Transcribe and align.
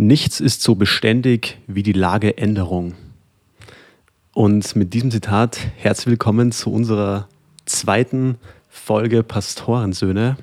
Nichts 0.00 0.38
ist 0.38 0.62
so 0.62 0.76
beständig 0.76 1.58
wie 1.66 1.82
die 1.82 1.92
Lageänderung. 1.92 2.94
Und 4.32 4.76
mit 4.76 4.94
diesem 4.94 5.10
Zitat 5.10 5.58
herzlich 5.76 6.06
willkommen 6.06 6.52
zu 6.52 6.72
unserer 6.72 7.26
zweiten 7.66 8.36
Folge 8.68 9.24
Pastorensöhne. 9.24 10.36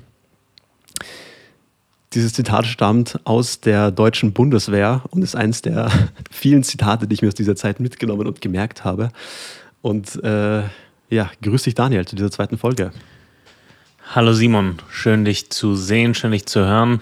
Dieses 2.13 2.33
Zitat 2.33 2.65
stammt 2.65 3.21
aus 3.23 3.61
der 3.61 3.91
deutschen 3.91 4.33
Bundeswehr 4.33 5.03
und 5.11 5.21
ist 5.21 5.37
eines 5.37 5.61
der 5.61 5.89
vielen 6.29 6.63
Zitate, 6.63 7.07
die 7.07 7.13
ich 7.13 7.21
mir 7.21 7.29
aus 7.29 7.35
dieser 7.35 7.55
Zeit 7.55 7.79
mitgenommen 7.79 8.27
und 8.27 8.41
gemerkt 8.41 8.83
habe. 8.83 9.09
Und 9.81 10.21
äh, 10.21 10.63
ja, 11.09 11.31
grüß 11.41 11.63
dich 11.63 11.75
Daniel 11.75 12.05
zu 12.05 12.17
dieser 12.17 12.29
zweiten 12.29 12.57
Folge. 12.57 12.91
Hallo 14.13 14.33
Simon, 14.33 14.81
schön 14.89 15.23
dich 15.23 15.49
zu 15.49 15.75
sehen, 15.75 16.13
schön 16.13 16.31
dich 16.31 16.45
zu 16.45 16.59
hören. 16.59 16.99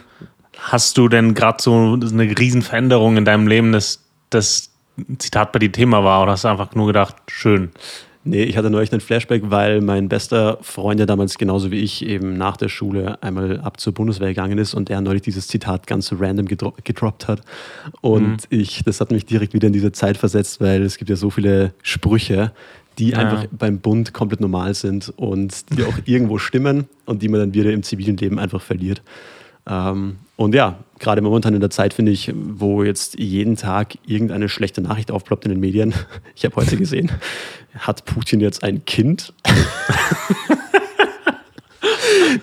Hast 0.57 0.97
du 0.97 1.07
denn 1.07 1.33
gerade 1.33 1.61
so 1.61 1.93
eine 1.93 2.37
Riesenveränderung 2.37 3.17
in 3.17 3.25
deinem 3.25 3.47
Leben, 3.47 3.71
dass 3.71 4.03
das 4.29 4.69
Zitat 5.17 5.51
bei 5.51 5.59
dir 5.59 5.71
Thema 5.71 6.03
war 6.03 6.23
oder 6.23 6.33
hast 6.33 6.43
du 6.43 6.49
einfach 6.49 6.75
nur 6.75 6.87
gedacht, 6.87 7.15
schön? 7.27 7.71
Nee, 8.25 8.43
ich 8.43 8.55
hatte 8.55 8.69
neulich 8.69 8.91
einen 8.93 9.01
Flashback, 9.01 9.43
weil 9.47 9.81
mein 9.81 10.07
bester 10.07 10.57
Freund 10.61 10.97
ja 10.99 11.05
damals 11.05 11.37
genauso 11.37 11.71
wie 11.71 11.79
ich 11.79 12.05
eben 12.05 12.37
nach 12.37 12.55
der 12.55 12.69
Schule 12.69 13.21
einmal 13.21 13.59
ab 13.59 13.81
zur 13.81 13.93
Bundeswehr 13.93 14.29
gegangen 14.29 14.57
ist 14.57 14.73
und 14.73 14.89
er 14.89 15.01
neulich 15.01 15.23
dieses 15.23 15.47
Zitat 15.47 15.87
ganz 15.87 16.13
random 16.17 16.45
gedro 16.45 16.73
gedroppt 16.85 17.27
hat. 17.27 17.41
Und 17.99 18.49
mhm. 18.49 18.59
ich, 18.61 18.81
das 18.85 19.01
hat 19.01 19.11
mich 19.11 19.25
direkt 19.25 19.53
wieder 19.53 19.67
in 19.67 19.73
diese 19.73 19.91
Zeit 19.91 20.15
versetzt, 20.15 20.61
weil 20.61 20.83
es 20.83 20.97
gibt 20.97 21.09
ja 21.09 21.17
so 21.17 21.31
viele 21.31 21.73
Sprüche, 21.81 22.53
die 22.97 23.09
ja. 23.09 23.17
einfach 23.17 23.45
beim 23.51 23.79
Bund 23.79 24.13
komplett 24.13 24.39
normal 24.39 24.73
sind 24.73 25.11
und 25.17 25.77
die 25.77 25.83
auch 25.83 25.97
irgendwo 26.05 26.37
stimmen 26.37 26.87
und 27.05 27.23
die 27.23 27.27
man 27.27 27.41
dann 27.41 27.53
wieder 27.53 27.71
im 27.71 27.83
zivilen 27.83 28.15
Leben 28.15 28.39
einfach 28.39 28.61
verliert. 28.61 29.01
Ähm, 29.67 30.17
und 30.35 30.55
ja, 30.55 30.79
gerade 30.99 31.21
momentan 31.21 31.53
in 31.53 31.61
der 31.61 31.69
Zeit 31.69 31.93
finde 31.93 32.11
ich, 32.11 32.31
wo 32.35 32.83
jetzt 32.83 33.19
jeden 33.19 33.55
Tag 33.55 33.97
irgendeine 34.05 34.49
schlechte 34.49 34.81
Nachricht 34.81 35.11
aufploppt 35.11 35.45
in 35.45 35.51
den 35.51 35.59
Medien. 35.59 35.93
Ich 36.35 36.45
habe 36.45 36.55
heute 36.55 36.77
gesehen, 36.77 37.11
hat 37.77 38.05
Putin 38.05 38.39
jetzt 38.39 38.63
ein 38.63 38.85
Kind? 38.85 39.33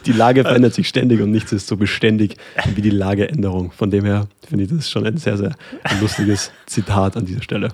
die 0.07 0.13
Lage 0.13 0.43
verändert 0.43 0.75
sich 0.75 0.89
ständig 0.89 1.21
und 1.21 1.33
nichts 1.33 1.53
ist 1.53 1.67
so 1.67 1.77
beständig 1.77 2.37
wie 2.75 2.83
die 2.83 2.91
Lageänderung. 2.91 3.73
Von 3.73 3.91
dem 3.91 4.05
her 4.05 4.29
finde 4.49 4.65
ich 4.65 4.71
das 4.71 4.89
schon 4.89 5.05
ein 5.07 5.17
sehr, 5.17 5.37
sehr 5.37 5.57
lustiges 6.01 6.53
Zitat 6.67 7.17
an 7.17 7.27
dieser 7.27 7.43
Stelle. 7.43 7.71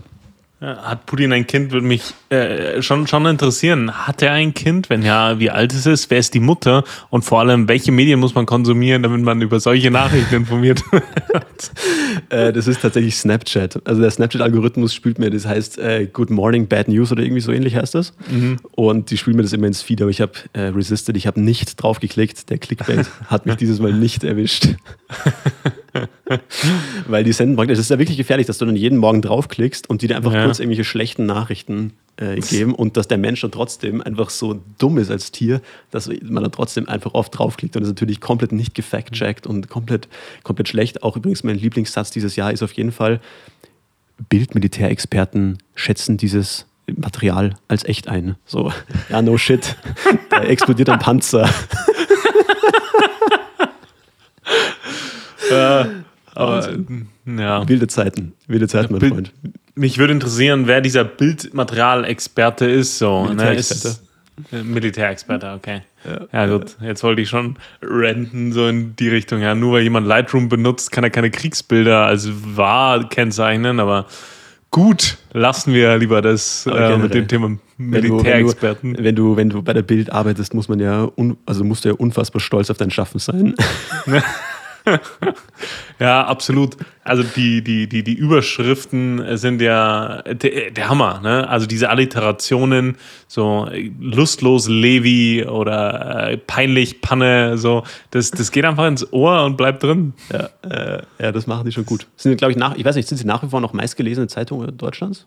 Hat 0.59 1.05
Putin 1.05 1.35
ein 1.35 1.47
Kind, 1.47 1.71
würde 1.71 1.87
mich 1.87 2.15
äh, 2.31 2.81
schon, 2.81 3.07
schon 3.07 3.27
interessieren. 3.27 4.07
Hat 4.07 4.23
er 4.23 4.33
ein 4.33 4.55
Kind? 4.55 4.89
Wenn 4.89 5.03
ja, 5.03 5.39
wie 5.39 5.51
alt 5.51 5.75
ist 5.75 5.87
es? 5.87 6.09
Wer 6.09 6.19
ist 6.19 6.33
die 6.33 6.41
Mutter? 6.41 6.83
Und 7.11 7.27
vor 7.27 7.41
allem, 7.41 7.69
welche 7.69 7.93
Medien 7.93 8.19
muss 8.19 8.35
man 8.35 8.47
konsumieren, 8.47 9.03
damit 9.03 9.21
man 9.21 9.43
über 9.43 9.61
solche 9.61 9.91
Nachrichten 9.91 10.35
informiert 10.35 10.81
wird? 10.91 11.73
äh, 12.31 12.55
das 12.55 12.69
ist 12.69 12.81
tatsächlich 12.81 13.17
Snapchat. 13.17 13.87
Also 13.87 14.01
der 14.01 14.11
Snapchat-Algorithmus 14.11 14.95
spielt 14.95 15.19
mir, 15.19 15.29
das 15.29 15.47
heißt 15.47 15.77
äh, 15.77 16.09
Good 16.11 16.31
Morning, 16.31 16.69
Bad 16.69 16.89
News 16.89 17.13
oder 17.13 17.23
irgendwie 17.23 17.43
so 17.43 17.53
ähnlich 17.53 17.77
heißt 17.77 17.95
das. 17.95 18.15
Mhm. 18.31 18.57
Und 18.71 19.11
die 19.11 19.19
spielen 19.19 19.37
mir 19.37 19.43
das 19.43 19.53
immer 19.53 19.67
ins 19.67 19.83
Feed, 19.83 20.01
aber 20.01 20.11
ich 20.11 20.23
habe 20.23 20.33
äh, 20.55 20.69
resisted, 20.69 21.19
ich 21.19 21.27
habe 21.27 21.39
nicht 21.39 21.83
drauf 21.83 22.01
geklickt. 22.01 22.49
Der 22.49 22.57
Clickbait 22.57 23.05
hat 23.27 23.45
mich 23.45 23.57
dieses 23.57 23.79
Mal 23.79 23.93
nicht 23.93 24.25
erwischt. 24.25 24.69
Weil 27.07 27.25
die 27.25 27.33
senden 27.33 27.57
praktisch, 27.57 27.75
es 27.75 27.85
ist 27.85 27.91
ja 27.91 27.99
wirklich 27.99 28.19
gefährlich, 28.19 28.47
dass 28.47 28.59
du 28.59 28.65
dann 28.65 28.77
jeden 28.77 28.99
Morgen 28.99 29.23
draufklickst 29.23 29.89
und 29.89 30.03
die 30.03 30.09
dir 30.09 30.17
einfach 30.17 30.33
ja. 30.33 30.45
kurz 30.45 30.56
irgendwelche 30.61 30.85
schlechten 30.85 31.27
Nachrichten 31.27 31.93
äh, 32.17 32.41
geben 32.41 32.75
und 32.75 32.97
dass 32.97 33.09
der 33.09 33.19
Mensch 33.19 33.43
dann 33.43 33.51
trotzdem 33.51 34.01
einfach 34.01 34.31
so 34.31 34.63
dumm 34.79 34.99
ist 34.99 35.11
als 35.11 35.33
Tier, 35.33 35.61
dass 35.91 36.09
man 36.09 36.43
dann 36.43 36.53
trotzdem 36.53 36.89
einfach 36.89 37.13
oft 37.15 37.39
draufklickt 37.39 37.77
und 37.77 37.83
das 37.83 37.89
ist 37.89 37.95
natürlich 37.95 38.21
komplett 38.21 38.53
nicht 38.53 38.75
gefact-checkt 38.75 39.47
und 39.47 39.69
komplett, 39.69 40.09
komplett 40.43 40.69
schlecht. 40.69 41.03
Auch 41.03 41.17
übrigens 41.17 41.45
mein 41.45 41.59
Lieblingssatz 41.59 42.11
dieses 42.11 42.37
Jahr 42.37 42.53
ist 42.53 42.63
auf 42.63 42.73
jeden 42.73 42.93
Fall, 42.93 43.21
Bildmilitärexperten 44.31 45.59
schätzen 45.75 46.17
dieses 46.17 46.65
Material 46.87 47.55
als 47.69 47.85
echt 47.85 48.09
ein. 48.09 48.37
So, 48.47 48.73
ja, 49.11 49.21
no 49.21 49.37
shit, 49.37 49.77
da 50.31 50.43
explodiert 50.43 50.89
ein 50.89 50.99
Panzer. 50.99 51.49
ja, 55.51 55.87
aber 56.35 56.79
ja. 57.27 57.69
Wilde 57.69 57.89
Zeiten, 57.89 58.33
wilde 58.47 58.69
Zeiten, 58.69 58.95
mein 58.95 59.11
Freund. 59.11 59.33
Mich 59.79 59.99
würde 59.99 60.15
interessieren, 60.15 60.67
wer 60.67 60.81
dieser 60.81 61.05
Bildmaterialexperte 61.05 62.65
ist. 62.65 62.99
So, 62.99 63.27
ne? 63.27 63.35
Militärexperte. 63.35 64.01
Ne? 64.51 64.65
Militärexperte, 64.65 65.53
okay. 65.53 65.83
Ja, 66.05 66.21
ja, 66.33 66.57
gut. 66.57 66.77
Jetzt 66.81 67.03
wollte 67.03 67.21
ich 67.21 67.29
schon 67.29 67.57
renten, 67.83 68.53
so 68.53 68.69
in 68.69 68.97
die 68.97 69.09
Richtung. 69.09 69.41
Ja, 69.41 69.55
nur 69.55 69.75
weil 69.75 69.83
jemand 69.83 70.07
Lightroom 70.07 70.49
benutzt, 70.49 70.93
kann 70.93 71.05
er 71.05 71.11
keine 71.11 71.31
Kriegsbilder 71.31 72.07
als 72.07 72.29
wahr 72.57 73.07
kennzeichnen, 73.09 73.79
aber 73.79 74.07
gut, 74.71 75.19
lassen 75.35 75.75
wir 75.75 75.99
lieber 75.99 76.23
das 76.23 76.67
äh, 76.67 76.97
mit 76.97 77.13
dem 77.13 77.29
Thema 77.29 77.59
Militärexperten. 77.77 78.97
Wenn 78.97 79.03
du, 79.03 79.05
wenn 79.05 79.15
du, 79.15 79.37
wenn 79.37 79.51
du 79.51 79.63
bei 79.63 79.75
der 79.75 79.83
Bild 79.83 80.11
arbeitest, 80.11 80.55
muss 80.55 80.69
man 80.69 80.81
ja, 80.81 81.11
also 81.45 81.65
musst 81.65 81.85
du 81.85 81.91
ja 81.91 81.95
unfassbar 81.95 82.41
stolz 82.41 82.71
auf 82.71 82.79
dein 82.79 82.91
Schaffen 82.91 83.19
sein. 83.19 83.55
ja, 85.99 86.25
absolut. 86.27 86.77
Also 87.03 87.23
die, 87.23 87.63
die, 87.63 87.89
die, 87.89 88.03
die 88.03 88.15
Überschriften 88.15 89.37
sind 89.37 89.61
ja 89.61 90.23
der, 90.23 90.71
der 90.71 90.89
Hammer. 90.89 91.21
Ne? 91.23 91.49
Also 91.49 91.67
diese 91.67 91.91
Alliterationen, 91.91 92.97
so 93.29 93.69
lustlos 94.01 94.69
Levi 94.69 95.45
oder 95.45 96.31
äh, 96.31 96.37
peinlich 96.37 97.01
Panne, 97.01 97.59
so, 97.59 97.83
das, 98.11 98.31
das 98.31 98.51
geht 98.51 98.65
einfach 98.65 98.87
ins 98.87 99.13
Ohr 99.13 99.45
und 99.45 99.57
bleibt 99.57 99.83
drin. 99.83 100.15
Ja, 100.33 100.49
äh, 100.69 101.03
ja 101.19 101.33
das 101.33 101.47
machen 101.47 101.65
die 101.65 101.73
schon 101.73 101.87
gut. 101.87 102.07
Sind, 102.17 102.37
glaube 102.39 102.53
ich, 102.53 102.59
nach, 102.59 102.77
ich 102.77 102.85
weiß 102.85 102.97
nicht, 102.97 103.09
sind 103.09 103.19
sie 103.19 103.27
nach 103.27 103.43
wie 103.43 103.49
vor 103.49 103.61
noch 103.61 103.73
meistgelesene 103.73 104.29
Zeitungen 104.29 104.77
Deutschlands? 104.77 105.27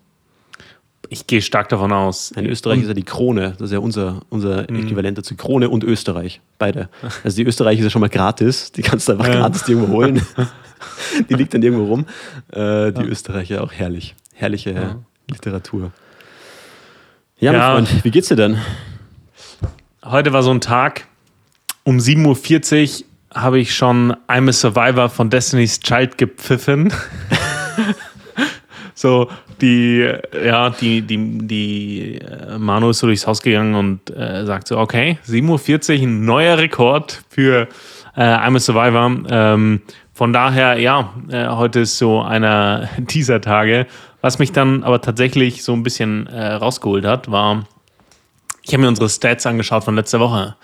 Ich 1.12 1.26
gehe 1.26 1.42
stark 1.42 1.68
davon 1.68 1.90
aus. 1.90 2.30
In 2.30 2.46
Österreich 2.46 2.76
und 2.76 2.82
ist 2.82 2.88
ja 2.88 2.94
die 2.94 3.02
Krone. 3.02 3.54
Das 3.58 3.62
ist 3.62 3.72
ja 3.72 3.80
unser, 3.80 4.20
unser 4.28 4.70
mhm. 4.70 4.84
Äquivalent 4.84 5.18
dazu. 5.18 5.34
Krone 5.34 5.68
und 5.68 5.82
Österreich. 5.82 6.40
Beide. 6.56 6.88
Also 7.24 7.36
die 7.36 7.44
Österreich 7.44 7.78
ist 7.78 7.84
ja 7.84 7.90
schon 7.90 8.00
mal 8.00 8.08
gratis. 8.08 8.70
Die 8.70 8.82
kannst 8.82 9.08
du 9.08 9.12
einfach 9.12 9.26
ja. 9.26 9.40
gratis 9.40 9.68
irgendwo 9.68 9.92
holen. 9.92 10.24
die 11.28 11.34
liegt 11.34 11.52
dann 11.52 11.62
irgendwo 11.62 11.86
rum. 11.86 12.06
Äh, 12.52 12.92
die 12.92 13.02
ja. 13.02 13.08
Österreicher 13.08 13.64
auch 13.64 13.72
herrlich. 13.72 14.14
Herrliche 14.34 14.70
ja. 14.70 14.96
Literatur. 15.28 15.90
Ja, 17.40 17.52
mein 17.52 17.86
Freund, 17.86 18.04
wie 18.04 18.10
geht's 18.12 18.28
dir 18.28 18.36
denn? 18.36 18.58
Heute 20.04 20.32
war 20.32 20.44
so 20.44 20.52
ein 20.52 20.60
Tag. 20.60 21.08
Um 21.82 21.98
7.40 21.98 23.00
Uhr 23.00 23.06
habe 23.34 23.58
ich 23.58 23.74
schon 23.74 24.14
I'm 24.28 24.48
a 24.48 24.52
Survivor 24.52 25.08
von 25.08 25.28
Destiny's 25.28 25.80
Child 25.80 26.18
gepfiffen. 26.18 26.92
so, 29.00 29.28
die, 29.62 30.06
ja, 30.44 30.68
die, 30.68 31.00
die, 31.00 31.38
die 31.38 32.18
äh, 32.18 32.58
Manu 32.58 32.90
ist 32.90 32.98
so 32.98 33.06
durchs 33.06 33.26
Haus 33.26 33.40
gegangen 33.40 33.74
und 33.74 34.10
äh, 34.14 34.44
sagt 34.44 34.68
so, 34.68 34.76
okay, 34.76 35.18
7.40 35.26 35.96
Uhr, 35.96 36.02
ein 36.02 36.24
neuer 36.26 36.58
Rekord 36.58 37.22
für 37.30 37.66
äh, 38.14 38.20
I'm 38.20 38.56
a 38.56 38.58
Survivor. 38.58 39.10
Ähm, 39.30 39.80
von 40.12 40.34
daher, 40.34 40.78
ja, 40.78 41.14
äh, 41.30 41.48
heute 41.48 41.80
ist 41.80 41.96
so 41.96 42.20
einer 42.20 42.90
dieser 42.98 43.40
Tage. 43.40 43.86
Was 44.20 44.38
mich 44.38 44.52
dann 44.52 44.84
aber 44.84 45.00
tatsächlich 45.00 45.64
so 45.64 45.72
ein 45.72 45.82
bisschen 45.82 46.26
äh, 46.26 46.52
rausgeholt 46.52 47.06
hat, 47.06 47.30
war, 47.30 47.64
ich 48.62 48.74
habe 48.74 48.82
mir 48.82 48.88
unsere 48.88 49.08
Stats 49.08 49.46
angeschaut 49.46 49.82
von 49.82 49.96
letzter 49.96 50.20
Woche. 50.20 50.56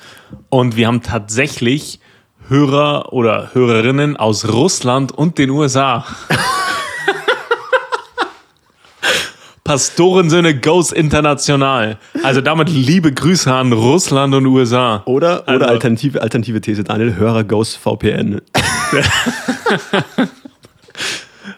Und 0.51 0.77
wir 0.77 0.89
haben 0.89 1.01
tatsächlich 1.01 2.01
Hörer 2.49 3.15
oder 3.15 3.55
Hörerinnen 3.55 4.19
aus 4.19 4.47
Russland 4.47 5.11
und 5.11 5.39
den 5.39 5.49
USA. 5.49 6.05
Pastorensöhne 9.67 10.61
Goes 10.61 10.93
International. 10.93 11.99
Also 12.23 12.41
damit 12.41 12.71
liebe 12.71 13.13
Grüße 13.13 13.53
an 13.53 13.73
Russland 13.73 14.33
und 14.33 14.47
USA. 14.47 15.03
Oder, 15.07 15.43
oder 15.43 15.49
also, 15.49 15.65
alternative, 15.65 16.23
alternative 16.23 16.61
These, 16.61 16.85
Daniel, 16.85 17.17
Hörer 17.17 17.43
Goes 17.43 17.75
VPN. 17.75 18.41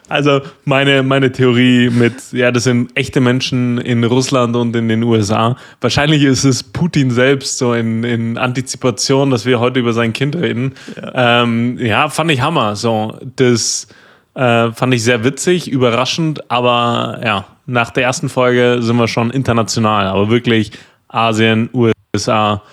also 0.09 0.41
meine, 0.65 1.03
meine 1.03 1.31
Theorie 1.31 1.91
mit, 1.91 2.15
ja, 2.31 2.51
das 2.51 2.63
sind 2.63 2.89
echte 2.95 3.21
Menschen 3.21 3.77
in 3.77 4.03
Russland 4.03 4.55
und 4.55 4.75
in 4.75 4.89
den 4.89 5.03
USA. 5.03 5.55
Wahrscheinlich 5.79 6.23
ist 6.23 6.45
es 6.45 6.63
Putin 6.63 7.11
selbst 7.11 7.59
so 7.59 7.75
in, 7.75 8.03
in 8.03 8.39
Antizipation, 8.39 9.29
dass 9.29 9.45
wir 9.45 9.59
heute 9.59 9.79
über 9.79 9.93
sein 9.93 10.13
Kind 10.13 10.35
reden. 10.35 10.73
Ja, 10.95 11.43
ähm, 11.43 11.77
ja 11.77 12.09
fand 12.09 12.31
ich 12.31 12.41
Hammer. 12.41 12.75
So, 12.75 13.19
das 13.35 13.87
äh, 14.33 14.71
fand 14.71 14.95
ich 14.95 15.03
sehr 15.03 15.23
witzig, 15.23 15.69
überraschend, 15.69 16.49
aber 16.49 17.21
ja, 17.23 17.45
nach 17.69 17.91
der 17.91 18.03
ersten 18.03 18.29
Folge 18.29 18.77
sind 18.81 18.97
wir 18.97 19.07
schon 19.07 19.31
international, 19.31 20.07
aber 20.07 20.29
wirklich 20.29 20.71
Asien, 21.07 21.69
USA, 21.73 22.63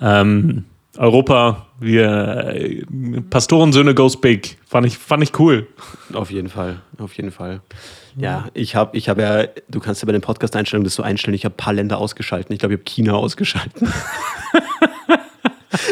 ähm, 0.00 0.64
Europa, 0.96 1.66
wir 1.78 2.54
äh, 2.54 2.82
Pastorensöhne 3.30 3.94
goes 3.94 4.20
big. 4.20 4.58
Fand 4.66 4.86
ich, 4.86 4.98
fand 4.98 5.22
ich 5.22 5.38
cool. 5.38 5.66
Auf 6.12 6.30
jeden 6.30 6.48
Fall, 6.48 6.80
auf 6.98 7.14
jeden 7.14 7.30
Fall. 7.30 7.60
Ja, 8.16 8.48
ich 8.54 8.74
habe 8.74 8.96
ich 8.96 9.08
hab 9.08 9.18
ja, 9.18 9.44
du 9.68 9.80
kannst 9.80 10.02
ja 10.02 10.06
bei 10.06 10.12
den 10.12 10.20
Podcast-Einstellungen 10.20 10.84
das 10.84 10.94
so 10.94 11.02
einstellen, 11.02 11.34
ich 11.34 11.44
habe 11.44 11.54
ein 11.54 11.56
paar 11.56 11.72
Länder 11.72 11.98
ausgeschaltet. 11.98 12.50
Ich 12.50 12.58
glaube, 12.58 12.74
ich 12.74 12.80
habe 12.80 12.90
China 12.90 13.14
ausgeschaltet. 13.14 13.82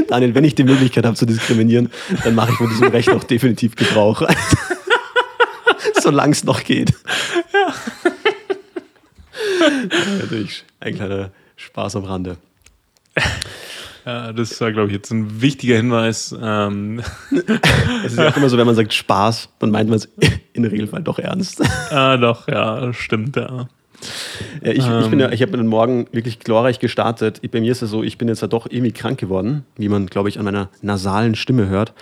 Daniel, 0.09 0.35
wenn 0.35 0.45
ich 0.45 0.55
die 0.55 0.65
Möglichkeit 0.65 1.07
habe 1.07 1.17
zu 1.17 1.27
diskriminieren, 1.27 1.91
dann 2.25 2.35
mache 2.35 2.51
ich 2.51 2.57
von 2.57 2.69
diesem 2.69 2.89
Recht 2.89 3.11
auch 3.11 3.25
definitiv 3.25 3.77
Gebrauch. 3.77 4.23
Solange 6.01 6.33
es 6.33 6.45
noch 6.45 6.65
geht. 6.65 6.93
Ja. 7.53 7.75
Natürlich 10.21 10.65
ein 10.81 10.95
kleiner 10.95 11.31
Spaß 11.57 11.97
am 11.97 12.05
Rande. 12.05 12.37
Ja, 14.09 14.33
das 14.33 14.59
war, 14.63 14.73
glaube 14.73 14.89
ich, 14.89 14.95
jetzt 14.95 15.11
ein 15.11 15.43
wichtiger 15.43 15.77
Hinweis. 15.77 16.35
Ähm. 16.41 17.03
es 18.05 18.13
ist 18.13 18.19
ja 18.19 18.29
auch 18.29 18.37
immer 18.39 18.49
so, 18.49 18.57
wenn 18.57 18.67
man 18.67 18.75
sagt 18.75 18.95
Spaß, 18.95 19.51
dann 19.59 19.71
meint 19.71 19.91
man 19.91 19.99
es 19.99 20.09
in 20.55 20.63
der 20.63 20.73
Regelfall 20.73 21.03
doch 21.03 21.19
ernst. 21.19 21.63
Ah, 21.91 22.17
doch, 22.17 22.49
ja, 22.49 22.93
stimmt, 22.93 23.37
ja. 23.37 23.69
Ja, 24.63 24.73
ich, 24.73 24.87
ähm. 24.87 25.01
ich, 25.01 25.09
bin 25.09 25.21
ja, 25.21 25.31
ich 25.31 25.43
habe 25.43 25.57
den 25.57 25.67
Morgen 25.67 26.07
wirklich 26.13 26.39
glorreich 26.39 26.81
gestartet. 26.81 27.41
Bei 27.51 27.61
mir 27.61 27.73
ist 27.73 27.83
es 27.83 27.91
so, 27.91 28.03
ich 28.03 28.19
bin 28.19 28.29
jetzt 28.29 28.43
ja 28.43 28.49
doch 28.49 28.67
irgendwie 28.71 28.93
krank 28.93 29.19
geworden, 29.19 29.65
wie 29.77 29.89
man, 29.89 30.07
glaube 30.07 30.29
ich, 30.29 30.39
an 30.39 30.45
meiner 30.45 30.69
nasalen 30.83 31.35
Stimme 31.35 31.69
hört. 31.69 31.95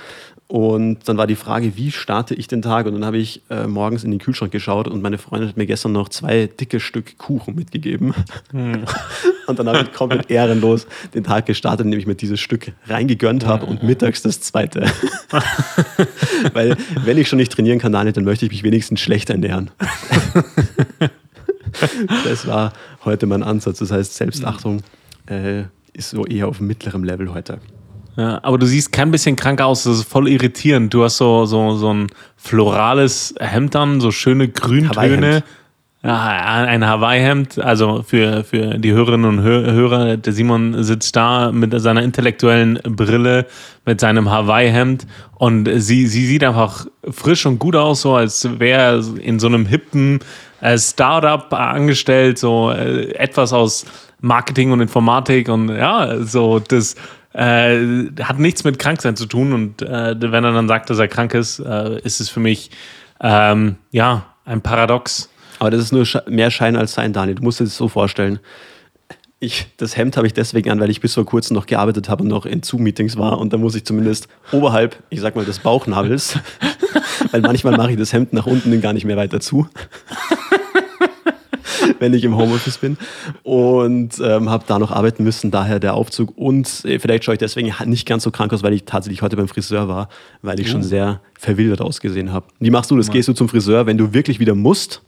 Und 0.49 1.09
dann 1.09 1.17
war 1.17 1.27
die 1.27 1.35
Frage, 1.35 1.77
wie 1.77 1.91
starte 1.91 2.35
ich 2.35 2.47
den 2.47 2.63
Tag? 2.63 2.87
Und 2.87 2.93
dann 2.93 3.05
habe 3.05 3.19
ich 3.19 3.43
äh, 3.51 3.67
morgens 3.67 4.05
in 4.05 4.13
den 4.13 4.21
Kühlschrank 4.21 4.53
geschaut 4.53 4.87
und 4.87 5.03
meine 5.03 5.19
Freundin 5.19 5.49
hat 5.49 5.57
mir 5.57 5.67
gestern 5.67 5.91
noch 5.91 6.09
zwei 6.09 6.47
dicke 6.47 6.79
Stück 6.79 7.19
Kuchen 7.19 7.57
mitgegeben. 7.57 8.15
Hm. 8.53 8.85
und 9.49 9.59
dann 9.59 9.69
habe 9.69 9.81
ich 9.83 9.93
komplett 9.93 10.31
ehrenlos 10.31 10.87
den 11.15 11.25
Tag 11.25 11.47
gestartet, 11.47 11.85
indem 11.85 11.99
ich 11.99 12.07
mir 12.07 12.15
dieses 12.15 12.39
Stück 12.39 12.73
reingegönnt 12.87 13.45
habe 13.45 13.67
und 13.67 13.83
mittags 13.83 14.23
das 14.23 14.41
zweite. 14.41 14.87
Weil, 16.53 16.77
wenn 17.05 17.19
ich 17.19 17.29
schon 17.29 17.39
nicht 17.39 17.51
trainieren 17.51 17.81
kann, 17.81 17.91
Daniel, 17.91 18.13
dann 18.13 18.25
möchte 18.25 18.47
ich 18.47 18.53
mich 18.53 18.63
wenigstens 18.63 19.01
schlecht 19.01 19.31
ernähren. 19.31 19.73
das 22.25 22.47
war 22.47 22.73
heute 23.05 23.27
mein 23.27 23.43
Ansatz. 23.43 23.81
Das 23.81 23.91
heißt, 23.91 24.15
Selbstachtung 24.15 24.83
äh, 25.27 25.65
ist 25.93 26.11
so 26.11 26.25
eher 26.25 26.47
auf 26.47 26.61
mittlerem 26.61 27.03
Level 27.03 27.35
heute. 27.35 27.59
Ja, 28.17 28.41
aber 28.43 28.59
du 28.59 28.67
siehst 28.67 28.93
kein 28.93 29.11
bisschen 29.11 29.37
krank 29.37 29.61
aus, 29.61 29.85
das 29.85 29.99
ist 29.99 30.09
voll 30.09 30.29
irritierend. 30.29 30.93
Du 30.93 31.05
hast 31.05 31.19
so, 31.19 31.45
so, 31.45 31.77
so 31.77 31.93
ein 31.93 32.07
florales 32.37 33.35
Hemd 33.39 33.77
an, 33.77 34.01
so 34.01 34.11
schöne 34.11 34.49
Grüntöne. 34.49 35.43
Ja, 36.03 36.65
ein 36.67 36.87
Hawaii-Hemd, 36.87 37.59
also 37.59 38.05
für, 38.07 38.45
für 38.45 38.79
die 38.79 38.93
Hörerinnen 38.93 39.39
und 39.39 39.43
Hörer, 39.43 40.17
der 40.17 40.33
Simon 40.33 40.85
sitzt 40.85 41.17
da 41.17 41.51
mit 41.51 41.79
seiner 41.81 42.03
intellektuellen 42.03 42.79
Brille, 42.85 43.47
mit 43.85 44.01
seinem 44.01 44.31
Hawaii-Hemd 44.31 45.05
und 45.35 45.69
sie, 45.75 46.07
sie 46.07 46.27
sieht 46.27 46.45
einfach 46.45 46.87
frisch 47.11 47.45
und 47.45 47.59
gut 47.59 47.75
aus, 47.75 48.03
so 48.03 48.15
als 48.15 48.49
wäre 48.61 48.81
er 48.81 49.21
in 49.21 49.41
so 49.41 49.49
einem 49.49 49.67
hippen 49.67 50.21
äh, 50.61 50.79
Startup 50.79 51.53
angestellt, 51.53 52.39
so 52.39 52.71
äh, 52.71 53.11
etwas 53.15 53.53
aus 53.53 53.85
Marketing 54.21 54.71
und 54.71 54.81
Informatik 54.81 55.49
und 55.49 55.71
ja, 55.71 56.23
so 56.23 56.61
das 56.61 56.95
äh, 57.37 58.11
hat 58.23 58.39
nichts 58.39 58.65
mit 58.65 58.79
Kranksein 58.79 59.15
zu 59.15 59.27
tun 59.27 59.53
und 59.53 59.83
äh, 59.83 60.15
wenn 60.19 60.45
er 60.45 60.53
dann 60.53 60.69
sagt, 60.69 60.89
dass 60.89 60.99
er 60.99 61.07
krank 61.07 61.35
ist, 61.35 61.59
äh, 61.59 62.01
ist 62.01 62.21
es 62.21 62.31
für 62.31 62.41
mich 62.41 62.71
ähm, 63.21 63.77
ja 63.91 64.27
ein 64.47 64.63
Paradox. 64.63 65.29
Aber 65.59 65.71
das 65.71 65.81
ist 65.81 65.93
nur 65.93 66.07
mehr 66.29 66.51
Schein 66.51 66.77
als 66.77 66.95
Sein, 66.95 67.13
Daniel. 67.13 67.37
Du 67.37 67.43
musst 67.43 67.61
dir 67.61 67.65
das 67.65 67.77
so 67.77 67.89
vorstellen. 67.89 68.39
Ich, 69.39 69.67
das 69.77 69.97
Hemd 69.97 70.17
habe 70.17 70.27
ich 70.27 70.33
deswegen 70.33 70.71
an, 70.71 70.81
weil 70.81 70.89
ich 70.89 71.01
bis 71.01 71.15
vor 71.15 71.27
kurzem 71.27 71.55
noch 71.55 71.67
gearbeitet 71.67 72.09
habe 72.09 72.23
und 72.23 72.29
noch 72.29 72.47
in 72.47 72.63
Zoom-Meetings 72.63 73.19
war. 73.19 73.39
Und 73.39 73.53
da 73.53 73.59
muss 73.59 73.75
ich 73.75 73.85
zumindest 73.85 74.29
oberhalb, 74.51 75.03
ich 75.11 75.21
sag 75.21 75.37
mal, 75.37 75.45
des 75.45 75.59
Bauchnabels, 75.59 76.39
weil 77.33 77.43
manchmal 77.43 77.77
mache 77.77 77.93
ich 77.93 77.99
das 77.99 78.15
Hemd 78.15 78.33
nach 78.33 78.47
unten 78.47 78.81
gar 78.81 78.95
nicht 78.95 79.05
mehr 79.05 79.17
weiter 79.19 79.41
zu. 79.41 79.69
wenn 81.99 82.15
ich 82.15 82.25
im 82.25 82.37
Homeoffice 82.37 82.79
bin. 82.79 82.97
Und 83.43 84.19
ähm, 84.21 84.51
habe 84.51 84.65
da 84.67 84.79
noch 84.79 84.91
arbeiten 84.91 85.25
müssen, 85.25 85.51
daher 85.51 85.79
der 85.81 85.95
Aufzug. 85.95 86.37
Und 86.37 86.85
äh, 86.85 86.99
vielleicht 86.99 87.25
schaue 87.25 87.35
ich 87.35 87.39
deswegen 87.39 87.73
nicht 87.87 88.07
ganz 88.07 88.23
so 88.23 88.31
krank 88.31 88.53
aus, 88.53 88.63
weil 88.63 88.73
ich 88.73 88.85
tatsächlich 88.85 89.23
heute 89.23 89.37
beim 89.37 89.49
Friseur 89.49 89.89
war, 89.89 90.09
weil 90.43 90.61
ich 90.61 90.69
oh. 90.69 90.73
schon 90.73 90.83
sehr 90.83 91.21
verwildert 91.39 91.81
ausgesehen 91.81 92.33
habe. 92.33 92.47
Wie 92.61 92.71
machst 92.71 92.91
du 92.91 92.97
das? 92.97 93.11
Gehst 93.11 93.29
du 93.29 93.33
zum 93.33 93.49
Friseur, 93.49 93.87
wenn 93.87 93.99
du 93.99 94.13
wirklich 94.13 94.39
wieder 94.41 94.55
musst? 94.55 95.03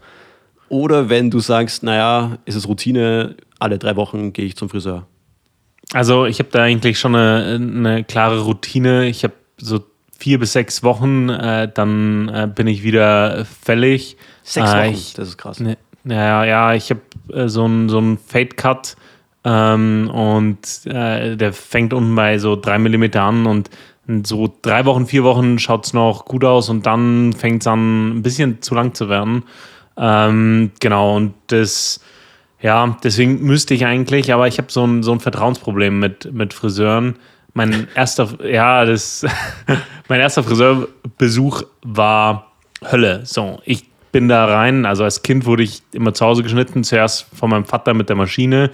Oder 0.68 1.08
wenn 1.08 1.30
du 1.30 1.40
sagst, 1.40 1.82
naja, 1.82 2.38
ist 2.44 2.54
es 2.54 2.68
Routine, 2.68 3.36
alle 3.58 3.78
drei 3.78 3.96
Wochen 3.96 4.32
gehe 4.32 4.44
ich 4.44 4.56
zum 4.56 4.68
Friseur? 4.68 5.06
Also 5.92 6.26
ich 6.26 6.38
habe 6.38 6.50
da 6.52 6.62
eigentlich 6.62 6.98
schon 6.98 7.14
eine, 7.14 7.54
eine 7.54 8.04
klare 8.04 8.40
Routine. 8.40 9.06
Ich 9.06 9.24
habe 9.24 9.32
so 9.56 9.80
vier 10.18 10.38
bis 10.38 10.52
sechs 10.52 10.82
Wochen, 10.82 11.30
äh, 11.30 11.70
dann 11.72 12.28
äh, 12.28 12.48
bin 12.52 12.66
ich 12.66 12.82
wieder 12.82 13.44
fällig. 13.44 14.16
Sechs 14.42 14.70
Wochen, 14.70 14.92
ich, 14.92 15.14
das 15.14 15.28
ist 15.28 15.38
krass. 15.38 15.60
Ne, 15.60 15.78
ja, 16.08 16.44
ja, 16.44 16.74
ich 16.74 16.90
habe 16.90 17.00
äh, 17.32 17.48
so 17.48 17.64
einen 17.64 17.88
so 17.88 18.02
Fade 18.26 18.56
Cut 18.56 18.96
ähm, 19.44 20.10
und 20.12 20.86
äh, 20.86 21.36
der 21.36 21.52
fängt 21.52 21.92
unten 21.92 22.14
bei 22.14 22.38
so 22.38 22.56
drei 22.56 22.78
Millimeter 22.78 23.22
an 23.22 23.46
und 23.46 23.70
so 24.24 24.52
drei 24.62 24.84
Wochen, 24.86 25.06
vier 25.06 25.22
Wochen 25.22 25.58
schaut 25.58 25.86
es 25.86 25.92
noch 25.92 26.24
gut 26.24 26.44
aus 26.44 26.70
und 26.70 26.86
dann 26.86 27.34
fängt 27.34 27.62
es 27.62 27.66
an, 27.66 28.18
ein 28.18 28.22
bisschen 28.22 28.62
zu 28.62 28.74
lang 28.74 28.94
zu 28.94 29.08
werden. 29.08 29.44
Ähm, 29.98 30.70
genau, 30.80 31.16
und 31.16 31.34
das, 31.48 32.00
ja, 32.60 32.96
deswegen 33.02 33.42
müsste 33.42 33.74
ich 33.74 33.84
eigentlich, 33.84 34.32
aber 34.32 34.48
ich 34.48 34.58
habe 34.58 34.72
so 34.72 34.86
ein, 34.86 35.02
so 35.02 35.12
ein 35.12 35.20
Vertrauensproblem 35.20 35.98
mit, 35.98 36.32
mit 36.32 36.54
Friseuren. 36.54 37.16
Mein 37.52 37.88
erster, 37.94 38.28
ja, 38.46 38.84
das, 38.86 39.26
mein 40.08 40.20
erster 40.20 40.42
Friseurbesuch 40.42 41.64
war 41.82 42.52
Hölle. 42.90 43.26
So, 43.26 43.60
ich 43.64 43.87
bin 44.12 44.28
da 44.28 44.44
rein. 44.46 44.86
Also 44.86 45.04
als 45.04 45.22
Kind 45.22 45.46
wurde 45.46 45.62
ich 45.62 45.82
immer 45.92 46.14
zu 46.14 46.24
Hause 46.24 46.42
geschnitten, 46.42 46.84
zuerst 46.84 47.26
von 47.34 47.50
meinem 47.50 47.64
Vater 47.64 47.94
mit 47.94 48.08
der 48.08 48.16
Maschine, 48.16 48.70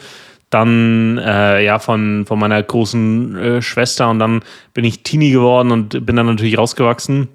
dann 0.51 1.19
äh, 1.19 1.65
ja 1.65 1.79
von, 1.79 2.27
von 2.27 2.39
meiner 2.39 2.63
großen 2.63 3.37
äh, 3.37 3.63
Schwester 3.63 4.09
und 4.11 4.19
dann 4.19 4.43
bin 4.73 4.85
ich 4.85 5.03
Teenie 5.03 5.33
geworden 5.33 5.73
und 5.73 6.07
bin 6.07 6.17
dann 6.17 6.27
natürlich 6.27 6.57
rausgewachsen. 6.57 7.29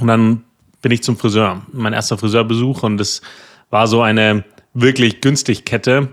Und 0.00 0.06
dann 0.06 0.44
bin 0.82 0.92
ich 0.92 1.02
zum 1.02 1.16
Friseur, 1.16 1.62
mein 1.72 1.92
erster 1.92 2.18
Friseurbesuch 2.18 2.82
und 2.82 3.00
es 3.00 3.22
war 3.70 3.86
so 3.86 4.02
eine 4.02 4.44
wirklich 4.74 5.20
günstig 5.20 5.64
Kette. 5.64 6.08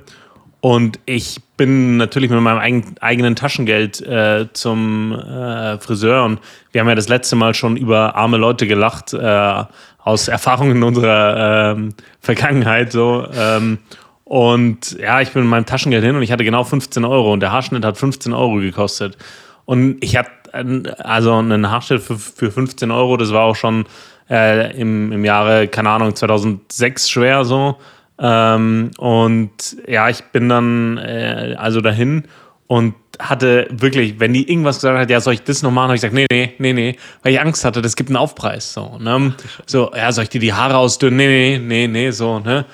Und 0.61 0.99
ich 1.07 1.41
bin 1.57 1.97
natürlich 1.97 2.29
mit 2.29 2.39
meinem 2.39 2.83
eigenen 2.99 3.35
Taschengeld 3.35 3.99
äh, 4.01 4.47
zum 4.53 5.11
äh, 5.11 5.79
Friseur 5.79 6.23
und 6.23 6.39
wir 6.71 6.81
haben 6.81 6.87
ja 6.87 6.93
das 6.93 7.09
letzte 7.09 7.35
Mal 7.35 7.55
schon 7.55 7.77
über 7.77 8.15
arme 8.15 8.37
Leute 8.37 8.67
gelacht. 8.67 9.13
Äh, 9.13 9.63
aus 10.03 10.27
Erfahrungen 10.27 10.81
unserer 10.83 11.73
ähm, 11.73 11.93
Vergangenheit 12.19 12.91
so. 12.91 13.27
Ähm, 13.33 13.79
und 14.23 14.97
ja, 14.99 15.21
ich 15.21 15.31
bin 15.31 15.43
mit 15.43 15.51
meinem 15.51 15.65
Taschengeld 15.65 16.03
hin 16.03 16.15
und 16.15 16.23
ich 16.23 16.31
hatte 16.31 16.43
genau 16.43 16.63
15 16.63 17.03
Euro 17.05 17.33
und 17.33 17.41
der 17.41 17.51
Haarschnitt 17.51 17.83
hat 17.83 17.97
15 17.97 18.33
Euro 18.33 18.55
gekostet. 18.55 19.17
Und 19.65 20.03
ich 20.03 20.17
hatte 20.17 20.31
also 20.97 21.33
einen 21.33 21.69
Haarschnitt 21.69 22.01
für, 22.01 22.17
für 22.17 22.51
15 22.51 22.91
Euro, 22.91 23.17
das 23.17 23.31
war 23.31 23.43
auch 23.43 23.55
schon 23.55 23.85
äh, 24.29 24.75
im, 24.79 25.11
im 25.11 25.25
Jahre, 25.25 25.67
keine 25.67 25.89
Ahnung, 25.89 26.15
2006 26.15 27.09
schwer 27.09 27.45
so. 27.45 27.77
Ähm, 28.21 28.91
und 28.99 29.77
ja, 29.87 30.07
ich 30.09 30.23
bin 30.25 30.47
dann 30.47 30.97
äh, 30.97 31.55
also 31.57 31.81
dahin 31.81 32.25
und 32.67 32.93
hatte 33.19 33.67
wirklich, 33.71 34.19
wenn 34.19 34.33
die 34.33 34.49
irgendwas 34.49 34.77
gesagt 34.77 34.97
hat, 34.97 35.09
ja, 35.09 35.19
soll 35.19 35.33
ich 35.33 35.43
das 35.43 35.63
noch 35.63 35.71
machen, 35.71 35.85
habe 35.85 35.95
ich 35.95 36.01
gesagt, 36.01 36.13
nee, 36.13 36.27
nee, 36.31 36.53
nee, 36.59 36.73
nee, 36.73 36.95
weil 37.23 37.33
ich 37.33 37.41
Angst 37.41 37.65
hatte, 37.65 37.81
das 37.81 37.95
gibt 37.95 38.09
einen 38.09 38.17
Aufpreis. 38.17 38.73
So, 38.73 38.97
ne? 38.99 39.33
so 39.65 39.91
ja, 39.95 40.11
soll 40.11 40.25
ich 40.25 40.29
dir 40.29 40.39
die 40.39 40.53
Haare 40.53 40.77
ausdünnen? 40.77 41.17
Nee, 41.17 41.57
nee, 41.57 41.87
nee, 41.87 41.87
nee, 41.87 42.11
so, 42.11 42.39
ne? 42.39 42.65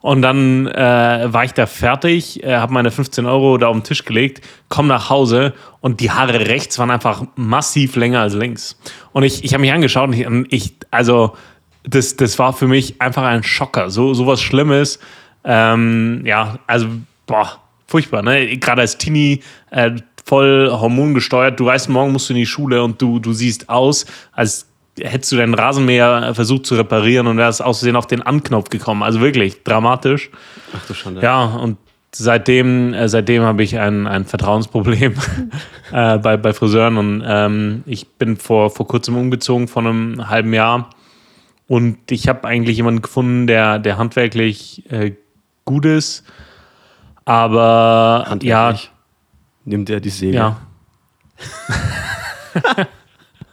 Und 0.00 0.22
dann 0.22 0.68
äh, 0.68 1.32
war 1.32 1.42
ich 1.42 1.52
da 1.52 1.66
fertig, 1.66 2.44
äh, 2.44 2.54
habe 2.54 2.72
meine 2.72 2.92
15 2.92 3.26
Euro 3.26 3.58
da 3.58 3.66
auf 3.66 3.76
den 3.76 3.82
Tisch 3.82 4.04
gelegt, 4.04 4.40
komm 4.68 4.86
nach 4.86 5.10
Hause 5.10 5.54
und 5.80 5.98
die 5.98 6.12
Haare 6.12 6.46
rechts 6.46 6.78
waren 6.78 6.92
einfach 6.92 7.24
massiv 7.34 7.96
länger 7.96 8.20
als 8.20 8.34
links. 8.34 8.78
Und 9.12 9.24
ich, 9.24 9.42
ich 9.42 9.52
habe 9.52 9.62
mich 9.62 9.72
angeschaut 9.72 10.08
und 10.10 10.14
ich, 10.14 10.26
ich, 10.50 10.74
also 10.92 11.32
das, 11.88 12.16
das 12.16 12.38
war 12.38 12.52
für 12.52 12.66
mich 12.66 13.00
einfach 13.00 13.22
ein 13.22 13.42
Schocker. 13.42 13.90
So 13.90 14.14
sowas 14.14 14.40
Schlimmes. 14.40 14.98
Ähm, 15.44 16.22
ja, 16.24 16.58
also, 16.66 16.88
boah, 17.26 17.60
furchtbar, 17.86 18.22
ne? 18.22 18.56
Gerade 18.56 18.82
als 18.82 18.98
Teenie, 18.98 19.42
äh, 19.70 19.92
voll 20.24 20.68
hormongesteuert. 20.70 21.58
Du 21.60 21.66
weißt, 21.66 21.88
morgen 21.88 22.12
musst 22.12 22.28
du 22.28 22.34
in 22.34 22.40
die 22.40 22.46
Schule 22.46 22.82
und 22.82 23.00
du, 23.00 23.20
du 23.20 23.32
siehst 23.32 23.68
aus, 23.68 24.06
als 24.32 24.66
hättest 24.98 25.32
du 25.32 25.36
deinen 25.36 25.54
Rasenmäher 25.54 26.34
versucht 26.34 26.66
zu 26.66 26.74
reparieren 26.74 27.26
und 27.26 27.36
wärst 27.36 27.62
aus 27.62 27.78
Versehen 27.78 27.96
auf 27.96 28.06
den 28.06 28.22
Anknopf 28.22 28.70
gekommen. 28.70 29.02
Also 29.02 29.20
wirklich 29.20 29.62
dramatisch. 29.62 30.30
Ach 30.74 30.84
du 30.86 30.94
Schande. 30.94 31.20
Ja, 31.20 31.44
und 31.44 31.76
seitdem, 32.12 32.94
äh, 32.94 33.08
seitdem 33.08 33.42
habe 33.42 33.62
ich 33.62 33.78
ein, 33.78 34.08
ein 34.08 34.24
Vertrauensproblem 34.24 35.14
äh, 35.92 36.18
bei, 36.18 36.36
bei 36.36 36.52
Friseuren 36.52 36.96
und 36.96 37.22
ähm, 37.24 37.84
ich 37.86 38.08
bin 38.08 38.36
vor, 38.36 38.70
vor 38.70 38.88
kurzem 38.88 39.16
umgezogen, 39.16 39.68
vor 39.68 39.82
einem 39.86 40.28
halben 40.28 40.52
Jahr. 40.52 40.90
Und 41.68 42.10
ich 42.10 42.28
habe 42.28 42.46
eigentlich 42.46 42.76
jemanden 42.76 43.02
gefunden, 43.02 43.46
der, 43.46 43.78
der 43.78 43.98
handwerklich 43.98 44.90
äh, 44.90 45.12
gut 45.64 45.84
ist 45.84 46.24
aber 47.26 48.38
ja. 48.40 48.74
Nimmt 49.64 49.90
er 49.90 50.00
die 50.00 50.10
Säge? 50.10 50.36
Ja. 50.36 50.56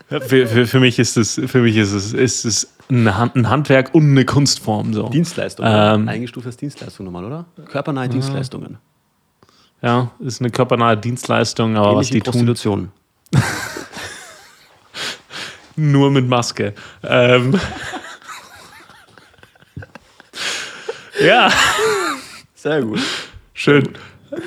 für, 0.09 0.47
für, 0.47 0.67
für, 0.67 0.81
mich 0.81 0.99
ist 0.99 1.17
es, 1.19 1.41
für 1.47 1.61
mich 1.61 1.77
ist 1.77 1.93
es, 1.93 2.15
ist 2.15 2.45
es 2.47 2.75
ein, 2.89 3.15
Handwerk 3.49 3.95
und 3.95 4.11
eine 4.11 4.25
Kunstform. 4.25 4.95
So. 4.95 5.11
Dienstleistung. 5.11 5.67
Ähm, 5.69 6.09
Eingestuft 6.09 6.47
als 6.47 6.57
Dienstleistung 6.57 7.05
nochmal, 7.05 7.27
oder? 7.27 7.45
Körpernahe 7.67 8.09
Dienstleistungen. 8.09 8.79
Ja, 9.83 10.11
ist 10.19 10.41
eine 10.41 10.51
körpernahe 10.51 10.97
Dienstleistung, 10.97 11.77
aber 11.77 11.93
Ähnlich 11.93 11.99
was 11.99 12.11
die 12.11 12.21
Prostitution. 12.21 12.91
tun. 13.31 13.43
nur 15.79 16.11
mit 16.11 16.29
Maske. 16.29 16.75
Ähm. 17.03 17.59
ja. 21.21 21.51
Sehr 22.55 22.83
gut. 22.83 23.01
Schön. 23.55 23.89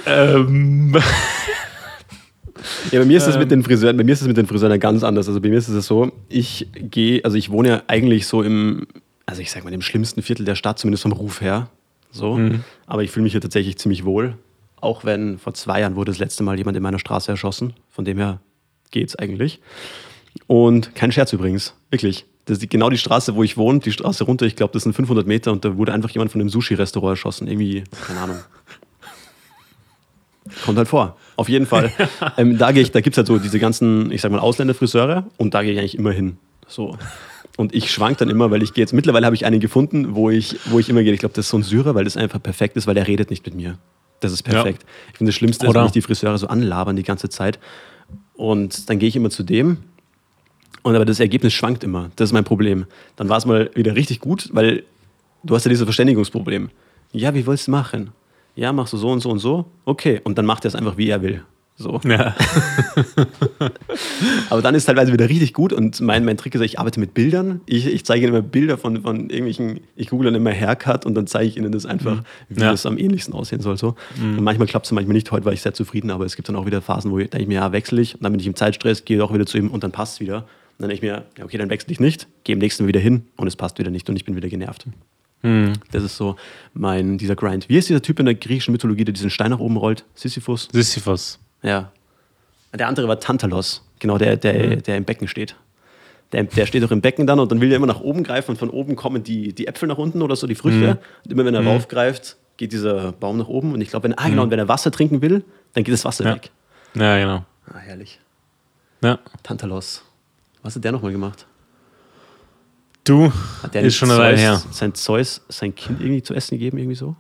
Sehr 0.06 0.34
gut. 0.34 0.52
Ähm. 0.52 1.02
Ja, 2.92 3.00
bei 3.00 3.06
mir 3.06 3.18
ist 3.18 3.28
es 3.28 3.38
mit 3.38 3.52
den 3.52 3.64
Friseuren, 3.64 3.98
bei 3.98 4.04
mir 4.04 4.14
ist 4.14 4.22
es 4.22 4.28
mit 4.28 4.38
den 4.38 4.48
Friseuren 4.48 4.80
ganz 4.80 5.04
anders. 5.04 5.28
Also 5.28 5.40
bei 5.40 5.50
mir 5.50 5.58
ist 5.58 5.68
es 5.68 5.86
so, 5.86 6.12
ich 6.30 6.68
gehe, 6.74 7.24
also 7.24 7.38
ich 7.38 7.50
wohne 7.50 7.70
ja 7.70 7.84
eigentlich 7.88 8.28
so 8.28 8.44
im, 8.44 8.88
also 9.26 9.42
ich 9.42 9.52
sag 9.52 9.64
mal, 9.64 9.74
im 9.74 9.82
schlimmsten 9.82 10.22
Viertel 10.22 10.46
der 10.46 10.56
Stadt, 10.56 10.80
zumindest 10.80 11.04
vom 11.04 11.12
Ruf 11.12 11.42
her. 11.42 11.70
So. 12.12 12.36
Mhm. 12.36 12.64
Aber 12.86 13.04
ich 13.04 13.12
fühle 13.12 13.24
mich 13.24 13.32
hier 13.32 13.42
tatsächlich 13.42 13.78
ziemlich 13.78 14.06
wohl. 14.06 14.36
Auch 14.80 15.06
wenn 15.06 15.38
vor 15.38 15.54
zwei 15.54 15.82
Jahren 15.82 15.96
wurde 15.96 16.12
das 16.12 16.20
letzte 16.20 16.44
Mal 16.44 16.58
jemand 16.58 16.76
in 16.76 16.84
meiner 16.84 17.00
Straße 17.00 17.32
erschossen. 17.32 17.74
Von 17.90 18.04
dem 18.04 18.18
her 18.18 18.40
geht's 18.90 19.16
eigentlich. 19.16 19.62
Und 20.48 20.96
kein 20.96 21.12
Scherz 21.12 21.34
übrigens, 21.34 21.76
wirklich. 21.90 22.26
Das 22.46 22.58
ist 22.58 22.70
genau 22.70 22.90
die 22.90 22.98
Straße, 22.98 23.36
wo 23.36 23.44
ich 23.44 23.56
wohne, 23.56 23.80
die 23.80 23.92
Straße 23.92 24.24
runter, 24.24 24.46
ich 24.46 24.56
glaube, 24.56 24.74
das 24.74 24.84
sind 24.84 24.94
500 24.94 25.28
Meter 25.28 25.52
und 25.52 25.64
da 25.64 25.78
wurde 25.78 25.94
einfach 25.94 26.10
jemand 26.10 26.32
von 26.32 26.42
einem 26.42 26.50
Sushi-Restaurant 26.50 27.12
erschossen. 27.12 27.48
Irgendwie, 27.48 27.84
keine 28.08 28.20
Ahnung. 28.20 28.38
Kommt 30.66 30.78
halt 30.78 30.88
vor. 30.88 31.18
Auf 31.36 31.50
jeden 31.50 31.68
Fall. 31.68 31.92
ähm, 32.38 32.58
da 32.58 32.72
gehe 32.72 32.82
ich, 32.82 32.92
da 32.92 33.02
gibt 33.02 33.14
es 33.14 33.18
halt 33.18 33.28
so 33.28 33.38
diese 33.38 33.60
ganzen, 33.60 34.12
ich 34.12 34.22
sag 34.22 34.32
mal, 34.32 34.40
Ausländerfriseure 34.40 35.26
und 35.38 35.54
da 35.54 35.62
gehe 35.62 35.74
ich 35.74 35.80
eigentlich 35.80 35.98
immer 35.98 36.12
hin. 36.12 36.38
So. 36.68 36.98
Und 37.58 37.76
ich 37.76 37.92
schwank 37.92 38.18
dann 38.18 38.30
immer, 38.30 38.50
weil 38.50 38.64
ich 38.64 38.74
gehe 38.74 38.82
jetzt, 38.82 38.94
mittlerweile 38.94 39.26
habe 39.26 39.36
ich 39.36 39.46
einen 39.46 39.60
gefunden, 39.60 40.16
wo 40.16 40.30
ich, 40.30 40.58
wo 40.66 40.80
ich 40.80 40.90
immer 40.90 41.04
gehe. 41.04 41.14
Ich 41.14 41.20
glaube, 41.20 41.36
das 41.36 41.46
ist 41.46 41.52
so 41.52 41.58
ein 41.58 41.64
Syrer, 41.64 41.96
weil 41.96 42.06
das 42.06 42.18
einfach 42.18 42.42
perfekt 42.42 42.78
ist, 42.78 42.88
weil 42.88 42.98
er 42.98 43.08
redet 43.08 43.30
nicht 43.30 43.46
mit 43.46 43.56
mir. 43.56 43.78
Das 44.20 44.32
ist 44.32 44.44
perfekt. 44.44 44.84
Ja. 44.84 44.90
Ich 45.12 45.18
finde, 45.18 45.30
das 45.30 45.36
Schlimmste 45.36 45.68
Oder? 45.68 45.72
ist, 45.72 45.84
wenn 45.84 45.88
ich 45.88 45.94
die 45.94 46.02
Friseure 46.02 46.38
so 46.38 46.48
anlabern 46.48 46.96
die 46.96 47.04
ganze 47.04 47.30
Zeit. 47.30 47.60
Und 48.34 48.90
dann 48.90 49.00
gehe 49.00 49.10
ich 49.10 49.16
immer 49.16 49.30
zu 49.30 49.44
dem. 49.44 49.78
Und 50.84 50.96
aber 50.96 51.06
das 51.06 51.20
Ergebnis 51.20 51.54
schwankt 51.54 51.84
immer. 51.84 52.12
Das 52.16 52.30
ist 52.30 52.34
mein 52.34 52.44
Problem. 52.44 52.86
Dann 53.16 53.30
war 53.30 53.38
es 53.38 53.46
mal 53.46 53.70
wieder 53.76 53.96
richtig 53.96 54.20
gut, 54.20 54.50
weil 54.54 54.84
du 55.44 55.56
hast 55.56 55.66
ja 55.66 55.70
dieses 55.70 55.84
Verständigungsproblem. 55.84 56.70
Ja, 57.14 57.34
wie 57.34 57.46
willst 57.46 57.68
du 57.68 57.72
machen? 57.72 58.12
ja, 58.56 58.74
machst 58.74 58.94
du 58.94 58.98
so 58.98 59.10
und 59.10 59.22
so 59.22 59.30
und 59.30 59.40
so, 59.40 59.66
okay. 59.86 60.22
Und 60.24 60.38
dann 60.38 60.46
macht 60.46 60.66
er 60.66 60.70
es 60.70 60.76
einfach, 60.76 60.98
wie 60.98 61.10
er 61.10 61.22
will. 61.22 61.44
So. 61.78 62.00
Ja. 62.04 62.36
Aber 64.52 64.62
dann 64.62 64.76
ist 64.76 64.84
es 64.84 64.86
teilweise 64.86 65.12
wieder 65.12 65.28
richtig 65.30 65.54
gut 65.54 65.74
und 65.74 66.00
mein, 66.00 66.26
mein 66.26 66.38
Trick 66.38 66.54
ist, 66.54 66.62
ich 66.62 66.78
arbeite 66.78 67.00
mit 67.00 67.16
Bildern. 67.16 67.62
Ich, 67.66 67.88
ich 67.88 68.06
zeige 68.06 68.24
ihnen 68.24 68.36
immer 68.36 68.44
Bilder 68.44 68.78
von, 68.78 69.02
von 69.02 69.30
irgendwelchen, 69.30 69.80
ich 69.96 70.10
google 70.10 70.26
dann 70.26 70.36
immer 70.36 70.52
Haircut 70.52 71.08
und 71.08 71.16
dann 71.16 71.26
zeige 71.26 71.48
ich 71.48 71.58
ihnen 71.58 71.72
das 71.72 71.88
einfach, 71.88 72.18
mhm. 72.18 72.26
wie 72.50 72.62
ja. 72.62 72.70
das 72.70 72.86
am 72.86 73.00
ähnlichsten 73.00 73.34
aussehen 73.34 73.62
soll. 73.62 73.78
So. 73.78 73.96
Mhm. 74.22 74.38
Und 74.38 74.44
manchmal 74.44 74.68
klappt 74.68 74.86
es, 74.86 74.92
manchmal 74.92 75.16
nicht. 75.16 75.32
Heute 75.32 75.46
war 75.46 75.54
ich 75.54 75.62
sehr 75.62 75.74
zufrieden, 75.74 76.12
aber 76.12 76.26
es 76.26 76.36
gibt 76.36 76.50
dann 76.50 76.56
auch 76.56 76.68
wieder 76.68 76.82
Phasen, 76.82 77.10
wo 77.10 77.18
ich 77.18 77.32
denke 77.32 77.48
mir, 77.48 77.56
ja, 77.56 77.72
wechsle 77.72 78.00
ich 78.00 78.14
und 78.14 78.24
dann 78.24 78.32
bin 78.32 78.40
ich 78.40 78.48
im 78.48 78.56
Zeitstress, 78.56 79.04
gehe 79.06 79.18
doch 79.18 79.34
wieder 79.34 79.48
zu 79.48 79.58
ihm 79.58 79.70
und 79.70 79.84
dann 79.84 79.92
passt 79.92 80.16
es 80.16 80.20
wieder. 80.20 80.46
Dann 80.82 80.90
denke 80.90 81.06
ich 81.06 81.12
mir, 81.12 81.26
ja, 81.38 81.46
okay, 81.46 81.58
dann 81.58 81.70
wechsle 81.70 81.92
ich 81.92 82.00
nicht, 82.00 82.28
gehe 82.44 82.54
im 82.54 82.60
nächsten 82.60 82.88
wieder 82.88 83.00
hin 83.00 83.28
und 83.38 83.48
es 83.48 83.56
passt 83.56 83.78
wieder 83.78 83.92
nicht 83.92 84.10
und 84.10 84.16
ich 84.16 84.26
bin 84.26 84.36
wieder 84.36 84.50
genervt. 84.50 84.88
Hm. 85.42 85.74
Das 85.92 86.04
ist 86.04 86.18
so 86.18 86.36
mein, 86.74 87.18
dieser 87.18 87.36
Grind. 87.36 87.70
Wie 87.70 87.78
ist 87.78 87.88
dieser 87.90 88.02
Typ 88.02 88.20
in 88.20 88.26
der 88.26 88.36
griechischen 88.36 88.72
Mythologie, 88.72 89.06
der 89.06 89.14
diesen 89.14 89.30
Stein 89.30 89.52
nach 89.52 89.60
oben 89.60 89.78
rollt? 89.78 90.06
Sisyphus? 90.16 90.70
Sisyphus. 90.72 91.40
Ja. 91.62 91.92
Der 92.74 92.88
andere 92.88 93.08
war 93.08 93.20
Tantalos, 93.20 93.84
genau, 94.00 94.18
der, 94.18 94.38
der, 94.38 94.78
mhm. 94.78 94.84
der 94.84 94.98
im 94.98 95.04
Becken 95.04 95.28
steht. 95.28 95.56
Der, 96.32 96.44
der 96.44 96.66
steht 96.66 96.82
doch 96.82 96.92
im 96.92 97.02
Becken 97.02 97.28
dann 97.28 97.40
und 97.40 97.52
dann 97.52 97.60
will 97.60 97.72
er 97.72 97.76
immer 97.76 97.88
nach 97.88 98.00
oben 98.00 98.24
greifen 98.24 98.52
und 98.52 98.58
von 98.58 98.70
oben 98.70 98.96
kommen 98.96 99.24
die, 99.24 99.54
die 99.54 99.68
Äpfel 99.68 99.88
nach 99.88 99.98
unten 99.98 100.22
oder 100.22 100.36
so, 100.36 100.48
die 100.48 100.56
Früchte. 100.56 100.80
Mhm. 100.80 100.98
Und 101.26 101.32
immer 101.32 101.46
wenn 101.46 101.54
er 101.54 101.62
mhm. 101.62 101.68
raufgreift, 101.68 102.38
geht 102.58 102.72
dieser 102.72 103.12
Baum 103.12 103.38
nach 103.38 103.48
oben. 103.48 103.74
Und 103.74 103.82
ich 103.82 103.90
glaube, 103.90 104.06
wenn, 104.06 104.18
ah, 104.18 104.30
genau, 104.30 104.44
und 104.44 104.52
wenn 104.52 104.60
er 104.60 104.68
Wasser 104.68 104.92
trinken 104.92 105.22
will, 105.22 105.44
dann 105.74 105.84
geht 105.84 105.94
das 105.94 106.06
Wasser 106.06 106.26
ja. 106.26 106.36
weg. 106.36 106.50
Ja, 106.96 107.18
genau. 107.18 107.46
Ah, 107.68 107.80
herrlich. 107.80 108.20
Ja. 109.04 109.20
Tantalos. 109.44 110.04
Was 110.64 110.76
hat 110.76 110.84
der 110.84 110.92
nochmal 110.92 111.12
gemacht? 111.12 111.46
Du, 113.04 113.32
ist 113.74 113.96
schon 113.96 114.12
eine 114.12 114.20
Weile 114.20 114.38
her. 114.38 114.62
Sein 114.72 114.94
Zeus 114.94 115.42
sein 115.50 115.74
Kind 115.74 116.00
irgendwie 116.00 116.22
zu 116.22 116.36
essen 116.36 116.58
gegeben, 116.58 116.78
irgendwie 116.78 116.96
so? 116.96 117.16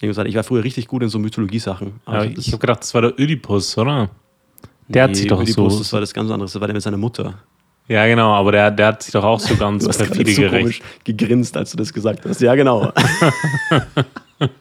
Ich 0.00 0.36
war 0.36 0.44
früher 0.44 0.62
richtig 0.62 0.86
gut 0.86 1.02
in 1.02 1.08
so 1.08 1.18
Mythologie-Sachen. 1.18 2.00
Ja, 2.06 2.24
ich 2.24 2.48
habe 2.48 2.58
gedacht, 2.58 2.82
das 2.82 2.92
war 2.92 3.00
der 3.00 3.18
Ödipus, 3.18 3.78
oder? 3.78 4.10
Der 4.86 5.06
nee, 5.06 5.08
hat 5.08 5.16
sich 5.16 5.26
doch 5.26 5.40
Ödipus, 5.40 5.72
so. 5.72 5.78
Das 5.78 5.92
war 5.94 6.00
das 6.00 6.12
ganz 6.12 6.30
anderes, 6.30 6.52
das 6.52 6.60
war 6.60 6.68
der 6.68 6.74
mit 6.74 6.82
seiner 6.82 6.98
Mutter. 6.98 7.38
Ja, 7.88 8.06
genau, 8.06 8.32
aber 8.34 8.52
der, 8.52 8.70
der 8.70 8.88
hat 8.88 9.02
sich 9.02 9.12
doch 9.12 9.24
auch 9.24 9.40
so 9.40 9.56
ganz 9.58 9.86
perfide 9.86 10.34
so 10.34 10.42
gerecht. 10.42 10.82
gegrinst, 11.04 11.56
als 11.56 11.70
du 11.70 11.78
das 11.78 11.92
gesagt 11.92 12.26
hast. 12.26 12.40
Ja, 12.42 12.54
genau. 12.54 12.92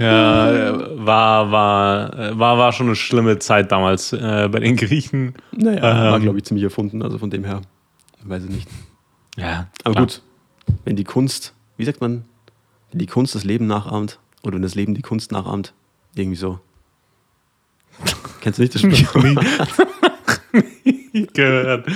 ja, 0.00 1.06
war, 1.06 1.50
war, 1.50 2.38
war, 2.38 2.58
war 2.58 2.72
schon 2.72 2.86
eine 2.86 2.96
schlimme 2.96 3.38
Zeit 3.38 3.70
damals 3.70 4.12
äh, 4.12 4.48
bei 4.50 4.60
den 4.60 4.76
Griechen. 4.76 5.34
Naja, 5.52 6.06
ähm, 6.06 6.12
war, 6.12 6.20
glaube 6.20 6.38
ich, 6.38 6.44
ziemlich 6.44 6.64
erfunden, 6.64 7.02
also 7.02 7.18
von 7.18 7.30
dem 7.30 7.44
her. 7.44 7.62
Weiß 8.24 8.44
ich 8.44 8.50
nicht. 8.50 8.68
Ja. 9.36 9.68
Aber 9.84 9.94
klar. 9.94 10.06
gut, 10.06 10.22
wenn 10.84 10.96
die 10.96 11.04
Kunst, 11.04 11.54
wie 11.76 11.84
sagt 11.84 12.00
man, 12.00 12.24
wenn 12.90 12.98
die 12.98 13.06
Kunst 13.06 13.34
das 13.34 13.44
Leben 13.44 13.66
nachahmt 13.66 14.18
oder 14.42 14.54
wenn 14.54 14.62
das 14.62 14.74
Leben 14.74 14.94
die 14.94 15.02
Kunst 15.02 15.32
nachahmt, 15.32 15.72
irgendwie 16.14 16.36
so. 16.36 16.60
Kennst 18.40 18.58
du 18.58 18.62
nicht 18.62 18.74
das 18.74 18.82
Spiel? 18.82 19.36
nie 21.12 21.26
gehört. 21.32 21.88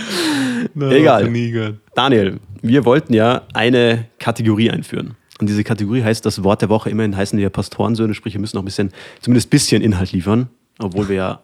No, 0.75 0.91
Egal. 0.91 1.31
Nie 1.31 1.51
gehört. 1.51 1.79
Daniel, 1.95 2.41
wir 2.63 2.85
wollten 2.85 3.15
ja 3.15 3.43
eine 3.53 4.07
Kategorie 4.19 4.71
einführen. 4.71 5.17
Und 5.41 5.49
diese 5.49 5.65
Kategorie 5.65 6.03
heißt 6.03 6.25
das 6.25 6.45
Wort 6.45 6.63
der 6.63 6.69
Woche. 6.69 6.91
Immerhin 6.91 7.17
heißen 7.17 7.39
ja 7.39 7.51
Pastorensöhne, 7.51 8.15
sprich, 8.15 8.35
wir 8.35 8.41
müssen 8.41 8.57
noch 8.57 8.63
ein 8.63 8.67
bisschen, 8.67 8.93
zumindest 9.21 9.49
ein 9.49 9.51
bisschen 9.51 9.83
Inhalt 9.83 10.13
liefern, 10.13 10.49
obwohl 10.79 11.09
wir 11.09 11.17
ja 11.17 11.41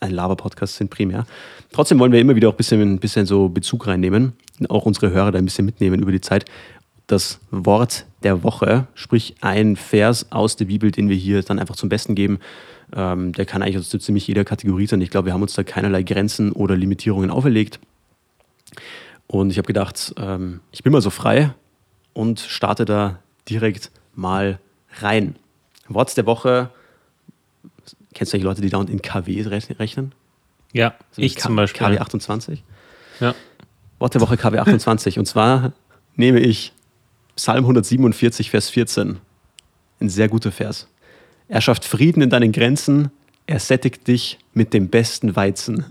ein 0.00 0.12
Laber-Podcast 0.12 0.76
sind 0.76 0.90
primär. 0.90 1.26
Trotzdem 1.72 1.98
wollen 1.98 2.12
wir 2.12 2.20
immer 2.20 2.36
wieder 2.36 2.48
auch 2.48 2.54
ein 2.54 2.56
bisschen, 2.56 2.80
ein 2.80 2.98
bisschen 3.00 3.26
so 3.26 3.48
Bezug 3.48 3.86
reinnehmen, 3.86 4.34
auch 4.68 4.86
unsere 4.86 5.10
Hörer 5.10 5.32
da 5.32 5.38
ein 5.38 5.44
bisschen 5.44 5.64
mitnehmen 5.64 6.00
über 6.00 6.12
die 6.12 6.20
Zeit. 6.20 6.44
Das 7.08 7.40
Wort 7.50 8.06
der 8.22 8.42
Woche, 8.42 8.86
sprich 8.94 9.34
ein 9.40 9.76
Vers 9.76 10.30
aus 10.30 10.56
der 10.56 10.66
Bibel, 10.66 10.90
den 10.90 11.08
wir 11.08 11.16
hier 11.16 11.42
dann 11.42 11.58
einfach 11.58 11.74
zum 11.74 11.88
Besten 11.88 12.14
geben, 12.14 12.38
ähm, 12.94 13.32
der 13.32 13.44
kann 13.44 13.62
eigentlich 13.62 13.88
zu 13.88 13.98
ziemlich 13.98 14.26
jeder 14.26 14.44
Kategorie 14.44 14.86
sein. 14.86 15.00
Ich 15.00 15.10
glaube, 15.10 15.26
wir 15.26 15.32
haben 15.32 15.42
uns 15.42 15.54
da 15.54 15.62
keinerlei 15.62 16.02
Grenzen 16.02 16.52
oder 16.52 16.76
Limitierungen 16.76 17.30
auferlegt. 17.30 17.80
Und 19.26 19.50
ich 19.50 19.58
habe 19.58 19.66
gedacht, 19.66 20.14
ähm, 20.18 20.60
ich 20.70 20.82
bin 20.82 20.92
mal 20.92 21.02
so 21.02 21.10
frei 21.10 21.54
und 22.12 22.40
starte 22.40 22.84
da 22.84 23.18
direkt 23.48 23.90
mal 24.14 24.58
rein. 25.00 25.36
Wort 25.88 26.16
der 26.16 26.26
Woche 26.26 26.70
Kennst 28.18 28.32
du 28.32 28.36
eigentlich 28.36 28.44
Leute, 28.44 28.62
die 28.62 28.70
da 28.70 28.80
in 28.82 29.00
KW 29.00 29.42
rechnen? 29.42 30.12
Ja, 30.72 30.94
also 31.10 31.22
ich 31.22 31.36
K 31.36 31.42
zum 31.42 31.54
Beispiel. 31.54 31.86
KW 31.86 31.98
28? 31.98 32.64
Ja. 33.20 33.32
Wort 34.00 34.14
der 34.14 34.20
Woche 34.20 34.36
KW 34.36 34.58
28. 34.58 35.20
und 35.20 35.26
zwar 35.26 35.72
nehme 36.16 36.40
ich 36.40 36.72
Psalm 37.36 37.64
147, 37.64 38.50
Vers 38.50 38.70
14. 38.70 39.20
Ein 40.00 40.08
sehr 40.08 40.26
guter 40.28 40.50
Vers. 40.50 40.88
Er 41.46 41.60
schafft 41.60 41.84
Frieden 41.84 42.20
in 42.20 42.30
deinen 42.30 42.50
Grenzen, 42.50 43.12
er 43.46 43.60
sättigt 43.60 44.08
dich 44.08 44.38
mit 44.52 44.74
dem 44.74 44.88
besten 44.88 45.36
Weizen. 45.36 45.84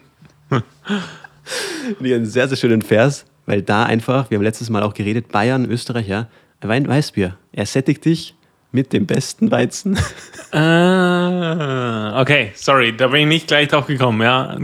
ein 2.00 2.26
sehr, 2.26 2.48
sehr 2.48 2.56
schönen 2.56 2.82
Vers, 2.82 3.26
weil 3.48 3.62
da 3.62 3.84
einfach, 3.84 4.30
wir 4.30 4.36
haben 4.36 4.44
letztes 4.44 4.68
Mal 4.68 4.82
auch 4.82 4.92
geredet, 4.92 5.32
Bayern, 5.32 5.64
Österreich, 5.70 6.06
ja, 6.06 6.28
Wein 6.60 6.86
Weißbier. 6.86 7.38
Er 7.52 7.64
sättigt 7.64 8.04
dich 8.04 8.34
mit 8.72 8.92
dem 8.92 9.06
besten 9.06 9.50
Weizen. 9.50 9.98
Ah, 10.50 12.22
okay, 12.22 12.52
sorry, 12.54 12.96
da 12.96 13.08
bin 13.08 13.20
ich 13.20 13.26
nicht 13.26 13.48
gleich 13.48 13.68
drauf 13.68 13.86
gekommen, 13.86 14.22
ja. 14.22 14.56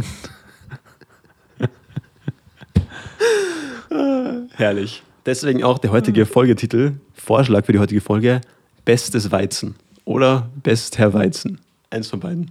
Herrlich. 4.57 5.03
Deswegen 5.27 5.63
auch 5.63 5.79
der 5.79 5.91
heutige 5.91 6.25
Folgetitel, 6.25 6.93
Vorschlag 7.13 7.67
für 7.67 7.73
die 7.73 7.79
heutige 7.81 8.01
Folge, 8.01 8.41
Bestes 8.87 9.31
Weizen 9.31 9.77
oder 10.07 10.49
Best 10.63 10.97
Herr 10.97 11.13
Weizen. 11.13 11.61
Eins 11.91 12.09
von 12.09 12.21
beiden. 12.21 12.51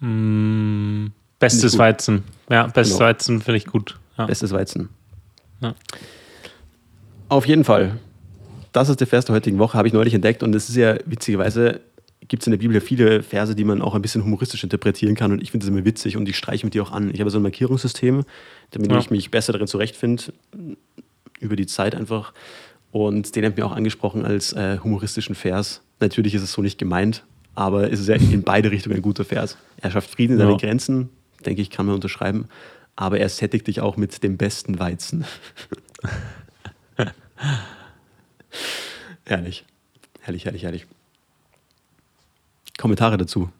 Mm, 0.00 1.08
bestes 1.38 1.76
Weizen. 1.76 2.24
Ja, 2.48 2.66
bestes 2.68 2.96
genau. 2.96 3.10
Weizen 3.10 3.42
finde 3.42 3.58
ich 3.58 3.66
gut. 3.66 3.98
Ja. 4.18 4.26
Bestes 4.26 4.52
Weizen. 4.52 4.88
Ja. 5.60 5.74
Auf 7.28 7.46
jeden 7.46 7.64
Fall 7.64 7.98
das 8.76 8.90
ist 8.90 9.00
der 9.00 9.06
Vers 9.06 9.24
der 9.24 9.34
heutigen 9.34 9.58
Woche, 9.58 9.78
habe 9.78 9.88
ich 9.88 9.94
neulich 9.94 10.12
entdeckt. 10.12 10.42
Und 10.42 10.54
es 10.54 10.68
ist 10.68 10.76
ja 10.76 10.98
witzigerweise, 11.06 11.80
gibt 12.28 12.42
es 12.42 12.46
in 12.46 12.50
der 12.50 12.58
Bibel 12.58 12.74
ja 12.74 12.80
viele 12.80 13.22
Verse, 13.22 13.54
die 13.54 13.64
man 13.64 13.80
auch 13.80 13.94
ein 13.94 14.02
bisschen 14.02 14.22
humoristisch 14.22 14.62
interpretieren 14.62 15.14
kann. 15.14 15.32
Und 15.32 15.42
ich 15.42 15.50
finde 15.50 15.64
das 15.64 15.74
immer 15.74 15.86
witzig 15.86 16.18
und 16.18 16.28
ich 16.28 16.36
streiche 16.36 16.66
mit 16.66 16.74
dir 16.74 16.82
auch 16.82 16.92
an. 16.92 17.10
Ich 17.10 17.20
habe 17.20 17.30
so 17.30 17.38
ein 17.38 17.42
Markierungssystem, 17.42 18.24
damit 18.72 18.92
ja. 18.92 18.98
ich 18.98 19.10
mich 19.10 19.30
besser 19.30 19.54
darin 19.54 19.66
zurechtfinde, 19.66 20.24
über 21.40 21.56
die 21.56 21.64
Zeit 21.64 21.94
einfach. 21.94 22.34
Und 22.90 23.34
den 23.34 23.44
ich 23.44 23.56
mir 23.56 23.64
auch 23.64 23.74
angesprochen 23.74 24.26
als 24.26 24.52
äh, 24.52 24.78
humoristischen 24.78 25.34
Vers. 25.34 25.80
Natürlich 26.00 26.34
ist 26.34 26.42
es 26.42 26.52
so 26.52 26.60
nicht 26.60 26.78
gemeint, 26.78 27.24
aber 27.54 27.90
es 27.90 27.98
ist 27.98 28.08
ja 28.08 28.16
in 28.16 28.42
beide 28.42 28.70
Richtungen 28.70 28.96
ein 28.96 29.02
guter 29.02 29.24
Vers. 29.24 29.56
Er 29.78 29.90
schafft 29.90 30.10
Frieden 30.10 30.34
in 30.34 30.40
ja. 30.40 30.46
seine 30.46 30.58
Grenzen, 30.58 31.08
denke 31.46 31.62
ich, 31.62 31.70
kann 31.70 31.86
man 31.86 31.94
unterschreiben. 31.94 32.48
Aber 32.96 33.20
er 33.20 33.28
sättigt 33.28 33.66
dich 33.66 33.80
auch 33.80 33.96
mit 33.96 34.22
dem 34.22 34.38
besten 34.38 34.78
Weizen. 34.78 35.26
herrlich. 39.24 39.64
Herrlich, 40.22 40.46
herrlich, 40.46 40.62
herrlich. 40.62 40.86
Kommentare 42.78 43.18
dazu. 43.18 43.50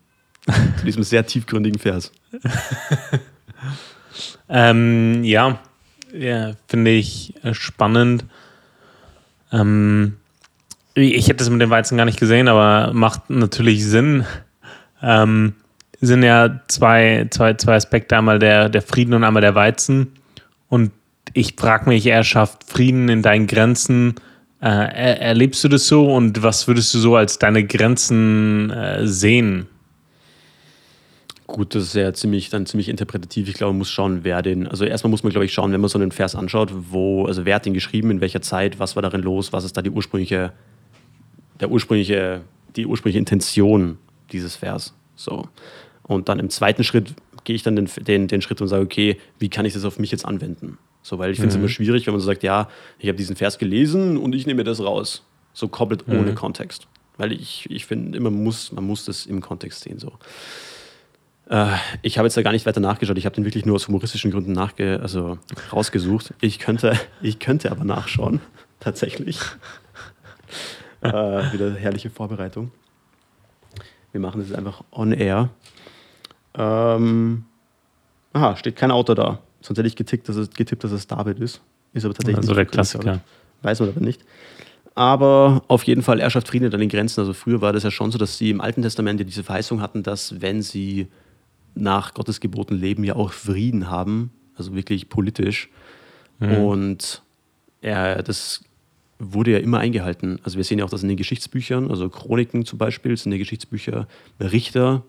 zu 0.79 0.85
diesem 0.85 1.03
sehr 1.03 1.27
tiefgründigen 1.27 1.79
Vers. 1.79 2.13
ähm, 4.49 5.23
ja, 5.23 5.61
ja 6.13 6.55
finde 6.67 6.93
ich 6.93 7.35
äh, 7.45 7.55
spannend. 7.55 8.25
Ähm, 9.53 10.17
ich 10.95 11.29
hätte 11.29 11.37
das 11.37 11.51
mit 11.51 11.61
dem 11.61 11.71
Weizen 11.71 11.99
gar 11.99 12.07
nicht 12.07 12.19
gesehen, 12.19 12.49
aber 12.49 12.93
macht 12.93 13.31
natürlich 13.31 13.85
Sinn. 13.85 14.25
Ähm, 15.03 15.53
sind 16.07 16.23
ja 16.23 16.61
zwei, 16.69 17.27
zwei, 17.31 17.55
zwei 17.55 17.77
Aspekte, 17.77 18.17
einmal 18.17 18.39
der, 18.39 18.69
der 18.69 18.83
Frieden 18.83 19.15
und 19.15 19.25
einmal 19.25 19.43
der 19.43 19.55
Weizen. 19.55 20.13
Und 20.69 20.93
ich 21.33 21.55
frage 21.57 21.89
mich, 21.89 22.07
er 22.07 22.25
schafft 22.25 22.65
Frieden 22.65 23.09
in 23.09 23.23
deinen 23.23 23.47
Grenzen. 23.47 24.15
Äh, 24.61 24.69
er, 24.69 25.21
erlebst 25.21 25.63
du 25.65 25.69
das 25.69 25.87
so 25.87 26.13
und 26.13 26.43
was 26.43 26.67
würdest 26.67 26.95
du 26.95 26.99
so 26.99 27.17
als 27.17 27.39
deine 27.39 27.65
Grenzen 27.65 28.71
äh, 28.71 29.07
sehen? 29.07 29.67
Gut, 31.47 31.77
das 31.77 31.85
ist 31.85 31.95
ja 31.95 32.13
ziemlich, 32.13 32.51
dann 32.51 32.67
ziemlich 32.67 32.89
interpretativ. 32.89 33.49
Ich 33.49 33.55
glaube, 33.55 33.73
man 33.73 33.79
muss 33.79 33.91
schauen, 33.91 34.25
wer 34.25 34.43
den. 34.43 34.67
Also 34.67 34.85
erstmal 34.85 35.11
muss 35.11 35.23
man, 35.23 35.31
glaube 35.31 35.45
ich, 35.45 35.53
schauen, 35.53 35.73
wenn 35.73 35.81
man 35.81 35.89
so 35.89 35.99
einen 35.99 36.11
Vers 36.11 36.35
anschaut, 36.35 36.73
wo, 36.91 37.27
also 37.27 37.45
wer 37.45 37.55
hat 37.55 37.67
den 37.67 37.75
geschrieben, 37.75 38.11
in 38.11 38.21
welcher 38.21 38.43
Zeit, 38.43 38.81
was 38.81 38.97
war 38.97 39.03
darin 39.03 39.23
los, 39.23 39.53
was 39.53 39.65
ist 39.65 39.77
da 39.77 39.83
die 39.83 39.91
ursprüngliche, 39.91 40.53
der 41.61 41.71
ursprüngliche, 41.71 42.41
die 42.75 42.87
ursprüngliche 42.87 43.21
Intention 43.21 43.99
dieses 44.33 44.57
Vers. 44.57 44.93
So. 45.15 45.49
Und 46.07 46.29
dann 46.29 46.39
im 46.39 46.51
zweiten 46.51 46.85
Schritt 46.85 47.15
gehe 47.45 47.57
ich 47.57 47.63
dann 47.63 47.77
den, 47.77 47.89
den, 48.01 48.29
den 48.29 48.43
Schritt 48.43 48.61
und 48.61 48.69
sage, 48.69 48.83
okay, 48.83 49.19
wie 49.39 49.49
kann 49.49 49.65
ich 49.65 49.73
das 49.73 49.85
auf 49.85 49.99
mich 49.99 50.11
jetzt 50.11 50.25
anwenden? 50.25 50.79
So, 51.03 51.19
weil 51.19 51.31
ich 51.31 51.37
finde 51.37 51.51
es 51.51 51.57
mhm. 51.57 51.63
immer 51.63 51.69
schwierig, 51.69 52.07
wenn 52.07 52.15
man 52.15 52.21
so 52.21 52.27
sagt, 52.27 52.43
ja, 52.43 52.69
ich 52.99 53.09
habe 53.09 53.17
diesen 53.17 53.37
Vers 53.37 53.59
gelesen 53.59 54.17
und 54.17 54.35
ich 54.35 54.47
nehme 54.47 54.59
mir 54.59 54.65
das 54.65 54.81
raus. 54.81 55.25
So 55.53 55.69
komplett 55.69 56.07
mhm. 56.07 56.19
ohne 56.19 56.35
Kontext. 56.35 56.87
Weil 57.17 57.33
ich, 57.33 57.67
ich 57.71 57.87
finde 57.87 58.17
immer, 58.17 58.31
man 58.31 58.43
muss, 58.43 58.73
man 58.73 58.85
muss 58.85 59.05
das 59.05 59.27
im 59.27 59.41
Kontext 59.41 59.83
sehen. 59.83 59.99
So. 59.99 60.13
Äh, 61.49 61.77
ich 62.03 62.19
habe 62.19 62.27
jetzt 62.27 62.37
da 62.37 62.43
gar 62.43 62.53
nicht 62.53 62.67
weiter 62.67 62.81
nachgeschaut. 62.81 63.17
Ich 63.19 63.25
habe 63.25 63.35
den 63.35 63.45
wirklich 63.45 63.65
nur 63.65 63.77
aus 63.77 63.89
humoristischen 63.89 64.31
Gründen 64.31 64.53
nachge 64.53 65.01
also 65.01 65.39
rausgesucht. 65.73 66.35
Ich 66.41 66.59
könnte, 66.59 66.99
ich 67.23 67.39
könnte 67.39 67.71
aber 67.71 67.85
nachschauen, 67.85 68.41
tatsächlich. 68.81 69.39
äh, 71.01 71.11
wieder 71.11 71.75
herrliche 71.75 72.11
Vorbereitung. 72.11 72.71
Wir 74.13 74.21
machen 74.21 74.41
das 74.41 74.49
jetzt 74.49 74.59
einfach 74.59 74.83
on 74.93 75.13
air. 75.13 75.51
Ähm, 76.57 77.45
aha, 78.33 78.57
steht 78.57 78.77
kein 78.77 78.91
Autor 78.91 79.15
da. 79.15 79.39
Sonst 79.61 79.79
hätte 79.79 79.89
ich 79.89 79.97
getickt, 79.97 80.29
dass 80.29 80.37
es, 80.37 80.51
getippt, 80.51 80.85
dass 80.85 80.93
es 80.93 81.07
David 81.07 81.39
ist. 81.41 81.61
Ist 81.93 82.05
aber 82.05 82.15
tatsächlich 82.15 82.39
also 82.39 82.55
der 82.55 82.67
Klassiker. 82.67 83.21
Weiß 83.63 83.81
man 83.81 83.89
aber 83.89 84.01
nicht. 84.01 84.23
Aber 84.95 85.63
auf 85.69 85.83
jeden 85.85 86.03
Fall, 86.03 86.21
er 86.21 86.31
schafft 86.31 86.49
Frieden 86.49 86.73
an 86.73 86.81
den 86.81 86.89
Grenzen. 86.89 87.21
Also 87.21 87.33
früher 87.33 87.61
war 87.61 87.73
das 87.73 87.83
ja 87.83 87.91
schon 87.91 88.11
so, 88.11 88.19
dass 88.19 88.39
sie 88.39 88.51
im 88.51 88.61
Alten 88.61 88.83
Testament 88.83 89.21
ja 89.21 89.25
diese 89.27 89.45
Verheißung 89.45 89.81
hatten, 89.81 90.03
dass 90.03 90.41
wenn 90.41 90.63
sie 90.63 91.09
nach 91.75 92.15
Gottes 92.15 92.41
Geboten 92.41 92.75
leben, 92.75 93.05
ja 93.05 93.17
auch 93.17 93.33
Frieden 93.33 93.91
haben. 93.91 94.31
Also 94.57 94.75
wirklich 94.75 95.09
politisch. 95.09 95.69
Mhm. 96.39 96.57
Und 96.59 97.23
er, 97.83 98.23
das 98.23 98.65
wurde 99.19 99.53
ja 99.53 99.59
immer 99.59 99.79
eingehalten. 99.79 100.39
Also 100.45 100.57
wir 100.57 100.65
sehen 100.65 100.79
ja 100.79 100.85
auch 100.85 100.91
das 100.91 101.03
in 101.03 101.09
den 101.09 101.17
Geschichtsbüchern, 101.17 101.91
also 101.91 102.09
Chroniken 102.09 102.65
zum 102.65 102.79
Beispiel, 102.79 103.17
sind 103.17 103.33
die 103.33 103.39
Geschichtsbücher 103.39 104.07
Richter, 104.41 105.03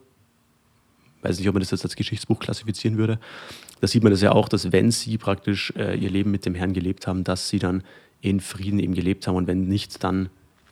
weiß 1.28 1.40
nicht, 1.40 1.48
ob 1.48 1.56
man 1.56 1.62
das 1.62 1.72
jetzt 1.72 1.84
als 1.84 1.96
Geschichtsbuch 1.96 2.40
klassifizieren 2.40 2.98
würde. 2.98 3.20
Da 3.82 3.88
sieht 3.88 4.04
man 4.04 4.12
das 4.12 4.22
ja 4.22 4.32
auch, 4.32 4.50
dass 4.50 4.72
wenn 4.72 4.92
sie 4.92 5.18
praktisch 5.18 5.74
äh, 5.76 5.96
ihr 5.96 6.10
Leben 6.10 6.32
mit 6.32 6.46
dem 6.46 6.56
Herrn 6.56 6.74
gelebt 6.74 7.08
haben, 7.08 7.24
dass 7.24 7.50
sie 7.50 7.60
dann 7.60 7.84
in 8.22 8.40
Frieden 8.40 8.80
eben 8.80 8.94
gelebt 8.94 9.28
haben 9.28 9.36
und 9.36 9.48
wenn 9.48 9.68
nicht, 9.68 10.04
dann 10.04 10.30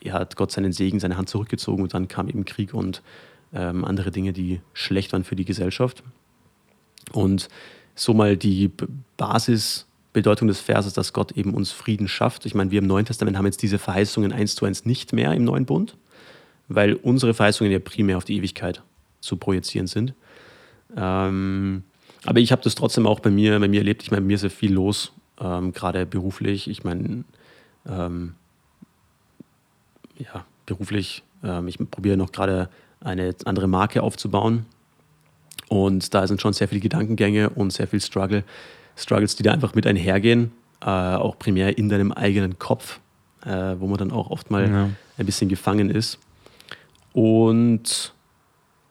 hat 0.09 0.35
Gott 0.35 0.51
seinen 0.51 0.71
Segen, 0.71 0.99
seine 0.99 1.17
Hand 1.17 1.29
zurückgezogen 1.29 1.83
und 1.83 1.93
dann 1.93 2.07
kam 2.07 2.27
eben 2.27 2.45
Krieg 2.45 2.73
und 2.73 3.01
ähm, 3.53 3.85
andere 3.85 4.11
Dinge, 4.11 4.33
die 4.33 4.61
schlecht 4.73 5.13
waren 5.13 5.23
für 5.23 5.35
die 5.35 5.45
Gesellschaft. 5.45 6.03
Und 7.11 7.49
so 7.95 8.13
mal 8.13 8.37
die 8.37 8.71
Basisbedeutung 9.17 10.47
des 10.47 10.59
Verses, 10.59 10.93
dass 10.93 11.13
Gott 11.13 11.31
eben 11.31 11.53
uns 11.53 11.71
Frieden 11.71 12.07
schafft. 12.07 12.45
Ich 12.45 12.53
meine, 12.53 12.71
wir 12.71 12.79
im 12.79 12.87
Neuen 12.87 13.05
Testament 13.05 13.37
haben 13.37 13.45
jetzt 13.45 13.61
diese 13.61 13.79
Verheißungen 13.79 14.31
eins 14.31 14.55
zu 14.55 14.65
eins 14.65 14.85
nicht 14.85 15.13
mehr 15.13 15.33
im 15.33 15.43
neuen 15.43 15.65
Bund, 15.65 15.95
weil 16.67 16.93
unsere 16.93 17.33
Verheißungen 17.33 17.71
ja 17.71 17.79
primär 17.79 18.17
auf 18.17 18.25
die 18.25 18.35
Ewigkeit 18.35 18.83
zu 19.21 19.37
projizieren 19.37 19.87
sind. 19.87 20.13
Ähm, 20.95 21.83
aber 22.25 22.39
ich 22.39 22.51
habe 22.51 22.61
das 22.61 22.75
trotzdem 22.75 23.05
auch 23.07 23.19
bei 23.19 23.29
mir, 23.29 23.59
bei 23.59 23.67
mir 23.67 23.79
erlebt. 23.79 24.03
Ich 24.03 24.11
meine, 24.11 24.21
bei 24.21 24.27
mir 24.27 24.35
ist 24.35 24.43
ja 24.43 24.49
viel 24.49 24.73
los, 24.73 25.11
ähm, 25.39 25.73
gerade 25.73 26.05
beruflich. 26.05 26.69
Ich 26.69 26.83
meine, 26.83 27.23
ähm, 27.87 28.33
ja, 30.17 30.45
beruflich, 30.65 31.23
ähm, 31.43 31.67
ich 31.67 31.77
probiere 31.77 32.17
noch 32.17 32.31
gerade 32.31 32.69
eine 33.01 33.35
andere 33.45 33.67
Marke 33.67 34.01
aufzubauen. 34.01 34.65
Und 35.67 36.13
da 36.13 36.27
sind 36.27 36.41
schon 36.41 36.53
sehr 36.53 36.67
viele 36.67 36.81
Gedankengänge 36.81 37.49
und 37.49 37.73
sehr 37.73 37.87
viel 37.87 38.01
Struggle, 38.01 38.43
Struggles, 38.95 39.35
die 39.35 39.43
da 39.43 39.51
einfach 39.51 39.75
mit 39.75 39.85
einhergehen, 39.87 40.51
äh, 40.81 40.85
auch 40.85 41.37
primär 41.37 41.77
in 41.77 41.89
deinem 41.89 42.11
eigenen 42.11 42.59
Kopf, 42.59 42.99
äh, 43.45 43.75
wo 43.79 43.87
man 43.87 43.97
dann 43.97 44.11
auch 44.11 44.29
oft 44.29 44.51
mal 44.51 44.69
ja. 44.69 44.89
ein 45.17 45.25
bisschen 45.25 45.49
gefangen 45.49 45.89
ist. 45.89 46.19
Und 47.13 48.14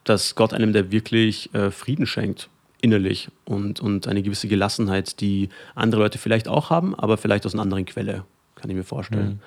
dass 0.05 0.35
Gott 0.35 0.53
einem 0.53 0.73
da 0.73 0.91
wirklich 0.91 1.53
äh, 1.55 1.71
Frieden 1.71 2.07
schenkt, 2.07 2.49
innerlich 2.81 3.29
und, 3.45 3.81
und 3.81 4.07
eine 4.07 4.23
gewisse 4.23 4.47
Gelassenheit, 4.47 5.21
die 5.21 5.49
andere 5.75 6.03
Leute 6.03 6.19
vielleicht 6.19 6.49
auch 6.49 6.71
haben, 6.71 6.95
aber 6.95 7.17
vielleicht 7.17 7.47
aus 7.47 7.55
einer 7.55 7.63
anderen 7.63 7.87
Quelle, 7.87 8.25
kann 8.57 8.71
ich 8.71 8.77
mir 8.77 8.85
vorstellen. 8.85 9.41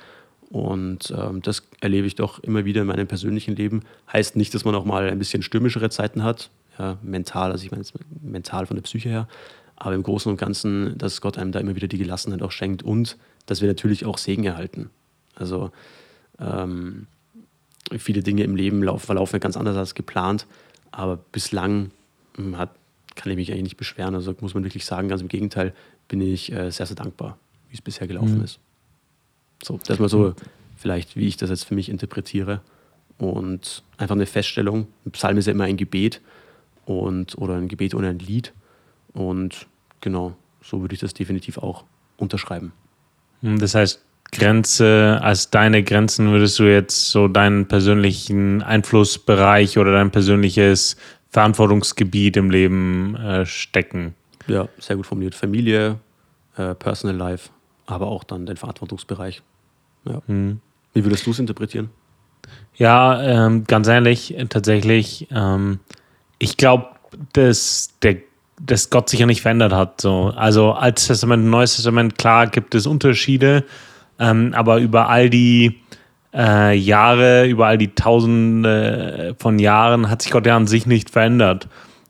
Mhm. 0.49 0.57
Und 0.57 1.13
ähm, 1.15 1.41
das 1.41 1.63
erlebe 1.81 2.07
ich 2.07 2.15
doch 2.15 2.39
immer 2.39 2.65
wieder 2.65 2.81
in 2.81 2.87
meinem 2.87 3.07
persönlichen 3.07 3.55
Leben. 3.55 3.81
Heißt 4.11 4.35
nicht, 4.35 4.53
dass 4.53 4.65
man 4.65 4.75
auch 4.75 4.85
mal 4.85 5.09
ein 5.09 5.19
bisschen 5.19 5.43
stürmischere 5.43 5.89
Zeiten 5.89 6.23
hat, 6.23 6.49
ja, 6.79 6.97
mental, 7.01 7.51
also 7.51 7.65
ich 7.65 7.71
meine 7.71 7.83
mental 8.21 8.65
von 8.65 8.75
der 8.75 8.83
Psyche 8.83 9.09
her, 9.09 9.27
aber 9.75 9.93
im 9.93 10.03
Großen 10.03 10.31
und 10.31 10.37
Ganzen, 10.37 10.97
dass 10.97 11.21
Gott 11.21 11.37
einem 11.37 11.51
da 11.51 11.59
immer 11.59 11.75
wieder 11.75 11.87
die 11.87 11.97
Gelassenheit 11.97 12.41
auch 12.41 12.51
schenkt 12.51 12.81
und 12.81 13.17
dass 13.45 13.61
wir 13.61 13.67
natürlich 13.67 14.05
auch 14.05 14.17
Segen 14.17 14.45
erhalten. 14.45 14.89
Also 15.35 15.71
ähm, 16.39 17.07
viele 17.97 18.21
Dinge 18.23 18.43
im 18.43 18.55
Leben 18.55 18.83
laufen, 18.83 19.05
verlaufen 19.05 19.35
ja 19.35 19.39
ganz 19.39 19.57
anders 19.57 19.77
als 19.77 19.95
geplant, 19.95 20.45
aber 20.91 21.17
bislang 21.17 21.91
hm, 22.35 22.57
hat, 22.57 22.71
kann 23.15 23.31
ich 23.31 23.37
mich 23.37 23.51
eigentlich 23.51 23.63
nicht 23.63 23.77
beschweren. 23.77 24.15
Also 24.15 24.35
muss 24.41 24.53
man 24.53 24.63
wirklich 24.63 24.85
sagen, 24.85 25.07
ganz 25.07 25.21
im 25.21 25.27
Gegenteil, 25.27 25.73
bin 26.07 26.21
ich 26.21 26.51
äh, 26.51 26.69
sehr, 26.71 26.85
sehr 26.85 26.95
dankbar, 26.95 27.37
wie 27.69 27.75
es 27.75 27.81
bisher 27.81 28.07
gelaufen 28.07 28.37
mhm. 28.37 28.43
ist. 28.43 28.59
So, 29.63 29.79
das 29.85 29.99
mal 29.99 30.09
so 30.09 30.35
vielleicht, 30.77 31.15
wie 31.15 31.27
ich 31.27 31.37
das 31.37 31.49
jetzt 31.49 31.65
für 31.65 31.75
mich 31.75 31.89
interpretiere. 31.89 32.61
Und 33.17 33.83
einfach 33.97 34.15
eine 34.15 34.27
Feststellung. 34.27 34.87
Ein 35.05 35.11
Psalm 35.11 35.37
ist 35.37 35.47
ja 35.47 35.51
immer 35.51 35.63
ein 35.63 35.77
Gebet 35.77 36.21
und, 36.85 37.35
oder 37.37 37.55
ein 37.55 37.67
Gebet 37.67 37.95
ohne 37.95 38.09
ein 38.09 38.19
Lied. 38.19 38.53
Und 39.13 39.65
genau, 40.01 40.35
so 40.61 40.81
würde 40.81 40.93
ich 40.93 40.99
das 40.99 41.15
definitiv 41.15 41.57
auch 41.57 41.83
unterschreiben. 42.17 42.73
Das 43.41 43.75
heißt, 43.75 44.03
Grenze, 44.31 45.19
als 45.21 45.49
deine 45.49 45.83
Grenzen 45.83 46.31
würdest 46.31 46.59
du 46.59 46.63
jetzt 46.63 47.11
so 47.11 47.27
deinen 47.27 47.67
persönlichen 47.67 48.61
Einflussbereich 48.61 49.77
oder 49.77 49.93
dein 49.93 50.11
persönliches 50.11 50.97
Verantwortungsgebiet 51.29 52.37
im 52.37 52.49
Leben 52.49 53.15
äh, 53.15 53.45
stecken? 53.45 54.15
Ja, 54.47 54.67
sehr 54.79 54.95
gut 54.95 55.05
formuliert. 55.05 55.35
Familie, 55.35 55.99
äh, 56.55 56.75
Personal 56.75 57.15
Life, 57.15 57.49
aber 57.85 58.07
auch 58.07 58.23
dann 58.23 58.45
den 58.45 58.57
Verantwortungsbereich. 58.57 59.41
Ja. 60.05 60.21
Hm. 60.27 60.59
Wie 60.93 61.03
würdest 61.03 61.25
du 61.25 61.31
es 61.31 61.39
interpretieren? 61.39 61.89
Ja, 62.75 63.21
ähm, 63.21 63.65
ganz 63.65 63.87
ehrlich, 63.87 64.35
tatsächlich, 64.49 65.27
ähm, 65.31 65.79
ich 66.39 66.57
glaube, 66.57 66.87
dass 67.33 67.89
der 68.01 68.17
dass 68.59 68.89
Gott 68.89 69.09
sich 69.09 69.19
ja 69.19 69.25
nicht 69.25 69.41
verändert 69.41 69.71
hat. 69.71 70.01
So. 70.01 70.33
Also 70.35 70.71
Altes 70.71 71.07
Testament 71.07 71.43
und 71.43 71.49
Neues 71.49 71.75
Testament, 71.75 72.17
klar 72.17 72.47
gibt 72.47 72.73
es 72.75 72.87
Unterschiede, 72.87 73.63
ähm, 74.19 74.53
aber 74.53 74.79
über 74.79 75.09
all 75.09 75.29
die 75.29 75.79
äh, 76.33 76.75
Jahre, 76.77 77.47
über 77.47 77.67
all 77.67 77.77
die 77.77 77.95
Tausende 77.95 79.35
von 79.39 79.59
Jahren 79.59 80.09
hat 80.09 80.21
sich 80.21 80.31
Gott 80.31 80.45
ja 80.45 80.55
an 80.55 80.67
sich 80.67 80.85
nicht 80.85 81.09
verändert. 81.09 81.67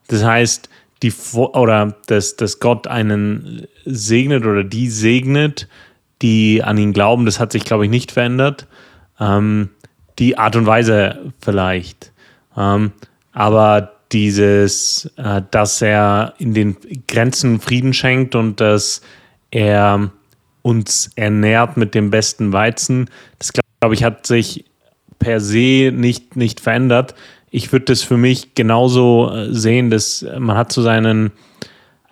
Das 0.07 0.23
heißt, 0.23 0.69
die 1.03 1.13
oder 1.33 1.95
dass, 2.07 2.35
dass 2.35 2.59
Gott 2.59 2.87
einen 2.87 3.67
segnet 3.85 4.45
oder 4.45 4.63
die 4.63 4.89
segnet, 4.89 5.67
die 6.21 6.63
an 6.63 6.77
ihn 6.77 6.93
glauben, 6.93 7.25
das 7.25 7.39
hat 7.39 7.51
sich, 7.51 7.63
glaube 7.63 7.85
ich, 7.85 7.91
nicht 7.91 8.11
verändert. 8.11 8.67
Ähm, 9.19 9.69
die 10.19 10.37
Art 10.37 10.55
und 10.55 10.65
Weise 10.65 11.31
vielleicht. 11.39 12.11
Ähm, 12.55 12.91
aber 13.33 13.93
dieses, 14.11 15.11
äh, 15.17 15.41
dass 15.51 15.81
er 15.81 16.33
in 16.39 16.53
den 16.53 16.77
Grenzen 17.07 17.59
Frieden 17.59 17.93
schenkt 17.93 18.33
und 18.35 18.59
dass 18.59 19.01
er 19.51 20.11
uns 20.67 21.09
ernährt 21.15 21.77
mit 21.77 21.95
dem 21.95 22.11
besten 22.11 22.51
Weizen. 22.51 23.09
Das, 23.39 23.51
glaube 23.53 23.95
ich, 23.95 24.03
hat 24.03 24.27
sich 24.27 24.65
per 25.17 25.39
se 25.39 25.91
nicht, 25.93 26.35
nicht 26.35 26.59
verändert. 26.59 27.15
Ich 27.49 27.71
würde 27.71 27.85
das 27.85 28.03
für 28.03 28.17
mich 28.17 28.53
genauso 28.53 29.31
äh, 29.31 29.53
sehen, 29.53 29.89
dass 29.89 30.25
man 30.37 30.57
hat 30.57 30.73
so 30.73 30.81
seinen 30.81 31.31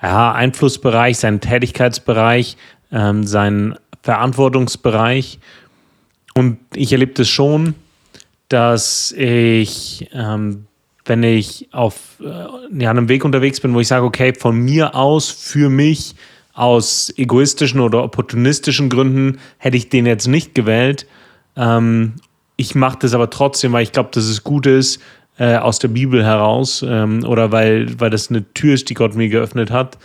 ja, 0.02 0.32
Einflussbereich, 0.32 1.18
seinen 1.18 1.41
Tätigkeitsbereich, 1.41 2.56
ähm, 2.91 3.26
seinen 3.26 3.76
Verantwortungsbereich. 4.02 5.39
Und 6.34 6.58
ich 6.74 6.94
erlebe 6.94 7.13
das 7.13 7.28
schon, 7.28 7.76
dass 8.48 9.12
ich 9.12 10.10
ähm, 10.13 10.68
wenn 11.06 11.22
ich 11.24 11.68
auf 11.72 12.20
äh, 12.20 12.84
ja, 12.84 12.89
einem 12.89 13.08
Weg 13.08 13.24
unterwegs 13.24 13.60
bin, 13.60 13.74
wo 13.74 13.80
ich 13.80 13.88
sage, 13.88 14.06
okay, 14.06 14.34
von 14.34 14.58
mir 14.58 14.96
aus, 14.96 15.30
für 15.30 15.70
mich, 15.70 16.15
aus 16.56 17.13
egoistischen 17.18 17.82
oder 17.82 18.04
opportunistischen 18.04 18.89
Gründen 18.89 19.39
hätte 19.58 19.78
ich 19.78 19.89
den 19.89 20.06
jetzt 20.06 20.28
nicht 20.28 20.56
gewählt. 20.56 21.06
Ähm, 21.56 22.13
ich 22.56 22.74
mache 22.74 22.98
das 23.02 23.13
aber 23.13 23.30
trotzdem, 23.30 23.74
weil 23.74 23.84
ich 23.84 23.91
glaube, 23.91 24.10
dass 24.13 24.24
es 24.24 24.44
gut 24.44 24.65
ist, 24.65 25.02
äh, 25.38 25.58
aus 25.58 25.80
der 25.80 25.89
Bibel 25.89 26.24
heraus 26.24 26.84
ähm, 26.88 27.26
oder 27.26 27.52
weil, 27.52 28.00
weil 28.00 28.10
das 28.10 28.30
eine 28.30 28.52
Tür 28.54 28.74
ist, 28.74 28.89
die 28.89 28.94
Gott 28.94 29.15
mir 29.15 29.28
geöffnet 29.28 29.70
hat, 29.70 29.98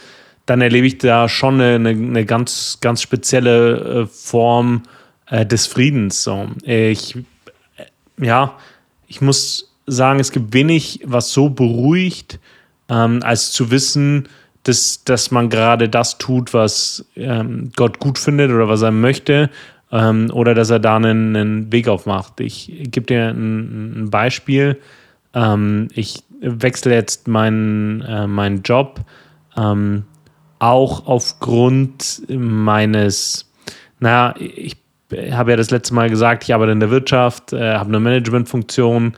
dann 0.44 0.60
erlebe 0.60 0.88
ich 0.88 0.98
da 0.98 1.28
schon 1.28 1.60
eine, 1.60 1.90
eine 1.90 2.26
ganz, 2.26 2.78
ganz 2.80 3.00
spezielle 3.00 4.02
äh, 4.02 4.06
Form 4.06 4.82
äh, 5.28 5.46
des 5.46 5.68
Friedens. 5.68 6.24
So. 6.24 6.48
Ich, 6.64 7.14
äh, 7.76 7.84
ja, 8.20 8.58
ich 9.06 9.20
muss 9.20 9.72
sagen, 9.86 10.18
es 10.18 10.32
gibt 10.32 10.52
wenig, 10.52 11.00
was 11.04 11.30
so 11.30 11.48
beruhigt, 11.48 12.40
ähm, 12.88 13.20
als 13.22 13.52
zu 13.52 13.70
wissen, 13.70 14.28
dass, 14.64 15.04
dass 15.04 15.30
man 15.30 15.48
gerade 15.48 15.88
das 15.88 16.18
tut, 16.18 16.52
was 16.52 17.04
ähm, 17.16 17.72
Gott 17.76 17.98
gut 17.98 18.18
findet 18.18 18.50
oder 18.50 18.68
was 18.68 18.82
er 18.82 18.90
möchte 18.90 19.50
ähm, 19.90 20.30
oder 20.32 20.54
dass 20.54 20.70
er 20.70 20.78
da 20.78 20.96
einen, 20.96 21.36
einen 21.36 21.72
Weg 21.72 21.88
aufmacht. 21.88 22.40
Ich 22.40 22.70
gebe 22.90 23.06
dir 23.06 23.28
ein, 23.28 24.04
ein 24.04 24.10
Beispiel. 24.10 24.78
Ähm, 25.34 25.88
ich 25.94 26.22
wechsle 26.40 26.94
jetzt 26.94 27.28
meinen, 27.28 28.02
äh, 28.02 28.26
meinen 28.26 28.62
Job 28.62 29.00
ähm, 29.56 30.04
auch 30.58 31.06
aufgrund 31.06 32.22
meines, 32.28 33.50
naja, 33.98 34.34
ich 34.38 34.76
habe 35.32 35.52
ja 35.52 35.56
das 35.56 35.70
letzte 35.70 35.94
Mal 35.94 36.10
gesagt, 36.10 36.44
ich 36.44 36.54
arbeite 36.54 36.72
in 36.72 36.80
der 36.80 36.90
Wirtschaft, 36.90 37.52
äh, 37.52 37.74
habe 37.74 37.88
eine 37.88 38.00
Managementfunktion, 38.00 39.14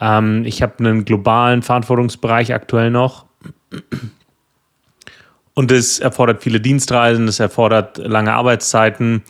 ähm, 0.00 0.44
ich 0.44 0.62
habe 0.62 0.78
einen 0.78 1.04
globalen 1.04 1.62
Verantwortungsbereich 1.62 2.52
aktuell 2.52 2.90
noch. 2.90 3.26
Und 5.56 5.72
es 5.72 6.00
erfordert 6.00 6.42
viele 6.42 6.60
Dienstreisen, 6.60 7.28
es 7.28 7.40
erfordert 7.40 7.96
lange 7.96 8.34
Arbeitszeiten, 8.34 9.22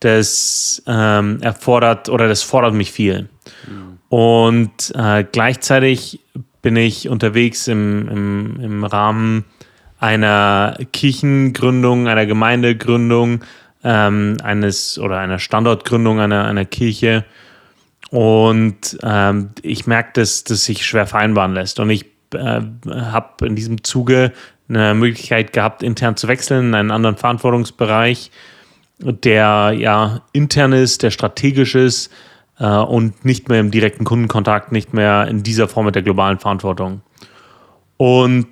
das 0.00 0.82
ähm, 0.88 1.38
erfordert 1.40 2.08
oder 2.08 2.26
das 2.26 2.42
fordert 2.42 2.74
mich 2.74 2.90
viel. 2.90 3.28
Mhm. 3.68 3.98
Und 4.08 4.92
äh, 4.96 5.24
gleichzeitig 5.30 6.20
bin 6.62 6.74
ich 6.74 7.08
unterwegs 7.08 7.68
im, 7.68 8.08
im, 8.08 8.60
im 8.60 8.84
Rahmen 8.84 9.44
einer 10.00 10.76
Kirchengründung, 10.92 12.08
einer 12.08 12.26
Gemeindegründung, 12.26 13.44
ähm, 13.84 14.36
eines 14.42 14.98
oder 14.98 15.18
einer 15.18 15.38
Standortgründung 15.38 16.18
einer, 16.18 16.44
einer 16.46 16.64
Kirche. 16.64 17.24
Und 18.10 18.98
ähm, 19.04 19.50
ich 19.62 19.86
merke, 19.86 20.20
dass 20.20 20.42
das 20.42 20.64
sich 20.64 20.84
schwer 20.84 21.06
vereinbaren 21.06 21.54
lässt. 21.54 21.78
Und 21.78 21.90
ich 21.90 22.06
äh, 22.34 22.62
habe 22.90 23.46
in 23.46 23.54
diesem 23.54 23.84
Zuge 23.84 24.32
eine 24.68 24.94
Möglichkeit 24.94 25.52
gehabt, 25.52 25.82
intern 25.82 26.16
zu 26.16 26.28
wechseln 26.28 26.68
in 26.68 26.74
einen 26.74 26.90
anderen 26.90 27.16
Verantwortungsbereich, 27.16 28.30
der 28.98 29.72
ja 29.76 30.22
intern 30.32 30.72
ist, 30.72 31.02
der 31.02 31.10
strategisch 31.10 31.74
ist 31.74 32.12
äh, 32.58 32.66
und 32.66 33.24
nicht 33.24 33.48
mehr 33.48 33.60
im 33.60 33.70
direkten 33.70 34.04
Kundenkontakt, 34.04 34.72
nicht 34.72 34.92
mehr 34.92 35.26
in 35.28 35.42
dieser 35.42 35.68
Form 35.68 35.86
mit 35.86 35.94
der 35.94 36.02
globalen 36.02 36.38
Verantwortung. 36.38 37.02
Und 37.96 38.46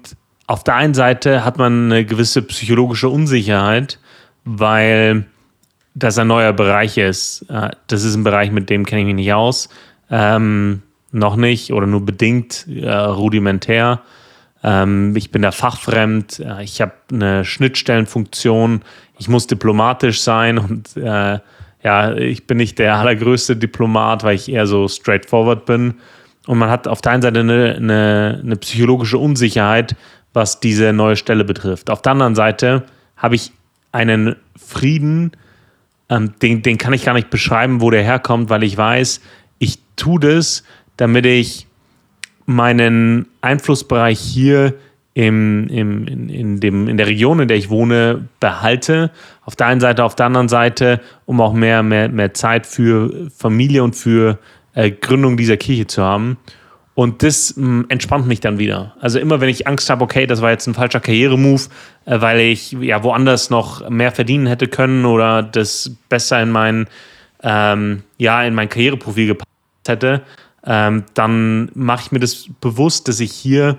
auf 0.46 0.64
der 0.64 0.76
einen 0.76 0.94
Seite 0.94 1.44
hat 1.44 1.58
man 1.58 1.92
eine 1.92 2.04
gewisse 2.04 2.42
psychologische 2.42 3.08
Unsicherheit, 3.08 3.98
weil 4.44 5.26
das 5.94 6.18
ein 6.18 6.28
neuer 6.28 6.52
Bereich 6.52 6.98
ist. 6.98 7.46
Äh, 7.48 7.70
das 7.88 8.04
ist 8.04 8.14
ein 8.14 8.24
Bereich, 8.24 8.50
mit 8.50 8.70
dem 8.70 8.86
kenne 8.86 9.02
ich 9.02 9.06
mich 9.06 9.16
nicht 9.16 9.32
aus. 9.32 9.68
Ähm, 10.10 10.82
noch 11.10 11.36
nicht 11.36 11.72
oder 11.72 11.86
nur 11.86 12.04
bedingt 12.04 12.66
äh, 12.68 12.90
rudimentär. 12.90 14.02
Ähm, 14.62 15.14
ich 15.16 15.30
bin 15.30 15.42
da 15.42 15.52
fachfremd, 15.52 16.40
äh, 16.40 16.62
ich 16.62 16.80
habe 16.80 16.92
eine 17.12 17.44
Schnittstellenfunktion, 17.44 18.82
ich 19.18 19.28
muss 19.28 19.46
diplomatisch 19.46 20.22
sein 20.22 20.58
und 20.58 20.96
äh, 20.96 21.38
ja, 21.82 22.14
ich 22.14 22.46
bin 22.46 22.56
nicht 22.56 22.78
der 22.78 22.96
allergrößte 22.96 23.56
Diplomat, 23.56 24.24
weil 24.24 24.34
ich 24.34 24.50
eher 24.50 24.66
so 24.66 24.88
straightforward 24.88 25.66
bin. 25.66 25.94
Und 26.46 26.58
man 26.58 26.70
hat 26.70 26.88
auf 26.88 27.00
der 27.00 27.12
einen 27.12 27.22
Seite 27.22 27.40
eine, 27.40 27.74
eine, 27.76 28.40
eine 28.42 28.56
psychologische 28.56 29.18
Unsicherheit, 29.18 29.94
was 30.32 30.60
diese 30.60 30.92
neue 30.92 31.16
Stelle 31.16 31.44
betrifft. 31.44 31.88
Auf 31.90 32.02
der 32.02 32.12
anderen 32.12 32.34
Seite 32.34 32.84
habe 33.16 33.36
ich 33.36 33.52
einen 33.92 34.36
Frieden, 34.56 35.32
ähm, 36.08 36.34
den, 36.42 36.62
den 36.62 36.78
kann 36.78 36.92
ich 36.92 37.04
gar 37.04 37.14
nicht 37.14 37.30
beschreiben, 37.30 37.80
wo 37.80 37.90
der 37.90 38.02
herkommt, 38.02 38.50
weil 38.50 38.62
ich 38.62 38.76
weiß, 38.76 39.20
ich 39.58 39.78
tue 39.96 40.20
das, 40.20 40.64
damit 40.96 41.26
ich 41.26 41.65
meinen 42.46 43.26
Einflussbereich 43.40 44.18
hier 44.18 44.74
im, 45.14 45.66
im, 45.68 46.06
in, 46.06 46.28
in, 46.28 46.60
dem, 46.60 46.88
in 46.88 46.96
der 46.96 47.06
Region, 47.06 47.40
in 47.40 47.48
der 47.48 47.56
ich 47.56 47.70
wohne, 47.70 48.28
behalte. 48.38 49.10
Auf 49.44 49.56
der 49.56 49.66
einen 49.66 49.80
Seite, 49.80 50.04
auf 50.04 50.14
der 50.14 50.26
anderen 50.26 50.48
Seite, 50.48 51.00
um 51.24 51.40
auch 51.40 51.54
mehr, 51.54 51.82
mehr, 51.82 52.08
mehr 52.08 52.34
Zeit 52.34 52.66
für 52.66 53.30
Familie 53.34 53.82
und 53.82 53.96
für 53.96 54.38
äh, 54.74 54.90
Gründung 54.90 55.36
dieser 55.36 55.56
Kirche 55.56 55.86
zu 55.86 56.02
haben. 56.02 56.36
Und 56.94 57.22
das 57.22 57.56
mh, 57.56 57.64
hm, 57.64 57.86
entspannt 57.88 58.26
mich 58.26 58.40
dann 58.40 58.58
wieder. 58.58 58.94
Also 59.00 59.18
immer, 59.18 59.40
wenn 59.40 59.48
ich 59.48 59.66
Angst 59.66 59.88
habe, 59.90 60.04
okay, 60.04 60.26
das 60.26 60.42
war 60.42 60.50
jetzt 60.50 60.66
ein 60.66 60.74
falscher 60.74 61.00
Karrieremove, 61.00 61.68
äh, 62.04 62.20
weil 62.20 62.40
ich 62.40 62.72
ja 62.72 63.02
woanders 63.02 63.48
noch 63.48 63.88
mehr 63.88 64.12
verdienen 64.12 64.46
hätte 64.46 64.68
können 64.68 65.04
oder 65.06 65.42
das 65.42 65.92
besser 66.08 66.42
in 66.42 66.50
mein, 66.50 66.88
ähm, 67.42 68.02
ja, 68.18 68.42
in 68.44 68.54
mein 68.54 68.68
Karriereprofil 68.68 69.28
gepasst 69.28 69.48
hätte, 69.86 70.22
ähm, 70.66 71.04
dann 71.14 71.70
mache 71.74 72.02
ich 72.02 72.12
mir 72.12 72.18
das 72.18 72.48
bewusst, 72.60 73.08
dass 73.08 73.20
ich 73.20 73.32
hier, 73.32 73.78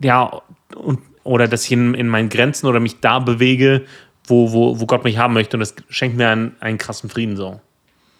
ja, 0.00 0.42
und, 0.74 1.00
oder 1.22 1.48
dass 1.48 1.64
ich 1.64 1.72
in, 1.72 1.94
in 1.94 2.08
meinen 2.08 2.28
Grenzen 2.28 2.66
oder 2.66 2.80
mich 2.80 3.00
da 3.00 3.20
bewege, 3.20 3.86
wo, 4.24 4.52
wo, 4.52 4.80
wo 4.80 4.86
Gott 4.86 5.04
mich 5.04 5.18
haben 5.18 5.34
möchte. 5.34 5.56
Und 5.56 5.60
das 5.60 5.74
schenkt 5.88 6.16
mir 6.16 6.28
einen, 6.28 6.56
einen 6.60 6.78
krassen 6.78 7.08
Frieden 7.08 7.36
so. 7.36 7.60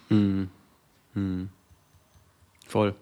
Hm. 0.09 0.49
Hm. 1.13 1.49
Voll. 2.67 2.95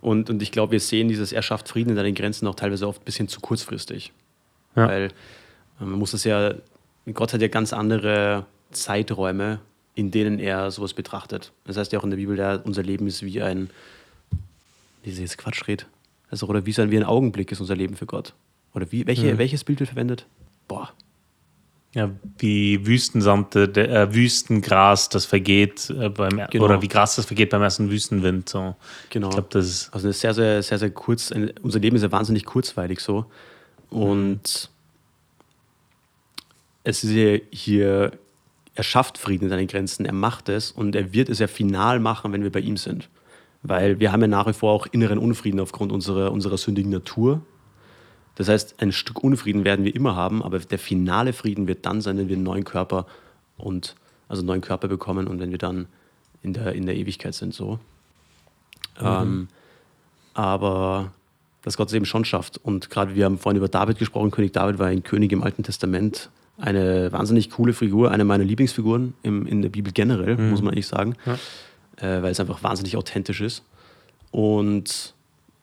Und, 0.00 0.28
und 0.28 0.42
ich 0.42 0.50
glaube, 0.50 0.72
wir 0.72 0.80
sehen 0.80 1.08
dieses 1.08 1.32
Er 1.32 1.42
schafft 1.42 1.68
Frieden 1.68 1.90
in 1.90 1.96
seinen 1.96 2.14
Grenzen 2.14 2.46
auch 2.48 2.54
teilweise 2.54 2.88
oft 2.88 3.02
ein 3.02 3.04
bisschen 3.04 3.28
zu 3.28 3.40
kurzfristig. 3.40 4.12
Ja. 4.74 4.88
Weil 4.88 5.04
äh, 5.80 5.84
man 5.84 5.98
muss 5.98 6.14
es 6.14 6.24
ja, 6.24 6.54
Gott 7.12 7.32
hat 7.32 7.40
ja 7.40 7.48
ganz 7.48 7.72
andere 7.72 8.46
Zeiträume, 8.72 9.60
in 9.94 10.10
denen 10.10 10.38
er 10.38 10.70
sowas 10.70 10.94
betrachtet. 10.94 11.52
Das 11.64 11.76
heißt 11.76 11.92
ja 11.92 11.98
auch 11.98 12.04
in 12.04 12.10
der 12.10 12.16
Bibel, 12.16 12.36
der, 12.36 12.62
unser 12.64 12.82
Leben 12.82 13.06
ist 13.06 13.22
wie 13.22 13.42
ein, 13.42 13.70
wie 15.02 15.10
sie 15.10 15.22
jetzt 15.22 15.38
Quatsch 15.38 15.66
redet. 15.66 15.86
Also, 16.30 16.46
oder 16.46 16.64
wie, 16.66 16.72
so 16.72 16.82
ein, 16.82 16.90
wie 16.90 16.96
ein 16.96 17.04
Augenblick 17.04 17.50
ist 17.52 17.60
unser 17.60 17.76
Leben 17.76 17.96
für 17.96 18.06
Gott. 18.06 18.34
Oder 18.74 18.90
wie, 18.92 19.06
welche, 19.06 19.34
mhm. 19.34 19.38
welches 19.38 19.64
Bild 19.64 19.80
wird 19.80 19.88
verwendet? 19.88 20.26
Boah. 20.68 20.90
Ja, 21.92 22.08
wie 22.38 22.86
Wüstensand, 22.86 23.56
äh, 23.56 24.14
Wüstengras, 24.14 25.08
das 25.08 25.24
vergeht 25.24 25.90
äh, 25.90 26.08
beim 26.08 26.40
genau. 26.48 26.64
oder 26.64 26.80
wie 26.80 26.86
Gras 26.86 27.16
das 27.16 27.26
vergeht 27.26 27.50
beim 27.50 27.62
ersten 27.62 27.90
Wüstenwind. 27.90 28.48
So. 28.48 28.76
Genau. 29.08 29.28
Ich 29.28 29.34
glaube, 29.34 29.48
das 29.50 29.66
ist 29.66 29.90
also 29.92 30.12
sehr, 30.12 30.32
sehr, 30.32 30.62
sehr, 30.62 30.78
sehr 30.78 30.90
kurz. 30.90 31.32
Unser 31.62 31.80
Leben 31.80 31.96
ist 31.96 32.02
ja 32.02 32.12
wahnsinnig 32.12 32.44
kurzweilig 32.44 33.00
so. 33.00 33.26
Und 33.90 34.70
es 36.84 37.02
ist 37.02 37.10
ja 37.10 37.38
hier, 37.50 38.12
er 38.74 38.84
schafft 38.84 39.18
Frieden 39.18 39.46
in 39.46 39.50
seinen 39.50 39.66
Grenzen, 39.66 40.06
er 40.06 40.12
macht 40.12 40.48
es 40.48 40.70
und 40.70 40.94
er 40.94 41.12
wird 41.12 41.28
es 41.28 41.40
ja 41.40 41.48
final 41.48 41.98
machen, 41.98 42.32
wenn 42.32 42.44
wir 42.44 42.52
bei 42.52 42.60
ihm 42.60 42.76
sind. 42.76 43.08
Weil 43.62 44.00
wir 44.00 44.12
haben 44.12 44.22
ja 44.22 44.26
nach 44.26 44.46
wie 44.46 44.52
vor 44.52 44.72
auch 44.72 44.86
inneren 44.86 45.18
Unfrieden 45.18 45.60
aufgrund 45.60 45.92
unserer, 45.92 46.32
unserer 46.32 46.56
sündigen 46.56 46.90
Natur. 46.90 47.42
Das 48.36 48.48
heißt, 48.48 48.76
ein 48.78 48.92
Stück 48.92 49.22
Unfrieden 49.22 49.64
werden 49.64 49.84
wir 49.84 49.94
immer 49.94 50.16
haben, 50.16 50.42
aber 50.42 50.58
der 50.60 50.78
finale 50.78 51.32
Frieden 51.32 51.66
wird 51.66 51.84
dann 51.84 52.00
sein, 52.00 52.16
wenn 52.16 52.28
wir 52.28 52.36
einen 52.36 52.44
neuen 52.44 52.64
Körper 52.64 53.06
und 53.58 53.96
also 54.28 54.40
einen 54.40 54.46
neuen 54.46 54.60
Körper 54.62 54.88
bekommen 54.88 55.26
und 55.26 55.40
wenn 55.40 55.50
wir 55.50 55.58
dann 55.58 55.86
in 56.42 56.54
der, 56.54 56.74
in 56.74 56.86
der 56.86 56.96
Ewigkeit 56.96 57.34
sind. 57.34 57.52
So. 57.52 57.78
Mhm. 58.98 59.06
Ähm, 59.06 59.48
aber 60.32 61.12
dass 61.62 61.76
Gott 61.76 61.88
es 61.88 61.94
eben 61.94 62.06
schon 62.06 62.24
schafft. 62.24 62.56
Und 62.56 62.88
gerade 62.88 63.14
wir 63.14 63.26
haben 63.26 63.36
vorhin 63.36 63.58
über 63.58 63.68
David 63.68 63.98
gesprochen. 63.98 64.30
König 64.30 64.52
David 64.52 64.78
war 64.78 64.86
ein 64.86 65.02
König 65.02 65.32
im 65.32 65.42
Alten 65.42 65.62
Testament. 65.62 66.30
Eine 66.56 67.12
wahnsinnig 67.12 67.50
coole 67.50 67.74
Figur, 67.74 68.10
eine 68.10 68.24
meiner 68.24 68.44
Lieblingsfiguren 68.44 69.14
im, 69.22 69.46
in 69.46 69.60
der 69.60 69.68
Bibel 69.68 69.92
generell, 69.92 70.36
mhm. 70.36 70.50
muss 70.50 70.62
man 70.62 70.72
eigentlich 70.72 70.86
sagen. 70.86 71.14
Ja 71.26 71.38
äh, 72.00 72.22
weil 72.22 72.32
es 72.32 72.40
einfach 72.40 72.62
wahnsinnig 72.62 72.96
authentisch 72.96 73.40
ist. 73.40 73.64
Und 74.30 75.14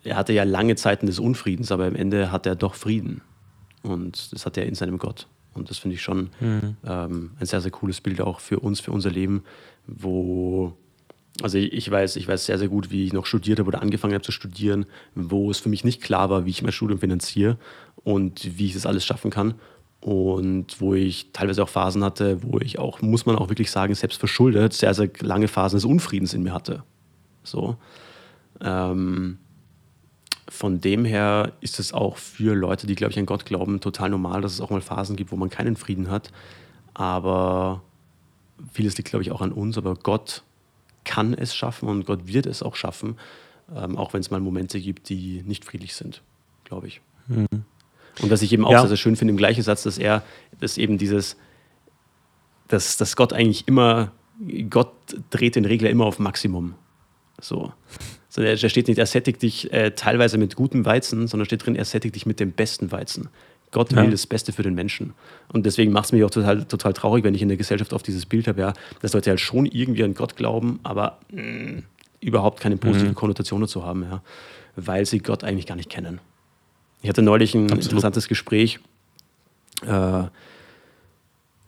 er 0.04 0.16
hatte 0.16 0.34
ja 0.34 0.44
lange 0.44 0.76
Zeiten 0.76 1.06
des 1.06 1.20
Unfriedens, 1.20 1.72
aber 1.72 1.86
am 1.86 1.96
Ende 1.96 2.32
hat 2.32 2.46
er 2.46 2.56
doch 2.56 2.76
Frieden. 2.76 3.22
Und 3.84 4.34
das 4.34 4.46
hat 4.46 4.58
er 4.58 4.66
in 4.66 4.76
seinem 4.76 4.98
Gott. 4.98 5.28
Und 5.54 5.70
das 5.70 5.80
finde 5.80 5.96
ich 5.96 6.02
schon 6.02 6.30
mhm. 6.40 6.78
ähm, 6.86 7.32
ein 7.40 7.46
sehr, 7.46 7.62
sehr 7.62 7.72
cooles 7.72 8.02
Bild 8.02 8.22
auch 8.22 8.40
für 8.40 8.60
uns, 8.60 8.80
für 8.80 8.92
unser 8.92 9.10
Leben, 9.10 9.44
wo, 9.88 10.74
also 11.42 11.58
ich 11.58 11.90
weiß, 11.90 12.16
ich 12.18 12.28
weiß 12.28 12.46
sehr, 12.46 12.60
sehr 12.60 12.68
gut, 12.68 12.92
wie 12.92 13.06
ich 13.06 13.14
noch 13.14 13.26
studiert 13.26 13.60
habe 13.60 13.68
oder 13.68 13.82
angefangen 13.82 14.14
habe 14.14 14.24
zu 14.24 14.32
studieren, 14.32 14.86
wo 15.16 15.50
es 15.50 15.60
für 15.60 15.70
mich 15.70 15.84
nicht 15.84 16.02
klar 16.02 16.30
war, 16.30 16.46
wie 16.46 16.52
ich 16.52 16.62
mein 16.62 16.72
Studium 16.72 17.00
finanziere 17.00 17.58
und 18.04 18.58
wie 18.58 18.68
ich 18.68 18.74
das 18.74 18.86
alles 18.86 19.04
schaffen 19.04 19.32
kann 19.32 19.56
und 20.02 20.80
wo 20.80 20.94
ich 20.94 21.32
teilweise 21.34 21.64
auch 21.64 21.70
Phasen 21.70 22.04
hatte, 22.04 22.44
wo 22.44 22.60
ich 22.60 22.80
auch, 22.80 23.02
muss 23.02 23.26
man 23.26 23.36
auch 23.36 23.50
wirklich 23.50 23.72
sagen, 23.72 23.96
selbst 23.96 24.20
verschuldet, 24.20 24.74
sehr, 24.74 24.94
sehr 24.94 25.10
lange 25.20 25.48
Phasen 25.48 25.78
des 25.78 25.86
Unfriedens 25.86 26.34
in 26.34 26.44
mir 26.44 26.54
hatte. 26.54 26.84
So. 27.44 27.78
Ähm, 28.62 29.38
von 30.50 30.80
dem 30.80 31.04
her 31.04 31.54
ist 31.62 31.80
es 31.80 31.94
auch 31.94 32.18
für 32.18 32.56
Leute, 32.56 32.88
die, 32.88 32.96
glaube 32.96 33.12
ich, 33.12 33.20
an 33.20 33.26
Gott 33.26 33.46
glauben, 33.46 33.82
total 33.82 34.10
normal, 34.10 34.42
dass 34.42 34.54
es 34.54 34.62
auch 34.62 34.70
mal 34.70 34.82
Phasen 34.82 35.16
gibt, 35.16 35.32
wo 35.32 35.36
man 35.36 35.50
keinen 35.50 35.76
Frieden 35.76 36.10
hat. 36.10 36.32
Aber 36.94 37.82
vieles 38.72 38.98
liegt, 38.98 39.10
glaube 39.10 39.24
ich, 39.24 39.32
auch 39.32 39.42
an 39.42 39.52
uns. 39.52 39.78
Aber 39.78 39.96
Gott 39.96 40.44
kann 41.04 41.34
es 41.34 41.56
schaffen 41.56 41.90
und 41.90 42.06
Gott 42.06 42.28
wird 42.28 42.46
es 42.46 42.64
auch 42.64 42.76
schaffen, 42.76 43.18
ähm, 43.76 43.98
auch 43.98 44.14
wenn 44.14 44.22
es 44.22 44.32
mal 44.32 44.40
Momente 44.40 44.80
gibt, 44.80 45.10
die 45.10 45.44
nicht 45.46 45.66
friedlich 45.66 45.96
sind, 45.96 46.22
glaube 46.64 46.88
ich. 46.88 47.02
Mhm. 47.28 47.66
Und 48.22 48.32
was 48.32 48.42
ich 48.42 48.52
eben 48.54 48.66
auch 48.66 48.72
ja. 48.72 48.80
sehr, 48.80 48.90
sehr 48.90 48.98
schön 48.98 49.16
finde 49.16 49.32
im 49.32 49.38
gleichen 49.38 49.64
Satz, 49.64 49.84
dass 49.84 49.98
er, 49.98 50.24
dass 50.60 50.78
eben 50.78 50.98
dieses, 50.98 51.38
dass, 52.68 52.98
dass 52.98 53.16
Gott 53.16 53.34
eigentlich 53.34 53.68
immer, 53.68 54.12
Gott 54.70 54.94
dreht 55.30 55.56
den 55.56 55.66
Regler 55.66 55.90
immer 55.90 56.06
auf 56.06 56.20
Maximum. 56.20 56.76
So. 57.40 57.72
so 58.30 58.42
da 58.42 58.56
steht 58.58 58.88
nicht, 58.88 58.98
er 58.98 59.06
sättigt 59.06 59.42
dich 59.42 59.72
äh, 59.72 59.92
teilweise 59.92 60.38
mit 60.38 60.56
gutem 60.56 60.86
Weizen, 60.86 61.28
sondern 61.28 61.46
steht 61.46 61.66
drin, 61.66 61.76
er 61.76 61.86
sättigt 61.86 62.16
dich 62.16 62.26
mit 62.26 62.40
dem 62.40 62.52
besten 62.52 62.92
Weizen. 62.92 63.30
Gott 63.72 63.94
will 63.94 64.06
ja. 64.06 64.10
das 64.10 64.26
Beste 64.26 64.54
für 64.54 64.64
den 64.64 64.76
Menschen. 64.76 65.14
Und 65.52 65.66
deswegen 65.66 65.92
macht 65.92 66.06
es 66.06 66.12
mich 66.14 66.24
auch 66.24 66.30
total, 66.30 66.64
total 66.66 66.94
traurig, 66.94 67.24
wenn 67.24 67.36
ich 67.36 67.42
in 67.42 67.50
der 67.50 67.58
Gesellschaft 67.58 67.94
auf 67.94 68.02
dieses 68.02 68.26
Bild 68.26 68.48
habe, 68.48 68.62
ja, 68.62 68.74
dass 69.02 69.14
Leute 69.14 69.30
halt 69.30 69.42
schon 69.42 69.66
irgendwie 69.66 70.04
an 70.04 70.14
Gott 70.14 70.36
glauben, 70.38 70.80
aber 70.84 71.20
mh, 71.32 71.42
mm, 71.42 71.84
überhaupt 72.22 72.62
keine 72.62 72.78
positive 72.78 73.10
mhm. 73.10 73.16
Konnotation 73.16 73.62
dazu 73.62 73.86
haben, 73.86 74.04
ja, 74.04 74.22
weil 74.76 75.06
sie 75.06 75.20
Gott 75.20 75.44
eigentlich 75.44 75.66
gar 75.66 75.76
nicht 75.76 75.90
kennen. 75.90 76.20
Ich 77.08 77.10
hatte 77.10 77.22
neulich 77.22 77.56
ein 77.56 77.72
Absolut. 77.72 77.86
interessantes 77.86 78.28
Gespräch 78.28 78.82
äh, 79.86 80.24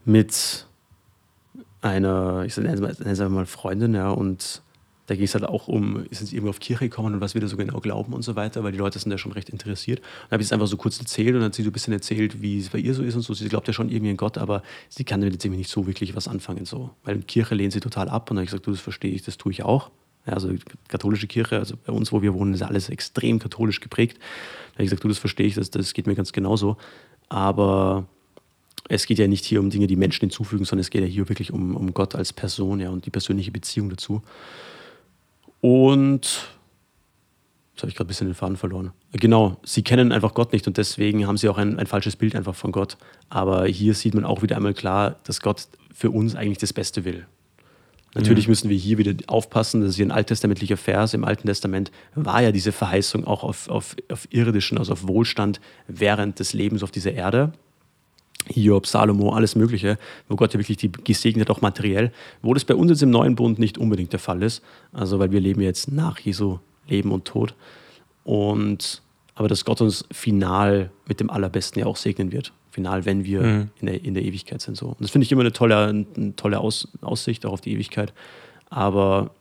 mit 0.03 0.67
einer, 1.79 2.43
ich 2.45 2.57
es 2.57 3.19
mal 3.19 3.45
Freundin, 3.45 3.93
ja, 3.93 4.09
und 4.09 4.61
da 5.05 5.15
ging 5.15 5.23
es 5.23 5.35
halt 5.35 5.45
auch 5.45 5.69
um, 5.69 6.05
sind 6.11 6.27
sie 6.27 6.35
irgendwie 6.35 6.49
auf 6.49 6.59
Kirche 6.59 6.89
gekommen 6.89 7.13
und 7.13 7.21
was 7.21 7.35
wir 7.35 7.39
da 7.39 7.47
so 7.47 7.55
genau 7.55 7.79
glauben 7.79 8.11
und 8.11 8.23
so 8.23 8.35
weiter, 8.35 8.65
weil 8.65 8.73
die 8.73 8.77
Leute 8.77 8.99
sind 8.99 9.11
da 9.11 9.17
schon 9.17 9.31
recht 9.31 9.47
interessiert. 9.47 9.99
Und 9.99 10.31
habe 10.31 10.41
ich 10.41 10.49
es 10.49 10.51
einfach 10.51 10.67
so 10.67 10.75
kurz 10.75 10.99
erzählt 10.99 11.29
und 11.29 11.35
dann 11.35 11.45
hat 11.45 11.55
sie 11.55 11.63
so 11.63 11.69
ein 11.69 11.71
bisschen 11.71 11.93
erzählt, 11.93 12.41
wie 12.41 12.59
es 12.59 12.67
bei 12.67 12.79
ihr 12.79 12.93
so 12.93 13.01
ist 13.01 13.15
und 13.15 13.21
so. 13.21 13.33
Sie 13.33 13.47
glaubt 13.47 13.67
ja 13.67 13.73
schon 13.73 13.87
irgendwie 13.87 14.11
an 14.11 14.17
Gott, 14.17 14.37
aber 14.37 14.61
sie 14.89 15.05
kann 15.05 15.21
damit 15.21 15.35
jetzt 15.35 15.45
irgendwie 15.45 15.59
nicht 15.59 15.71
so 15.71 15.87
wirklich 15.87 16.17
was 16.17 16.27
anfangen. 16.27 16.65
So. 16.65 16.89
Weil 17.05 17.15
in 17.15 17.25
Kirche 17.25 17.55
lehnt 17.55 17.71
sie 17.71 17.79
total 17.79 18.09
ab 18.09 18.29
und 18.29 18.35
dann 18.35 18.39
habe 18.39 18.43
ich 18.43 18.51
gesagt, 18.51 18.67
du, 18.67 18.71
das 18.71 18.81
verstehe 18.81 19.11
ich, 19.13 19.21
das 19.21 19.37
tue 19.37 19.53
ich 19.53 19.63
auch. 19.63 19.89
Also 20.25 20.53
katholische 20.87 21.27
Kirche, 21.27 21.57
also 21.57 21.75
bei 21.85 21.91
uns, 21.91 22.11
wo 22.11 22.21
wir 22.21 22.33
wohnen, 22.33 22.53
ist 22.53 22.61
alles 22.61 22.89
extrem 22.89 23.39
katholisch 23.39 23.79
geprägt. 23.79 24.17
Da 24.19 24.73
habe 24.75 24.83
ich 24.83 24.89
gesagt, 24.89 25.03
du, 25.03 25.07
das 25.07 25.17
verstehe 25.17 25.47
ich, 25.47 25.55
das, 25.55 25.71
das 25.71 25.93
geht 25.93 26.07
mir 26.07 26.15
ganz 26.15 26.31
genauso. 26.31 26.77
Aber 27.29 28.05
es 28.89 29.05
geht 29.05 29.19
ja 29.19 29.27
nicht 29.27 29.45
hier 29.45 29.59
um 29.59 29.69
Dinge, 29.69 29.87
die 29.87 29.95
Menschen 29.95 30.21
hinzufügen, 30.21 30.65
sondern 30.65 30.81
es 30.81 30.89
geht 30.89 31.01
ja 31.01 31.07
hier 31.07 31.29
wirklich 31.29 31.51
um, 31.51 31.75
um 31.75 31.93
Gott 31.93 32.15
als 32.15 32.33
Person 32.33 32.79
ja, 32.79 32.89
und 32.89 33.05
die 33.05 33.11
persönliche 33.11 33.51
Beziehung 33.51 33.89
dazu. 33.89 34.21
Und 35.61 36.49
jetzt 37.73 37.83
habe 37.83 37.89
ich 37.89 37.95
gerade 37.95 38.07
ein 38.07 38.07
bisschen 38.07 38.27
den 38.27 38.35
Faden 38.35 38.57
verloren. 38.57 38.91
Genau, 39.13 39.57
sie 39.63 39.83
kennen 39.83 40.11
einfach 40.11 40.33
Gott 40.33 40.53
nicht 40.53 40.67
und 40.67 40.77
deswegen 40.77 41.27
haben 41.27 41.37
sie 41.37 41.49
auch 41.49 41.57
ein, 41.57 41.79
ein 41.79 41.87
falsches 41.87 42.15
Bild 42.15 42.35
einfach 42.35 42.55
von 42.55 42.71
Gott. 42.71 42.97
Aber 43.29 43.65
hier 43.67 43.93
sieht 43.93 44.13
man 44.13 44.25
auch 44.25 44.41
wieder 44.41 44.55
einmal 44.55 44.73
klar, 44.73 45.17
dass 45.23 45.41
Gott 45.41 45.67
für 45.93 46.11
uns 46.11 46.35
eigentlich 46.35 46.57
das 46.57 46.73
Beste 46.73 47.05
will. 47.05 47.25
Natürlich 48.15 48.45
ja. 48.45 48.49
müssen 48.49 48.69
wir 48.69 48.77
hier 48.77 48.97
wieder 48.97 49.13
aufpassen, 49.27 49.81
das 49.81 49.91
ist 49.91 49.95
hier 49.97 50.05
ein 50.07 50.11
alttestamentlicher 50.11 50.77
Vers. 50.77 51.13
Im 51.13 51.23
Alten 51.23 51.47
Testament 51.47 51.91
war 52.15 52.41
ja 52.41 52.51
diese 52.51 52.71
Verheißung 52.71 53.25
auch 53.25 53.43
auf, 53.43 53.69
auf, 53.69 53.95
auf 54.11 54.27
irdischen, 54.31 54.77
also 54.77 54.93
auf 54.93 55.07
Wohlstand 55.07 55.61
während 55.87 56.39
des 56.39 56.53
Lebens 56.53 56.81
auf 56.81 56.91
dieser 56.91 57.13
Erde. 57.13 57.53
Hiob, 58.47 58.87
Salomo, 58.87 59.33
alles 59.33 59.55
Mögliche, 59.55 59.99
wo 60.27 60.35
Gott 60.35 60.53
ja 60.53 60.59
wirklich 60.59 60.77
die 60.77 60.91
gesegnet 60.91 61.47
hat, 61.47 61.55
auch 61.55 61.61
materiell, 61.61 62.11
wo 62.41 62.53
das 62.53 62.65
bei 62.65 62.73
uns 62.73 62.89
jetzt 62.89 63.03
im 63.03 63.11
neuen 63.11 63.35
Bund 63.35 63.59
nicht 63.59 63.77
unbedingt 63.77 64.11
der 64.11 64.19
Fall 64.19 64.41
ist. 64.41 64.63
Also, 64.91 65.19
weil 65.19 65.31
wir 65.31 65.39
leben 65.39 65.61
jetzt 65.61 65.91
nach 65.91 66.19
Jesu 66.19 66.59
Leben 66.87 67.11
und 67.11 67.25
Tod. 67.25 67.53
Und, 68.23 69.03
aber 69.35 69.47
dass 69.47 69.65
Gott 69.65 69.81
uns 69.81 70.05
final 70.11 70.89
mit 71.07 71.19
dem 71.19 71.29
Allerbesten 71.29 71.79
ja 71.79 71.85
auch 71.85 71.97
segnen 71.97 72.31
wird. 72.31 72.53
Final, 72.79 73.05
wenn 73.05 73.25
wir 73.25 73.41
mhm. 73.41 73.69
in, 73.81 73.85
der, 73.87 74.03
in 74.05 74.13
der 74.13 74.23
Ewigkeit 74.23 74.61
sind. 74.61 74.77
So. 74.77 74.87
Und 74.87 75.01
das 75.01 75.11
finde 75.11 75.25
ich 75.25 75.31
immer 75.31 75.41
eine 75.41 75.51
tolle, 75.51 75.87
eine 75.87 76.35
tolle 76.35 76.59
Aus, 76.59 76.87
Aussicht 77.01 77.45
auch 77.45 77.53
auf 77.53 77.61
die 77.61 77.73
Ewigkeit. 77.73 78.13
Aber 78.69 79.31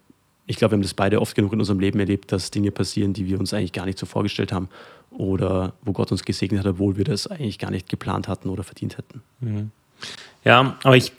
ich 0.46 0.57
glaube, 0.57 0.72
wir 0.72 0.77
haben 0.77 0.83
das 0.83 0.94
beide 0.94 1.20
oft 1.20 1.35
genug 1.35 1.53
in 1.53 1.61
unserem 1.61 1.79
Leben 1.79 2.01
erlebt, 2.01 2.33
dass 2.33 2.51
Dinge 2.51 2.70
passieren, 2.70 3.12
die 3.12 3.27
wir 3.27 3.38
uns 3.38 3.55
eigentlich 3.55 3.72
gar 3.72 3.87
nicht 3.87 3.98
so 3.98 4.07
vorgestellt 4.07 4.53
haben 4.53 4.68
oder 5.11 5.74
wo 5.83 5.92
Gott 5.92 6.11
uns 6.11 6.24
gesegnet 6.24 6.61
hat, 6.61 6.66
obwohl 6.66 6.96
wir 6.96 7.05
das 7.05 7.27
eigentlich 7.27 7.59
gar 7.59 7.70
nicht 7.70 7.88
geplant 7.88 8.29
hatten 8.29 8.48
oder 8.48 8.64
verdient 8.64 8.98
hätten. 8.98 9.22
Mhm. 9.40 9.70
Ja, 10.44 10.77
aber 10.83 10.96
ich 10.96 11.12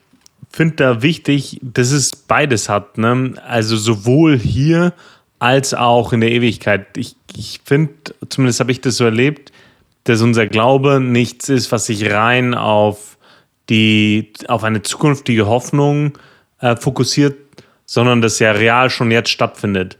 finde 0.49 0.75
da 0.75 1.01
wichtig, 1.01 1.59
dass 1.61 1.91
es 1.91 2.15
beides 2.15 2.69
hat. 2.69 2.97
Ne? 2.97 3.35
Also 3.45 3.77
sowohl 3.77 4.37
hier 4.37 4.93
als 5.37 5.73
auch 5.73 6.11
in 6.11 6.21
der 6.21 6.31
Ewigkeit. 6.31 6.97
Ich, 6.97 7.15
ich 7.35 7.61
finde, 7.63 7.93
zumindest 8.27 8.59
habe 8.59 8.71
ich 8.71 8.81
das 8.81 8.97
so 8.97 9.05
erlebt, 9.05 9.51
dass 10.09 10.21
unser 10.21 10.47
Glaube 10.47 10.99
nichts 10.99 11.49
ist, 11.49 11.71
was 11.71 11.85
sich 11.85 12.11
rein 12.11 12.55
auf 12.55 13.17
die, 13.69 14.33
auf 14.47 14.63
eine 14.63 14.81
zukünftige 14.81 15.45
Hoffnung 15.45 16.17
äh, 16.59 16.75
fokussiert, 16.75 17.37
sondern 17.85 18.21
das 18.21 18.39
ja 18.39 18.51
real 18.51 18.89
schon 18.89 19.11
jetzt 19.11 19.29
stattfindet. 19.29 19.97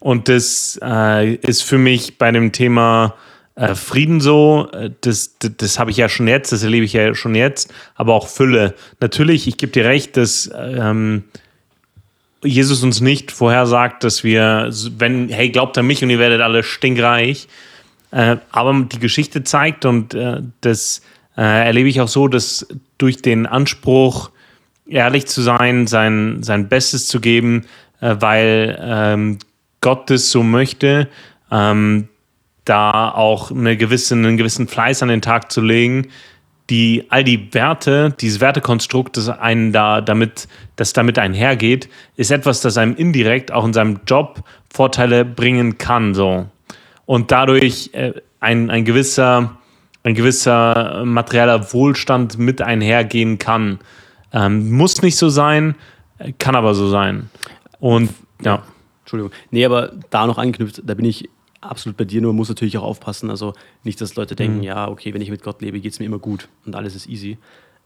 Und 0.00 0.28
das 0.28 0.80
äh, 0.82 1.34
ist 1.34 1.62
für 1.62 1.78
mich 1.78 2.16
bei 2.16 2.32
dem 2.32 2.52
Thema 2.52 3.14
äh, 3.54 3.74
Frieden 3.74 4.22
so, 4.22 4.68
äh, 4.72 4.90
das, 5.02 5.38
das, 5.38 5.52
das 5.58 5.78
habe 5.78 5.90
ich 5.90 5.98
ja 5.98 6.08
schon 6.08 6.26
jetzt, 6.28 6.52
das 6.52 6.62
erlebe 6.62 6.86
ich 6.86 6.94
ja 6.94 7.14
schon 7.14 7.34
jetzt, 7.34 7.72
aber 7.94 8.14
auch 8.14 8.28
Fülle. 8.28 8.74
Natürlich, 9.00 9.46
ich 9.46 9.58
gebe 9.58 9.72
dir 9.72 9.84
recht, 9.84 10.16
dass 10.16 10.50
ähm, 10.56 11.24
Jesus 12.42 12.82
uns 12.82 13.02
nicht 13.02 13.30
vorhersagt, 13.30 14.02
dass 14.02 14.24
wir, 14.24 14.70
wenn, 14.96 15.28
hey, 15.28 15.50
glaubt 15.50 15.76
an 15.76 15.86
mich 15.86 16.02
und 16.02 16.08
ihr 16.08 16.18
werdet 16.18 16.40
alle 16.40 16.62
stinkreich. 16.62 17.48
Äh, 18.12 18.36
aber 18.50 18.86
die 18.92 18.98
Geschichte 18.98 19.42
zeigt, 19.42 19.84
und 19.84 20.14
äh, 20.14 20.42
das 20.60 21.02
äh, 21.36 21.66
erlebe 21.66 21.88
ich 21.88 22.00
auch 22.00 22.08
so, 22.08 22.28
dass 22.28 22.66
durch 22.98 23.22
den 23.22 23.46
Anspruch, 23.46 24.30
ehrlich 24.86 25.26
zu 25.26 25.42
sein, 25.42 25.86
sein, 25.86 26.42
sein 26.42 26.68
Bestes 26.68 27.08
zu 27.08 27.20
geben, 27.20 27.64
äh, 28.00 28.16
weil 28.20 28.78
ähm, 28.80 29.38
Gott 29.80 30.10
es 30.10 30.30
so 30.30 30.42
möchte, 30.42 31.08
ähm, 31.50 32.08
da 32.64 33.10
auch 33.10 33.50
eine 33.50 33.76
gewisse, 33.76 34.14
einen 34.14 34.36
gewissen 34.36 34.68
Fleiß 34.68 35.02
an 35.02 35.08
den 35.08 35.22
Tag 35.22 35.50
zu 35.50 35.60
legen, 35.60 36.08
die 36.70 37.06
all 37.08 37.24
die 37.24 37.52
Werte, 37.52 38.14
dieses 38.20 38.40
Wertekonstrukt, 38.40 39.16
das 39.16 39.28
einen 39.28 39.72
da 39.72 40.00
damit, 40.00 40.48
das 40.76 40.92
damit 40.92 41.18
einhergeht, 41.18 41.88
ist 42.16 42.30
etwas, 42.30 42.60
das 42.60 42.76
einem 42.76 42.94
indirekt 42.94 43.50
auch 43.50 43.64
in 43.64 43.72
seinem 43.72 44.00
Job 44.06 44.44
Vorteile 44.72 45.24
bringen 45.24 45.78
kann. 45.78 46.14
So. 46.14 46.46
Und 47.06 47.30
dadurch 47.30 47.90
äh, 47.92 48.12
ein, 48.40 48.70
ein 48.70 48.84
gewisser, 48.84 49.58
ein 50.02 50.14
gewisser 50.14 51.04
materieller 51.04 51.72
Wohlstand 51.72 52.38
mit 52.38 52.62
einhergehen 52.62 53.38
kann. 53.38 53.78
Ähm, 54.32 54.72
muss 54.72 55.02
nicht 55.02 55.16
so 55.16 55.28
sein, 55.28 55.74
kann 56.38 56.54
aber 56.54 56.74
so 56.74 56.88
sein. 56.88 57.30
Und 57.80 58.10
ja. 58.42 58.62
Entschuldigung. 59.02 59.32
Nee, 59.50 59.64
aber 59.64 59.92
da 60.10 60.26
noch 60.26 60.38
angeknüpft, 60.38 60.82
da 60.84 60.94
bin 60.94 61.04
ich 61.04 61.28
absolut 61.60 61.96
bei 61.96 62.04
dir, 62.04 62.20
nur 62.20 62.32
muss 62.32 62.48
natürlich 62.48 62.78
auch 62.78 62.82
aufpassen. 62.82 63.30
Also 63.30 63.54
nicht, 63.84 64.00
dass 64.00 64.14
Leute 64.16 64.36
denken, 64.36 64.58
mhm. 64.58 64.62
ja, 64.64 64.88
okay, 64.88 65.14
wenn 65.14 65.22
ich 65.22 65.30
mit 65.30 65.42
Gott 65.42 65.62
lebe, 65.62 65.80
geht 65.80 65.92
es 65.92 65.98
mir 65.98 66.06
immer 66.06 66.18
gut 66.18 66.48
und 66.66 66.74
alles 66.74 66.94
ist 66.94 67.08
easy. 67.08 67.38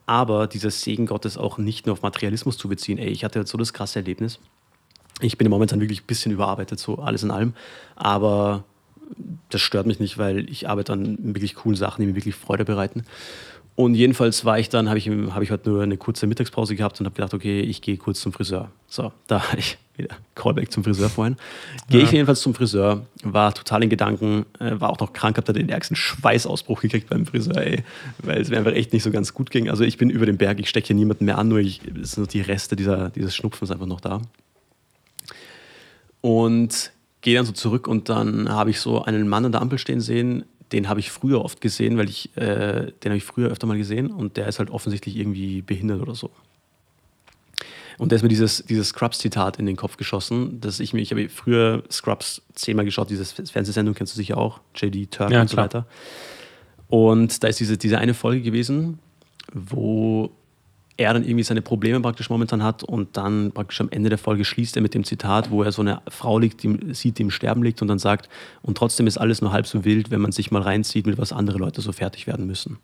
Aber 0.07 0.47
dieser 0.47 0.71
Segen 0.71 1.07
Gottes 1.07 1.37
auch 1.37 1.59
nicht 1.59 1.87
nur 1.87 1.95
auf 1.95 2.03
Materialismus 2.03 2.57
zu 2.57 2.69
beziehen. 2.69 2.99
Ey, 2.99 3.09
ich 3.09 3.25
hatte 3.25 3.41
jetzt 3.41 3.51
so 3.51 3.59
das 3.59 3.73
krasse 3.73 3.99
Erlebnis. 3.99 4.39
Ich 5.21 5.37
bin 5.37 5.49
momentan 5.51 5.81
wirklich 5.81 6.03
ein 6.03 6.07
bisschen 6.07 6.33
überarbeitet, 6.33 6.79
so 6.79 6.97
alles 6.99 7.23
in 7.23 7.31
allem. 7.31 7.55
Aber 7.97 8.65
das 9.51 9.61
stört 9.61 9.87
mich 9.87 10.01
nicht, 10.01 10.19
weil 10.19 10.51
ich 10.51 10.69
arbeite 10.69 10.93
an 10.93 11.19
wirklich 11.21 11.55
coolen 11.55 11.77
Sachen, 11.77 12.03
die 12.03 12.09
mir 12.09 12.17
wirklich 12.17 12.35
Freude 12.35 12.65
bereiten. 12.65 13.05
Und 13.77 13.95
jedenfalls 13.95 14.47
war 14.47 14.59
ich 14.59 14.71
dann, 14.71 14.89
habe 14.89 14.99
ich, 14.99 15.09
hab 15.09 15.43
ich 15.43 15.51
heute 15.51 15.69
nur 15.69 15.83
eine 15.83 15.99
kurze 15.99 16.27
Mittagspause 16.27 16.75
gehabt 16.75 16.99
und 16.99 17.07
habe 17.07 17.15
gedacht, 17.15 17.35
okay, 17.35 17.61
ich 17.61 17.83
gehe 17.83 17.99
kurz 17.99 18.21
zum 18.21 18.33
Friseur. 18.33 18.71
So, 18.89 19.13
da 19.27 19.37
war 19.37 19.55
ich 19.59 19.77
wieder 19.97 20.17
Callback 20.35 20.73
zum 20.73 20.83
Friseur 20.83 21.11
vorhin. 21.11 21.37
Gehe 21.91 22.01
ja. 22.01 22.07
ich 22.07 22.13
jedenfalls 22.13 22.41
zum 22.41 22.55
Friseur, 22.55 23.07
war 23.23 23.53
total 23.53 23.83
in 23.83 23.91
Gedanken, 23.91 24.47
äh, 24.59 24.81
war 24.81 24.91
auch 24.91 24.99
noch 24.99 25.13
krank, 25.13 25.37
habe 25.37 25.47
da 25.47 25.53
den 25.53 25.69
ärgsten 25.69 25.95
Schweißausbruch 25.95 26.81
gekriegt 26.81 27.11
beim 27.11 27.27
Friseur, 27.27 27.59
ey, 27.59 27.85
weil 28.23 28.41
es 28.41 28.49
mir 28.49 28.57
einfach 28.57 28.73
echt 28.73 28.95
nicht 28.95 29.03
so 29.03 29.11
ganz 29.11 29.35
gut 29.35 29.51
ging. 29.51 29.69
Also 29.69 29.85
ich 29.85 29.99
bin 29.99 30.09
über 30.09 30.25
den 30.25 30.39
Berg, 30.39 30.59
ich 30.59 30.71
stecke 30.71 30.89
hier 30.89 30.97
niemanden 30.97 31.27
mehr 31.27 31.37
an, 31.37 31.49
nur 31.49 31.59
ich, 31.59 31.83
es 32.03 32.13
sind 32.13 32.33
die 32.33 32.41
Reste 32.41 32.77
dieser, 32.77 33.11
dieses 33.11 33.37
Schnupfens 33.37 33.71
einfach 33.71 33.87
noch 33.87 34.01
da. 34.01 34.23
Und 36.23 36.93
gehe 37.21 37.37
dann 37.37 37.47
so 37.47 37.53
zurück 37.53 37.89
und 37.89 38.09
dann 38.09 38.49
habe 38.49 38.71
ich 38.71 38.81
so 38.81 39.03
einen 39.03 39.29
Mann 39.29 39.45
an 39.45 39.53
der 39.53 39.61
Ampel 39.61 39.79
stehen 39.79 40.01
sehen, 40.01 40.45
den 40.73 40.89
habe 40.89 41.01
ich 41.01 41.11
früher 41.11 41.45
oft 41.45 41.61
gesehen, 41.61 41.97
weil 41.97 42.09
ich, 42.09 42.37
äh, 42.37 42.93
den 43.03 43.11
habe 43.11 43.17
ich 43.17 43.25
früher 43.25 43.51
öfter 43.51 43.67
mal 43.67 43.79
gesehen 43.79 44.11
und 44.11 44.37
der 44.37 44.49
ist 44.49 44.59
halt 44.59 44.71
offensichtlich 44.71 45.17
irgendwie 45.17 45.63
behindert 45.63 46.01
oder 46.01 46.15
so. 46.15 46.31
Und 47.99 48.13
da 48.13 48.17
ist 48.17 48.23
mir 48.23 48.29
dieses, 48.29 48.65
dieses 48.65 48.89
Scrubs-Zitat 48.89 49.59
in 49.59 49.67
den 49.67 49.77
Kopf 49.77 49.97
geschossen, 49.97 50.61
dass 50.61 50.81
ich 50.81 50.93
mir, 50.93 51.01
ich 51.01 51.13
habe 51.13 51.29
früher 51.29 51.83
Scrubs 51.91 52.43
zehnmal 52.55 52.85
geschaut, 52.85 53.09
diese 53.09 53.25
Fernsehsendung 53.25 53.95
kennst 53.95 54.13
du 54.15 54.17
sicher 54.17 54.37
auch, 54.37 54.61
JD 54.75 55.11
Turk 55.11 55.31
ja, 55.31 55.41
und 55.41 55.49
so 55.49 55.57
weiter. 55.57 55.87
Und 56.89 57.43
da 57.43 57.49
ist 57.49 57.59
diese, 57.59 57.79
diese 57.79 57.99
eine 57.99 58.15
Folge 58.15 58.43
gewesen, 58.43 58.99
wo 59.53 60.31
er 60.97 61.13
dann 61.13 61.25
irgendwie 61.25 61.43
seine 61.43 61.63
Probleme 61.63 62.01
praktisch 62.01 62.31
momentan 62.31 62.63
hat 62.63 62.83
und 62.83 63.17
dann 63.17 63.53
praktisch 63.53 63.81
am 63.81 63.91
Ende 63.91 64.09
der 64.09 64.19
Folge 64.19 64.45
schließt 64.45 64.77
er 64.77 64.83
mit 64.83 64.95
dem 64.95 65.05
Zitat, 65.05 65.51
wo 65.51 65.63
er 65.63 65.73
so 65.73 65.83
eine 65.83 66.01
Frau 66.09 66.39
liegt, 66.39 66.63
die 66.63 66.79
sieht, 66.95 67.19
die 67.19 67.23
im 67.23 67.31
Sterben 67.31 67.63
liegt 67.63 67.83
und 67.83 67.89
dann 67.89 67.99
sagt, 67.99 68.29
und 68.63 68.79
trotzdem 68.79 69.07
ist 69.07 69.19
alles 69.19 69.43
nur 69.43 69.53
halb 69.53 69.67
so 69.67 69.85
wild, 69.85 70.11
wenn 70.11 70.21
man 70.21 70.33
sich 70.33 70.51
mal 70.51 70.63
reinzieht, 70.63 71.07
mit 71.07 71.19
was 71.19 71.33
andere 71.33 71.59
Leute 71.59 71.83
so 71.83 71.93
fertig 71.93 72.27
werden 72.27 72.47
müssen. 72.47 72.79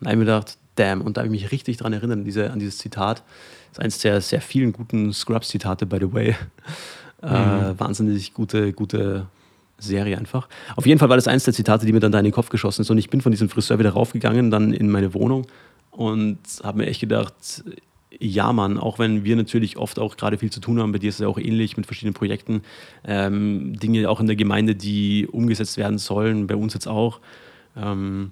Und 0.00 0.04
da 0.04 0.10
habe 0.10 0.14
ich 0.14 0.18
mir 0.18 0.24
gedacht, 0.26 0.58
damn, 0.76 1.00
und 1.00 1.16
da 1.16 1.22
habe 1.22 1.34
ich 1.34 1.42
mich 1.42 1.50
richtig 1.50 1.78
dran 1.78 1.92
erinnert, 1.92 2.18
an, 2.18 2.24
diese, 2.24 2.52
an 2.52 2.60
dieses 2.60 2.78
Zitat. 2.78 3.24
Das 3.70 3.78
ist 3.78 3.80
eines 3.80 3.98
der 3.98 4.20
sehr 4.20 4.40
vielen 4.40 4.72
guten 4.72 5.12
Scrubs-Zitate, 5.12 5.86
by 5.86 5.98
the 6.00 6.12
way. 6.12 6.36
Äh, 7.20 7.26
mhm. 7.26 7.64
Äh, 7.64 7.80
wahnsinnig 7.80 8.32
gute, 8.32 8.72
gute 8.72 9.26
Serie 9.76 10.16
einfach. 10.16 10.48
Auf 10.76 10.86
jeden 10.86 11.00
Fall 11.00 11.08
war 11.08 11.16
das 11.16 11.26
eines 11.26 11.42
der 11.42 11.52
Zitate, 11.52 11.84
die 11.84 11.92
mir 11.92 11.98
dann 11.98 12.12
da 12.12 12.18
in 12.18 12.24
den 12.24 12.32
Kopf 12.32 12.48
geschossen 12.48 12.82
ist. 12.82 12.90
Und 12.90 12.98
ich 12.98 13.10
bin 13.10 13.20
von 13.20 13.32
diesem 13.32 13.48
Friseur 13.48 13.80
wieder 13.80 13.90
raufgegangen, 13.90 14.52
dann 14.52 14.72
in 14.72 14.88
meine 14.88 15.14
Wohnung 15.14 15.48
und 15.98 16.38
habe 16.62 16.78
mir 16.78 16.86
echt 16.86 17.00
gedacht, 17.00 17.64
ja, 18.20 18.52
Mann, 18.52 18.78
auch 18.78 19.00
wenn 19.00 19.24
wir 19.24 19.34
natürlich 19.34 19.76
oft 19.76 19.98
auch 19.98 20.16
gerade 20.16 20.38
viel 20.38 20.50
zu 20.50 20.60
tun 20.60 20.78
haben, 20.78 20.92
bei 20.92 21.00
dir 21.00 21.08
ist 21.08 21.16
es 21.16 21.22
ja 21.22 21.26
auch 21.26 21.38
ähnlich 21.38 21.76
mit 21.76 21.86
verschiedenen 21.86 22.14
Projekten, 22.14 22.62
ähm, 23.04 23.76
Dinge 23.76 24.08
auch 24.08 24.20
in 24.20 24.28
der 24.28 24.36
Gemeinde, 24.36 24.76
die 24.76 25.26
umgesetzt 25.26 25.76
werden 25.76 25.98
sollen, 25.98 26.46
bei 26.46 26.54
uns 26.54 26.72
jetzt 26.72 26.86
auch, 26.86 27.18
ähm, 27.76 28.30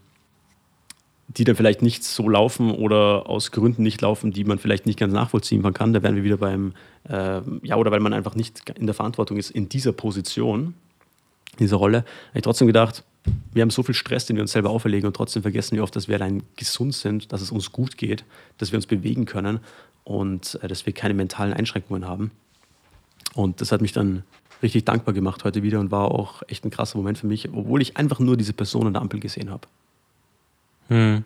die 1.26 1.42
dann 1.42 1.56
vielleicht 1.56 1.82
nicht 1.82 2.04
so 2.04 2.28
laufen 2.28 2.70
oder 2.70 3.28
aus 3.28 3.50
Gründen 3.50 3.82
nicht 3.82 4.00
laufen, 4.00 4.30
die 4.30 4.44
man 4.44 4.60
vielleicht 4.60 4.86
nicht 4.86 5.00
ganz 5.00 5.12
nachvollziehen 5.12 5.64
kann. 5.74 5.92
Da 5.92 6.04
wären 6.04 6.14
wir 6.14 6.22
wieder 6.22 6.36
beim, 6.36 6.72
äh, 7.08 7.40
ja, 7.64 7.74
oder 7.74 7.90
weil 7.90 7.98
man 7.98 8.12
einfach 8.12 8.36
nicht 8.36 8.70
in 8.78 8.86
der 8.86 8.94
Verantwortung 8.94 9.38
ist 9.38 9.50
in 9.50 9.68
dieser 9.68 9.90
Position, 9.90 10.74
dieser 11.58 11.78
Rolle, 11.78 11.98
habe 12.28 12.38
ich 12.38 12.42
trotzdem 12.42 12.68
gedacht, 12.68 13.02
wir 13.52 13.62
haben 13.62 13.70
so 13.70 13.82
viel 13.82 13.94
Stress, 13.94 14.26
den 14.26 14.36
wir 14.36 14.42
uns 14.42 14.52
selber 14.52 14.70
auferlegen 14.70 15.06
und 15.06 15.16
trotzdem 15.16 15.42
vergessen 15.42 15.76
wir 15.76 15.82
oft, 15.82 15.96
dass 15.96 16.08
wir 16.08 16.16
allein 16.16 16.42
gesund 16.56 16.94
sind, 16.94 17.32
dass 17.32 17.40
es 17.40 17.50
uns 17.50 17.72
gut 17.72 17.96
geht, 17.96 18.24
dass 18.58 18.72
wir 18.72 18.76
uns 18.76 18.86
bewegen 18.86 19.24
können 19.24 19.60
und 20.04 20.58
äh, 20.62 20.68
dass 20.68 20.86
wir 20.86 20.92
keine 20.92 21.14
mentalen 21.14 21.52
Einschränkungen 21.52 22.06
haben. 22.06 22.30
Und 23.34 23.60
das 23.60 23.72
hat 23.72 23.80
mich 23.80 23.92
dann 23.92 24.24
richtig 24.62 24.84
dankbar 24.84 25.14
gemacht 25.14 25.44
heute 25.44 25.62
wieder 25.62 25.80
und 25.80 25.90
war 25.90 26.10
auch 26.10 26.42
echt 26.48 26.64
ein 26.64 26.70
krasser 26.70 26.98
Moment 26.98 27.18
für 27.18 27.26
mich, 27.26 27.48
obwohl 27.48 27.82
ich 27.82 27.96
einfach 27.96 28.18
nur 28.18 28.36
diese 28.36 28.52
Person 28.52 28.86
an 28.86 28.94
der 28.94 29.02
Ampel 29.02 29.20
gesehen 29.20 29.50
habe. 29.50 29.68
Hm. 30.88 31.24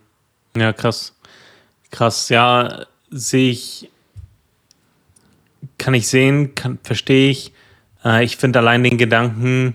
Ja, 0.57 0.73
krass. 0.73 1.15
Krass, 1.91 2.29
ja, 2.29 2.87
sehe 3.11 3.51
ich, 3.51 3.91
kann 5.79 5.95
ich 5.95 6.09
sehen, 6.09 6.53
verstehe 6.83 7.31
ich. 7.31 7.53
Äh, 8.05 8.25
ich 8.25 8.37
finde 8.37 8.61
allein 8.61 8.85
den 8.85 8.99
Gedanken, 8.99 9.75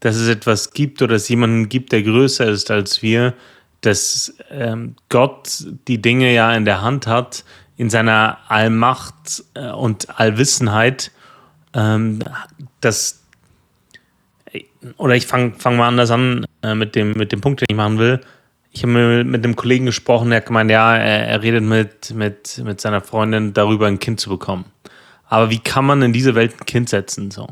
dass 0.00 0.16
es 0.16 0.28
etwas 0.28 0.72
gibt 0.72 1.02
oder 1.02 1.16
es 1.16 1.28
jemanden 1.28 1.68
gibt, 1.68 1.92
der 1.92 2.02
größer 2.02 2.46
ist 2.48 2.70
als 2.70 3.02
wir, 3.02 3.34
dass 3.82 4.34
ähm, 4.50 4.96
Gott 5.08 5.64
die 5.88 6.02
Dinge 6.02 6.32
ja 6.32 6.52
in 6.54 6.64
der 6.64 6.82
Hand 6.82 7.06
hat, 7.06 7.44
in 7.76 7.88
seiner 7.88 8.38
Allmacht 8.48 9.44
äh, 9.54 9.70
und 9.70 10.18
Allwissenheit, 10.18 11.12
ähm, 11.74 12.20
dass 12.80 13.20
oder 14.96 15.14
ich 15.14 15.26
fange 15.26 15.52
fang 15.58 15.76
mal 15.76 15.88
anders 15.88 16.10
an 16.10 16.46
äh, 16.62 16.74
mit, 16.74 16.94
dem, 16.94 17.12
mit 17.12 17.32
dem 17.32 17.40
Punkt, 17.40 17.60
den 17.60 17.66
ich 17.70 17.76
machen 17.76 17.98
will. 17.98 18.20
Ich 18.72 18.82
habe 18.82 19.24
mit 19.24 19.44
einem 19.44 19.56
Kollegen 19.56 19.86
gesprochen, 19.86 20.30
der 20.30 20.38
hat 20.38 20.46
gemeint, 20.46 20.70
ja, 20.70 20.96
er, 20.96 21.26
er 21.26 21.42
redet 21.42 21.64
mit, 21.64 22.14
mit, 22.14 22.60
mit 22.64 22.80
seiner 22.80 23.00
Freundin 23.00 23.52
darüber, 23.52 23.86
ein 23.86 23.98
Kind 23.98 24.20
zu 24.20 24.30
bekommen. 24.30 24.64
Aber 25.28 25.50
wie 25.50 25.58
kann 25.58 25.84
man 25.84 26.02
in 26.02 26.12
diese 26.12 26.34
Welt 26.34 26.54
ein 26.60 26.66
Kind 26.66 26.88
setzen? 26.88 27.30
So? 27.30 27.48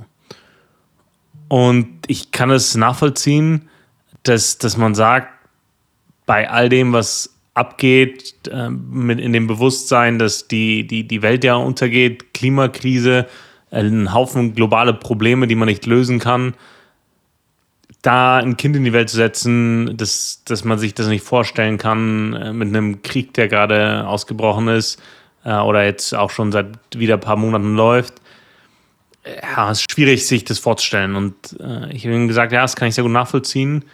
Und 1.48 1.88
ich 2.06 2.30
kann 2.30 2.50
es 2.50 2.74
nachvollziehen, 2.74 3.68
dass, 4.22 4.58
dass 4.58 4.76
man 4.76 4.94
sagt, 4.94 5.32
bei 6.26 6.48
all 6.50 6.68
dem, 6.68 6.92
was 6.92 7.34
abgeht, 7.54 8.34
äh, 8.50 8.68
mit 8.70 9.18
in 9.18 9.32
dem 9.32 9.46
Bewusstsein, 9.46 10.18
dass 10.18 10.46
die, 10.46 10.86
die, 10.86 11.08
die 11.08 11.22
Welt 11.22 11.42
ja 11.42 11.56
untergeht, 11.56 12.34
Klimakrise, 12.34 13.26
äh, 13.70 13.80
ein 13.80 14.12
Haufen 14.12 14.54
globale 14.54 14.94
Probleme, 14.94 15.46
die 15.46 15.56
man 15.56 15.66
nicht 15.66 15.86
lösen 15.86 16.18
kann, 16.20 16.54
da 18.02 18.36
ein 18.38 18.56
Kind 18.56 18.76
in 18.76 18.84
die 18.84 18.92
Welt 18.92 19.08
zu 19.08 19.16
setzen, 19.16 19.96
dass, 19.96 20.42
dass 20.44 20.64
man 20.64 20.78
sich 20.78 20.94
das 20.94 21.08
nicht 21.08 21.24
vorstellen 21.24 21.78
kann, 21.78 22.34
äh, 22.34 22.52
mit 22.52 22.68
einem 22.68 23.02
Krieg, 23.02 23.34
der 23.34 23.48
gerade 23.48 24.06
ausgebrochen 24.06 24.68
ist 24.68 25.02
äh, 25.44 25.54
oder 25.54 25.84
jetzt 25.84 26.14
auch 26.14 26.30
schon 26.30 26.52
seit 26.52 26.68
wieder 26.94 27.14
ein 27.14 27.20
paar 27.20 27.36
Monaten 27.36 27.74
läuft, 27.74 28.20
ja, 29.42 29.70
es 29.70 29.80
ist 29.80 29.92
schwierig, 29.92 30.26
sich 30.26 30.44
das 30.44 30.58
vorzustellen. 30.58 31.16
Und 31.16 31.34
äh, 31.60 31.92
ich 31.92 32.04
habe 32.04 32.14
ihm 32.14 32.28
gesagt, 32.28 32.52
ja, 32.52 32.62
das 32.62 32.76
kann 32.76 32.88
ich 32.88 32.94
sehr 32.94 33.04
gut 33.04 33.12
nachvollziehen. 33.12 33.84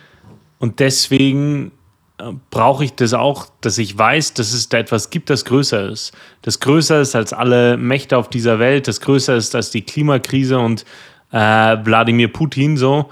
Und 0.58 0.80
deswegen 0.80 1.72
äh, 2.18 2.32
brauche 2.50 2.84
ich 2.84 2.94
das 2.94 3.12
auch, 3.12 3.46
dass 3.60 3.78
ich 3.78 3.96
weiß, 3.96 4.34
dass 4.34 4.52
es 4.52 4.68
da 4.68 4.78
etwas 4.78 5.10
gibt, 5.10 5.30
das 5.30 5.44
größer 5.44 5.88
ist. 5.88 6.12
Das 6.42 6.60
größer 6.60 7.00
ist 7.00 7.14
als 7.14 7.32
alle 7.32 7.76
Mächte 7.76 8.16
auf 8.16 8.28
dieser 8.28 8.58
Welt, 8.58 8.88
das 8.88 9.00
größer 9.00 9.36
ist 9.36 9.54
als 9.54 9.70
die 9.70 9.82
Klimakrise 9.82 10.58
und 10.58 10.84
äh, 11.32 11.36
Wladimir 11.36 12.28
Putin 12.28 12.76
so. 12.76 13.10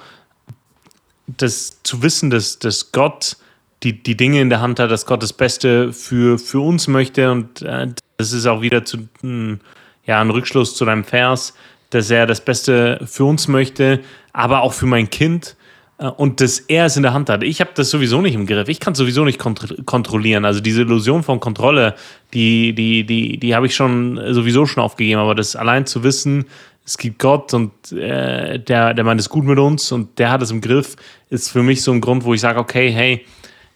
Das 1.26 1.82
zu 1.82 2.02
wissen, 2.02 2.30
dass, 2.30 2.58
dass 2.58 2.92
Gott 2.92 3.36
die, 3.82 4.02
die 4.02 4.16
Dinge 4.16 4.40
in 4.40 4.50
der 4.50 4.60
Hand 4.60 4.78
hat, 4.78 4.90
dass 4.90 5.06
Gott 5.06 5.22
das 5.22 5.32
Beste 5.32 5.92
für, 5.92 6.38
für 6.38 6.60
uns 6.60 6.88
möchte 6.88 7.30
und 7.30 7.62
äh, 7.62 7.88
das 8.16 8.32
ist 8.32 8.46
auch 8.46 8.60
wieder 8.60 8.84
zu, 8.84 9.08
mh, 9.22 9.58
ja, 10.04 10.20
ein 10.20 10.30
Rückschluss 10.30 10.76
zu 10.76 10.84
deinem 10.84 11.04
Vers, 11.04 11.54
dass 11.94 12.10
er 12.10 12.26
das 12.26 12.44
Beste 12.44 13.00
für 13.04 13.24
uns 13.24 13.48
möchte, 13.48 14.00
aber 14.32 14.62
auch 14.62 14.72
für 14.72 14.86
mein 14.86 15.10
Kind 15.10 15.56
äh, 15.98 16.06
und 16.06 16.40
dass 16.40 16.58
er 16.58 16.86
es 16.86 16.96
in 16.96 17.02
der 17.02 17.12
Hand 17.12 17.28
hat. 17.28 17.42
Ich 17.42 17.60
habe 17.60 17.70
das 17.74 17.90
sowieso 17.90 18.20
nicht 18.20 18.34
im 18.34 18.46
Griff. 18.46 18.68
Ich 18.68 18.80
kann 18.80 18.92
es 18.92 18.98
sowieso 18.98 19.24
nicht 19.24 19.38
kont 19.38 19.84
kontrollieren. 19.86 20.44
Also 20.44 20.60
diese 20.60 20.82
Illusion 20.82 21.22
von 21.22 21.38
Kontrolle, 21.38 21.94
die, 22.32 22.74
die, 22.74 23.04
die, 23.04 23.38
die 23.38 23.54
habe 23.54 23.66
ich 23.66 23.74
schon 23.74 24.20
sowieso 24.32 24.66
schon 24.66 24.82
aufgegeben. 24.82 25.20
Aber 25.20 25.34
das 25.34 25.54
allein 25.54 25.86
zu 25.86 26.02
wissen, 26.02 26.46
es 26.84 26.98
gibt 26.98 27.18
Gott 27.18 27.54
und 27.54 27.92
äh, 27.92 28.58
der, 28.58 28.94
der 28.94 29.04
meint 29.04 29.20
es 29.20 29.28
gut 29.28 29.44
mit 29.44 29.58
uns 29.58 29.92
und 29.92 30.18
der 30.18 30.30
hat 30.30 30.42
es 30.42 30.50
im 30.50 30.60
Griff, 30.60 30.96
ist 31.30 31.50
für 31.50 31.62
mich 31.62 31.82
so 31.82 31.92
ein 31.92 32.00
Grund, 32.00 32.24
wo 32.24 32.34
ich 32.34 32.40
sage, 32.40 32.58
okay, 32.58 32.90
hey, 32.90 33.24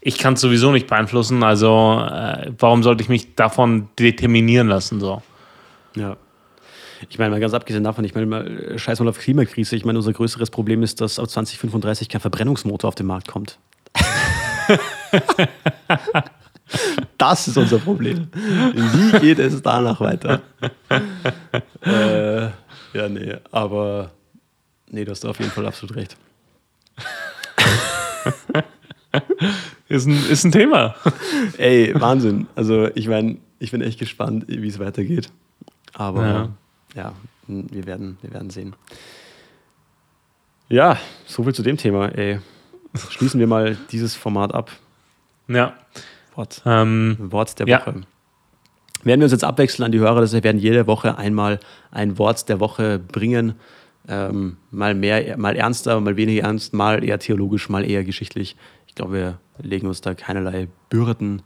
ich 0.00 0.18
kann 0.18 0.34
es 0.34 0.40
sowieso 0.40 0.72
nicht 0.72 0.86
beeinflussen. 0.86 1.42
Also 1.42 2.02
äh, 2.10 2.50
warum 2.58 2.82
sollte 2.82 3.02
ich 3.02 3.08
mich 3.08 3.34
davon 3.34 3.88
determinieren 3.98 4.68
lassen? 4.68 5.00
So. 5.00 5.22
Ja. 5.94 6.16
Ich 7.08 7.18
meine, 7.18 7.30
mal 7.30 7.40
ganz 7.40 7.54
abgesehen 7.54 7.84
davon, 7.84 8.04
ich 8.04 8.14
meine, 8.14 8.26
mal, 8.26 8.46
äh, 8.46 8.78
scheiß 8.78 9.00
mal 9.00 9.08
auf 9.08 9.18
Klimakrise. 9.18 9.76
Ich 9.76 9.84
meine, 9.84 9.98
unser 9.98 10.12
größeres 10.12 10.50
Problem 10.50 10.82
ist, 10.82 11.00
dass 11.00 11.18
auf 11.18 11.28
2035 11.28 12.08
kein 12.08 12.20
Verbrennungsmotor 12.20 12.88
auf 12.88 12.94
den 12.94 13.06
Markt 13.06 13.28
kommt. 13.28 13.58
das 17.18 17.48
ist 17.48 17.56
unser 17.56 17.78
Problem. 17.78 18.28
Wie 18.32 19.18
geht 19.20 19.38
es 19.38 19.62
danach 19.62 20.00
weiter? 20.00 20.42
äh, 21.82 22.42
ja, 22.92 23.08
nee, 23.08 23.36
aber 23.50 24.10
nee, 24.90 25.04
du 25.04 25.10
hast 25.10 25.24
auf 25.24 25.38
jeden 25.38 25.50
Fall 25.50 25.66
absolut 25.66 25.96
recht. 25.96 26.16
ist, 29.88 30.06
ein, 30.06 30.30
ist 30.30 30.44
ein 30.44 30.52
Thema. 30.52 30.94
Ey, 31.58 31.92
Wahnsinn. 31.94 32.48
Also, 32.54 32.88
ich 32.94 33.08
meine, 33.08 33.36
ich 33.58 33.70
bin 33.70 33.82
echt 33.82 33.98
gespannt, 33.98 34.44
wie 34.48 34.68
es 34.68 34.78
weitergeht. 34.78 35.30
Aber 35.94 36.26
ja 36.26 36.48
ja, 36.96 37.12
wir 37.46 37.86
werden, 37.86 38.18
wir 38.22 38.32
werden 38.32 38.50
sehen. 38.50 38.74
Ja, 40.68 40.98
soviel 41.26 41.54
zu 41.54 41.62
dem 41.62 41.76
Thema. 41.76 42.08
Ey. 42.08 42.40
Schließen 43.10 43.38
wir 43.38 43.46
mal 43.46 43.76
dieses 43.92 44.16
Format 44.16 44.54
ab. 44.54 44.72
Ja. 45.48 45.74
Wort, 46.34 46.62
ähm, 46.66 47.16
Wort 47.20 47.58
der 47.58 47.66
Woche. 47.66 47.90
Ja. 47.90 49.04
Werden 49.04 49.20
wir 49.20 49.26
uns 49.26 49.32
jetzt 49.32 49.44
abwechseln 49.44 49.84
an 49.84 49.92
die 49.92 50.00
Hörer, 50.00 50.20
dass 50.20 50.32
wir 50.32 50.42
werden 50.42 50.58
jede 50.58 50.86
Woche 50.86 51.16
einmal 51.16 51.60
ein 51.92 52.18
Wort 52.18 52.48
der 52.48 52.58
Woche 52.58 52.98
bringen. 52.98 53.54
Ähm, 54.08 54.56
mal 54.70 54.94
mehr, 54.94 55.36
mal 55.36 55.56
ernster, 55.56 56.00
mal 56.00 56.16
weniger 56.16 56.44
ernst, 56.44 56.74
mal 56.74 57.04
eher 57.04 57.18
theologisch, 57.18 57.68
mal 57.68 57.88
eher 57.88 58.02
geschichtlich. 58.02 58.56
Ich 58.86 58.94
glaube, 58.94 59.12
wir 59.12 59.38
legen 59.58 59.86
uns 59.86 60.00
da 60.00 60.14
keinerlei 60.14 60.68
Bürden 60.90 61.42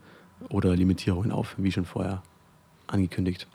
oder 0.49 0.75
Limitierungen 0.75 1.31
auf, 1.31 1.55
wie 1.57 1.71
schon 1.71 1.85
vorher 1.85 2.23
angekündigt. 2.87 3.47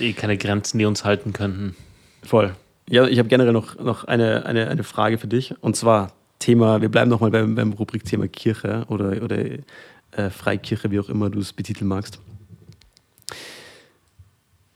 Eh 0.00 0.12
keine 0.12 0.36
Grenzen, 0.36 0.78
die 0.78 0.84
uns 0.84 1.04
halten 1.04 1.32
könnten. 1.32 1.76
Voll. 2.22 2.54
Ja, 2.88 3.06
ich 3.06 3.18
habe 3.18 3.28
generell 3.28 3.52
noch, 3.52 3.78
noch 3.78 4.04
eine, 4.04 4.46
eine, 4.46 4.68
eine 4.68 4.84
Frage 4.84 5.18
für 5.18 5.28
dich. 5.28 5.54
Und 5.60 5.76
zwar 5.76 6.12
Thema, 6.38 6.80
wir 6.80 6.88
bleiben 6.88 7.10
nochmal 7.10 7.30
beim, 7.30 7.54
beim 7.54 7.72
Rubrikthema 7.72 8.28
Kirche 8.28 8.84
oder, 8.88 9.22
oder 9.22 9.38
äh, 10.12 10.30
Freikirche, 10.30 10.90
wie 10.90 11.00
auch 11.00 11.08
immer 11.08 11.30
du 11.30 11.40
es 11.40 11.52
betiteln 11.52 11.88
magst. 11.88 12.20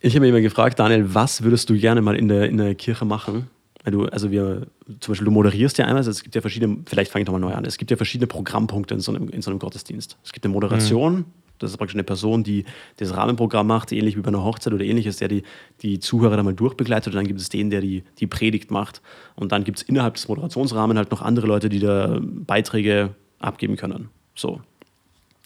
Ich 0.00 0.14
habe 0.14 0.20
mir 0.20 0.28
immer 0.28 0.40
gefragt, 0.40 0.78
Daniel, 0.78 1.14
was 1.14 1.42
würdest 1.42 1.70
du 1.70 1.78
gerne 1.78 2.02
mal 2.02 2.16
in 2.16 2.28
der, 2.28 2.48
in 2.48 2.56
der 2.56 2.74
Kirche 2.74 3.04
machen? 3.04 3.48
Weil 3.84 3.92
du, 3.92 4.04
also 4.06 4.30
wir, 4.30 4.66
zum 5.00 5.12
Beispiel, 5.12 5.24
du 5.24 5.30
moderierst 5.30 5.78
ja 5.78 5.84
einmal, 5.86 5.98
also 5.98 6.10
es 6.10 6.22
gibt 6.22 6.34
ja 6.34 6.40
verschiedene, 6.40 6.78
vielleicht 6.86 7.10
fange 7.10 7.22
ich 7.22 7.26
nochmal 7.26 7.40
neu 7.40 7.54
an, 7.54 7.64
es 7.64 7.78
gibt 7.78 7.90
ja 7.90 7.96
verschiedene 7.96 8.26
Programmpunkte 8.26 8.94
in 8.94 9.00
so 9.00 9.12
einem, 9.12 9.28
in 9.28 9.42
so 9.42 9.50
einem 9.50 9.58
Gottesdienst. 9.58 10.16
Es 10.24 10.32
gibt 10.32 10.44
eine 10.44 10.52
Moderation, 10.52 11.14
mhm. 11.14 11.24
Das 11.62 11.70
ist 11.70 11.76
praktisch 11.76 11.94
eine 11.94 12.04
Person, 12.04 12.44
die 12.44 12.64
das 12.96 13.16
Rahmenprogramm 13.16 13.66
macht, 13.66 13.92
ähnlich 13.92 14.16
wie 14.16 14.20
bei 14.20 14.28
einer 14.28 14.44
Hochzeit 14.44 14.72
oder 14.72 14.84
ähnliches, 14.84 15.16
der 15.16 15.28
die, 15.28 15.42
die 15.82 15.98
Zuhörer 16.00 16.36
da 16.36 16.42
mal 16.42 16.54
durchbegleitet. 16.54 17.12
Und 17.12 17.16
dann 17.16 17.26
gibt 17.26 17.40
es 17.40 17.48
den, 17.48 17.70
der 17.70 17.80
die, 17.80 18.04
die 18.18 18.26
Predigt 18.26 18.70
macht. 18.70 19.02
Und 19.34 19.52
dann 19.52 19.64
gibt 19.64 19.78
es 19.78 19.84
innerhalb 19.84 20.14
des 20.14 20.28
Moderationsrahmens 20.28 20.98
halt 20.98 21.10
noch 21.10 21.22
andere 21.22 21.46
Leute, 21.46 21.68
die 21.68 21.78
da 21.78 22.18
Beiträge 22.20 23.14
abgeben 23.38 23.76
können. 23.76 24.08
So. 24.34 24.60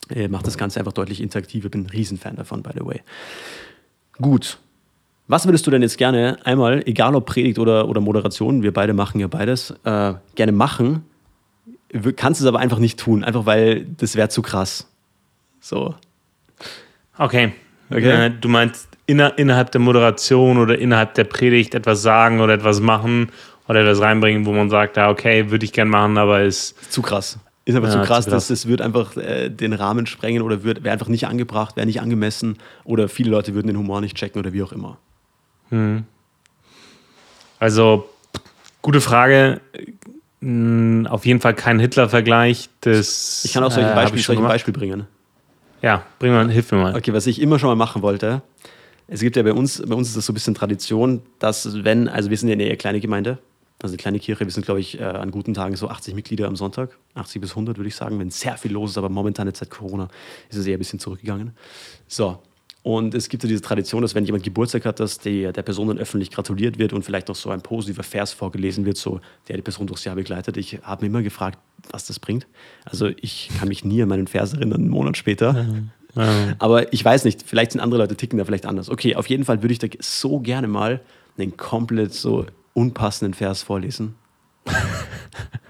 Äh, 0.08 0.28
macht 0.28 0.46
das 0.46 0.56
Ganze 0.56 0.78
einfach 0.78 0.92
deutlich 0.92 1.20
interaktiver. 1.20 1.68
Bin 1.68 1.82
ein 1.82 1.90
Riesenfan 1.90 2.36
davon, 2.36 2.62
by 2.62 2.70
the 2.74 2.84
way. 2.84 3.02
Gut. 4.18 4.58
Was 5.28 5.44
würdest 5.44 5.66
du 5.66 5.72
denn 5.72 5.82
jetzt 5.82 5.98
gerne 5.98 6.38
einmal, 6.44 6.82
egal 6.86 7.16
ob 7.16 7.26
Predigt 7.26 7.58
oder, 7.58 7.88
oder 7.88 8.00
Moderation, 8.00 8.62
wir 8.62 8.72
beide 8.72 8.94
machen 8.94 9.20
ja 9.20 9.26
beides, 9.26 9.74
äh, 9.82 10.14
gerne 10.36 10.52
machen, 10.52 11.04
kannst 12.14 12.40
es 12.40 12.46
aber 12.46 12.60
einfach 12.60 12.78
nicht 12.78 12.98
tun, 12.98 13.24
einfach 13.24 13.44
weil 13.44 13.84
das 13.84 14.14
wäre 14.14 14.28
zu 14.28 14.42
krass. 14.42 14.88
So. 15.60 15.96
Okay. 17.18 17.52
okay. 17.90 18.26
Äh, 18.26 18.30
du 18.30 18.48
meinst 18.48 18.88
inner, 19.06 19.38
innerhalb 19.38 19.70
der 19.72 19.80
Moderation 19.80 20.58
oder 20.58 20.78
innerhalb 20.78 21.14
der 21.14 21.24
Predigt 21.24 21.74
etwas 21.74 22.02
sagen 22.02 22.40
oder 22.40 22.54
etwas 22.54 22.80
machen 22.80 23.30
oder 23.68 23.80
etwas 23.80 24.00
reinbringen, 24.00 24.46
wo 24.46 24.52
man 24.52 24.70
sagt, 24.70 24.96
ja, 24.96 25.10
okay, 25.10 25.50
würde 25.50 25.64
ich 25.64 25.72
gerne 25.72 25.90
machen, 25.90 26.18
aber 26.18 26.42
ist. 26.42 26.92
Zu 26.92 27.02
krass. 27.02 27.38
Ist 27.64 27.74
einfach 27.74 27.92
ja, 27.92 28.00
zu 28.00 28.06
krass, 28.06 28.26
dass 28.26 28.50
es 28.50 28.68
wird 28.68 28.80
einfach 28.80 29.16
äh, 29.16 29.48
den 29.48 29.72
Rahmen 29.72 30.06
sprengen 30.06 30.42
oder 30.42 30.62
wäre 30.62 30.88
einfach 30.88 31.08
nicht 31.08 31.26
angebracht, 31.26 31.74
wäre 31.76 31.86
nicht 31.86 32.00
angemessen 32.00 32.58
oder 32.84 33.08
viele 33.08 33.30
Leute 33.30 33.54
würden 33.54 33.66
den 33.66 33.76
Humor 33.76 34.00
nicht 34.00 34.16
checken 34.16 34.38
oder 34.38 34.52
wie 34.52 34.62
auch 34.62 34.70
immer. 34.70 34.98
Hm. 35.70 36.04
Also, 37.58 38.08
gute 38.82 39.00
Frage. 39.00 39.60
Hm, 40.40 41.08
auf 41.10 41.26
jeden 41.26 41.40
Fall 41.40 41.54
kein 41.54 41.80
Hitler-Vergleich. 41.80 42.68
Ich 42.84 43.52
kann 43.52 43.64
auch 43.64 43.72
solche, 43.72 43.90
äh, 43.90 43.94
Beispiel, 43.94 44.22
solche 44.22 44.42
Beispiel 44.42 44.74
bringen. 44.74 45.06
Ja, 45.86 46.04
bring 46.18 46.32
mal, 46.32 46.50
hilf 46.50 46.72
mir 46.72 46.78
mal. 46.78 46.96
Okay, 46.96 47.12
was 47.12 47.28
ich 47.28 47.40
immer 47.40 47.60
schon 47.60 47.68
mal 47.68 47.76
machen 47.76 48.02
wollte, 48.02 48.42
es 49.06 49.20
gibt 49.20 49.36
ja 49.36 49.44
bei 49.44 49.52
uns, 49.52 49.80
bei 49.86 49.94
uns 49.94 50.08
ist 50.08 50.16
das 50.16 50.26
so 50.26 50.32
ein 50.32 50.34
bisschen 50.34 50.52
Tradition, 50.52 51.22
dass 51.38 51.84
wenn, 51.84 52.08
also 52.08 52.28
wir 52.28 52.36
sind 52.36 52.48
ja 52.48 52.54
eine 52.54 52.64
eher 52.64 52.76
kleine 52.76 52.98
Gemeinde, 52.98 53.38
also 53.80 53.92
eine 53.92 53.98
kleine 53.98 54.18
Kirche, 54.18 54.44
wir 54.44 54.50
sind, 54.50 54.66
glaube 54.66 54.80
ich, 54.80 54.98
äh, 54.98 55.04
an 55.04 55.30
guten 55.30 55.54
Tagen 55.54 55.76
so 55.76 55.88
80 55.88 56.16
Mitglieder 56.16 56.48
am 56.48 56.56
Sonntag, 56.56 56.98
80 57.14 57.40
bis 57.40 57.50
100 57.50 57.76
würde 57.76 57.86
ich 57.86 57.94
sagen, 57.94 58.18
wenn 58.18 58.30
sehr 58.30 58.56
viel 58.56 58.72
los 58.72 58.90
ist, 58.90 58.98
aber 58.98 59.10
momentan 59.10 59.46
jetzt 59.46 59.60
seit 59.60 59.70
Corona 59.70 60.08
ist 60.48 60.56
es 60.56 60.66
eher 60.66 60.76
ein 60.76 60.80
bisschen 60.80 60.98
zurückgegangen. 60.98 61.52
So, 62.08 62.40
und 62.86 63.16
es 63.16 63.28
gibt 63.28 63.42
ja 63.42 63.48
diese 63.48 63.62
Tradition, 63.62 64.02
dass 64.02 64.14
wenn 64.14 64.24
jemand 64.26 64.44
Geburtstag 64.44 64.84
hat, 64.84 65.00
dass 65.00 65.18
die, 65.18 65.50
der 65.52 65.62
Person 65.62 65.88
dann 65.88 65.98
öffentlich 65.98 66.30
gratuliert 66.30 66.78
wird 66.78 66.92
und 66.92 67.02
vielleicht 67.02 67.26
noch 67.26 67.34
so 67.34 67.50
ein 67.50 67.60
positiver 67.60 68.04
Vers 68.04 68.32
vorgelesen 68.32 68.86
wird, 68.86 68.96
so 68.96 69.20
der 69.48 69.56
die 69.56 69.62
Person 69.62 69.88
durchs 69.88 70.04
Jahr 70.04 70.14
begleitet. 70.14 70.56
Ich 70.56 70.78
habe 70.84 71.02
mir 71.02 71.08
immer 71.08 71.22
gefragt, 71.22 71.58
was 71.90 72.06
das 72.06 72.20
bringt. 72.20 72.46
Also 72.84 73.08
ich 73.20 73.50
kann 73.58 73.66
mich 73.66 73.84
nie 73.84 74.00
an 74.04 74.08
meinen 74.08 74.28
Vers 74.28 74.52
erinnern, 74.52 74.82
einen 74.82 74.88
Monat 74.88 75.16
später. 75.16 75.64
Mhm. 75.64 75.90
Mhm. 76.14 76.54
Aber 76.60 76.92
ich 76.92 77.04
weiß 77.04 77.24
nicht, 77.24 77.42
vielleicht 77.44 77.72
sind 77.72 77.80
andere 77.80 78.02
Leute 78.02 78.14
ticken 78.14 78.38
da 78.38 78.44
vielleicht 78.44 78.66
anders. 78.66 78.88
Okay, 78.88 79.16
auf 79.16 79.28
jeden 79.28 79.44
Fall 79.44 79.62
würde 79.62 79.72
ich 79.72 79.80
da 79.80 79.88
so 79.98 80.38
gerne 80.38 80.68
mal 80.68 81.00
einen 81.36 81.56
komplett 81.56 82.14
so 82.14 82.46
unpassenden 82.72 83.34
Vers 83.34 83.64
vorlesen. 83.64 84.14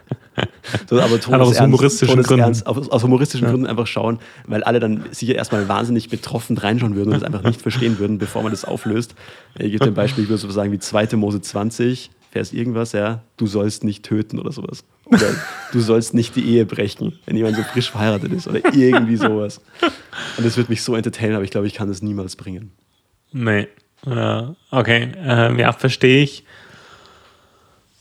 so, 0.89 1.01
aber 1.01 1.21
Thomas 1.21 1.49
aus 1.49 1.61
humoristischen 1.61 2.23
Gründen. 2.23 2.45
Ernst, 2.45 2.67
aus, 2.67 2.89
aus 2.89 3.03
humoristischen 3.03 3.47
ja. 3.47 3.51
Gründen 3.51 3.67
einfach 3.67 3.87
schauen, 3.87 4.19
weil 4.47 4.63
alle 4.65 4.81
dann 4.81 5.05
sicher 5.11 5.35
erstmal 5.35 5.69
wahnsinnig 5.69 6.09
betroffen 6.09 6.59
reinschauen 6.59 6.97
würden 6.97 7.11
und 7.11 7.17
es 7.17 7.23
einfach 7.23 7.43
nicht 7.43 7.63
verstehen 7.63 7.99
würden, 7.99 8.19
bevor 8.19 8.43
man 8.43 8.53
das 8.53 8.65
auflöst. 8.65 9.15
Ich 9.55 9.73
gebe 9.73 9.79
dir 9.79 9.91
ein 9.91 9.95
Beispiel, 9.95 10.25
ich 10.25 10.31
würde 10.31 10.41
so 10.41 10.51
sagen 10.51 10.73
wie 10.73 10.79
2. 10.79 11.17
Mose 11.17 11.41
20, 11.41 12.11
Vers 12.31 12.53
irgendwas, 12.53 12.93
ja, 12.93 13.23
du 13.37 13.47
sollst 13.47 13.85
nicht 13.85 14.05
töten 14.05 14.39
oder 14.39 14.53
sowas. 14.53 14.85
Oder 15.07 15.35
du 15.73 15.81
sollst 15.81 16.13
nicht 16.13 16.37
die 16.37 16.45
Ehe 16.45 16.67
brechen, 16.67 17.19
wenn 17.25 17.37
jemand 17.37 17.57
so 17.57 17.63
frisch 17.63 17.91
verheiratet 17.91 18.33
ist 18.33 18.49
oder 18.49 18.61
irgendwie 18.75 19.17
sowas. 19.17 19.61
Und 20.37 20.45
das 20.45 20.57
wird 20.57 20.69
mich 20.69 20.83
so 20.83 20.97
entertainen, 20.97 21.37
aber 21.37 21.45
ich 21.45 21.51
glaube, 21.51 21.67
ich 21.67 21.75
kann 21.75 21.89
das 21.89 22.03
niemals 22.03 22.37
bringen. 22.37 22.73
Nee. 23.33 23.69
Okay, 24.05 25.13
ähm, 25.17 25.59
ja, 25.59 25.73
verstehe 25.73 26.23
ich. 26.23 26.45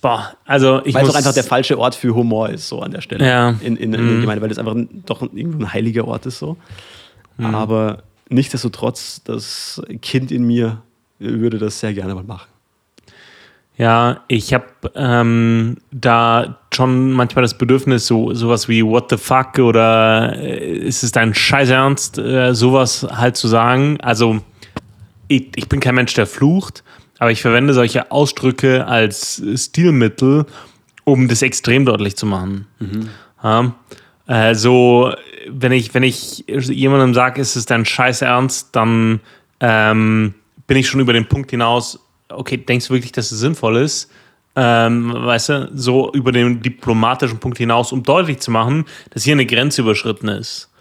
Boah, 0.06 0.34
also 0.46 0.86
ich 0.86 0.94
Weil 0.94 1.04
es 1.04 1.10
auch 1.10 1.16
einfach 1.16 1.34
der 1.34 1.44
falsche 1.44 1.80
Ort 1.80 1.96
für 1.96 2.14
Humor 2.14 2.50
ist, 2.50 2.68
so 2.68 2.80
an 2.80 2.92
der 2.92 3.02
Stelle. 3.02 3.28
Ja. 3.28 3.50
In, 3.62 3.76
in, 3.76 3.92
in 3.92 4.18
mhm. 4.18 4.22
Gemeinde, 4.22 4.40
weil 4.40 4.50
das 4.50 4.60
einfach 4.60 4.76
ein, 4.76 5.02
doch 5.08 5.24
irgendwo 5.24 5.58
ein 5.58 5.74
heiliger 5.74 6.08
Ort 6.08 6.28
ist, 6.28 6.38
so. 6.38 6.58
Mhm. 7.38 7.56
Aber 7.56 8.04
nichtsdestotrotz, 8.30 9.24
das 9.24 9.82
Kind 10.04 10.32
in 10.32 10.44
mir 10.46 10.84
würde 11.18 11.58
das 11.58 11.80
sehr 11.80 11.92
gerne 11.96 12.14
mal 12.14 12.24
machen. 12.24 12.48
Ja, 13.78 14.22
ich 14.28 14.54
habe 14.54 14.68
ähm, 14.94 15.78
da 15.90 16.60
schon 16.72 17.12
manchmal 17.12 17.42
das 17.42 17.58
Bedürfnis, 17.58 18.06
so 18.06 18.32
sowas 18.36 18.70
wie 18.70 18.86
What 18.86 19.10
the 19.10 19.18
fuck 19.18 19.58
oder 19.58 20.38
äh, 20.38 20.78
ist 20.78 21.02
es 21.02 21.14
dein 21.14 21.34
Scheiß 21.34 21.72
Ernst, 21.72 22.20
äh, 22.20 22.54
sowas 22.54 23.08
halt 23.10 23.38
zu 23.38 23.48
sagen. 23.48 24.00
Also 24.02 24.40
ich, 25.30 25.48
ich 25.56 25.68
bin 25.68 25.80
kein 25.80 25.96
Mensch, 25.96 26.14
der 26.14 26.28
flucht, 26.28 26.84
aber 27.20 27.32
ich 27.32 27.42
verwende 27.42 27.74
solche 27.74 28.12
Ausdrücke 28.12 28.88
als 28.88 29.42
Stilmittel, 29.56 30.46
um 31.04 31.28
das 31.28 31.42
extrem 31.42 31.86
deutlich 31.86 32.16
zu 32.16 32.26
machen. 32.26 32.68
Mhm. 32.80 33.10
Ja, 33.44 33.76
also, 34.28 35.14
wenn 35.48 35.72
ich, 35.72 35.94
wenn 35.94 36.04
ich 36.04 36.44
jemandem 36.48 37.14
sage, 37.14 37.42
ist 37.42 37.56
es 37.56 37.66
dein 37.66 37.86
Scheiß 37.86 38.22
Ernst, 38.24 38.76
dann 38.76 39.20
ähm, 39.60 40.34
bin 40.68 40.78
ich 40.78 40.88
schon 40.88 41.00
über 41.00 41.14
den 41.14 41.28
Punkt 41.28 41.52
hinaus, 41.52 42.00
okay, 42.30 42.58
denkst 42.58 42.88
du 42.88 42.94
wirklich, 42.94 43.12
dass 43.12 43.32
es 43.32 43.40
sinnvoll 43.40 43.78
ist? 43.78 44.12
Ähm, 44.56 45.14
weißt 45.14 45.50
du, 45.50 45.72
so 45.76 46.12
über 46.14 46.32
den 46.32 46.62
diplomatischen 46.62 47.40
Punkt 47.40 47.58
hinaus, 47.58 47.92
um 47.92 48.04
deutlich 48.04 48.40
zu 48.40 48.52
machen, 48.52 48.86
dass 49.12 49.24
hier 49.24 49.34
eine 49.34 49.46
Grenze 49.46 49.82
überschritten 49.82 50.30
ist. 50.30 50.72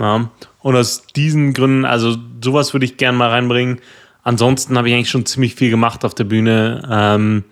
Ja? 0.00 0.30
Und 0.60 0.76
aus 0.76 1.06
diesen 1.14 1.52
Gründen, 1.52 1.84
also 1.84 2.16
sowas 2.42 2.72
würde 2.72 2.86
ich 2.86 2.96
gerne 2.96 3.18
mal 3.18 3.28
reinbringen 3.28 3.80
ansonsten 4.28 4.76
habe 4.76 4.88
ich 4.88 4.94
eigentlich 4.94 5.08
schon 5.08 5.24
ziemlich 5.24 5.54
viel 5.54 5.70
gemacht 5.70 6.04
auf 6.04 6.14
der 6.14 6.24
Bühne. 6.24 6.86
Ähm, 6.90 7.44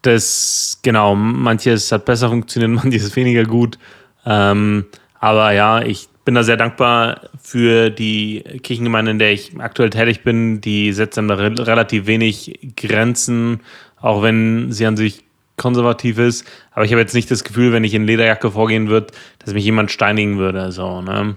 das, 0.00 0.80
genau, 0.82 1.14
manches 1.14 1.92
hat 1.92 2.06
besser 2.06 2.30
funktioniert, 2.30 2.70
manches 2.84 3.14
weniger 3.14 3.44
gut. 3.44 3.78
Ähm, 4.24 4.86
aber 5.20 5.52
ja, 5.52 5.82
ich 5.82 6.08
bin 6.24 6.34
da 6.34 6.42
sehr 6.42 6.56
dankbar 6.56 7.28
für 7.40 7.90
die 7.90 8.42
Kirchengemeinde, 8.62 9.10
in 9.10 9.18
der 9.18 9.32
ich 9.32 9.52
aktuell 9.58 9.90
tätig 9.90 10.24
bin. 10.24 10.62
Die 10.62 10.92
setzt 10.92 11.18
dann 11.18 11.28
da 11.28 11.34
re 11.34 11.52
relativ 11.66 12.06
wenig 12.06 12.58
Grenzen, 12.76 13.60
auch 14.00 14.22
wenn 14.22 14.72
sie 14.72 14.86
an 14.86 14.96
sich 14.96 15.24
konservativ 15.56 16.18
ist. 16.18 16.46
Aber 16.72 16.86
ich 16.86 16.92
habe 16.92 17.00
jetzt 17.00 17.14
nicht 17.14 17.30
das 17.30 17.44
Gefühl, 17.44 17.72
wenn 17.72 17.84
ich 17.84 17.92
in 17.92 18.06
Lederjacke 18.06 18.50
vorgehen 18.50 18.88
würde, 18.88 19.08
dass 19.40 19.52
mich 19.52 19.64
jemand 19.64 19.90
steinigen 19.90 20.38
würde. 20.38 20.72
So, 20.72 21.02
ne? 21.02 21.36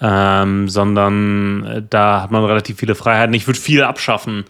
Ähm, 0.00 0.68
sondern 0.68 1.64
äh, 1.64 1.82
da 1.88 2.22
hat 2.22 2.30
man 2.30 2.44
relativ 2.44 2.78
viele 2.78 2.94
Freiheiten. 2.94 3.34
Ich 3.34 3.46
würde 3.46 3.58
viel 3.58 3.82
abschaffen. 3.82 4.44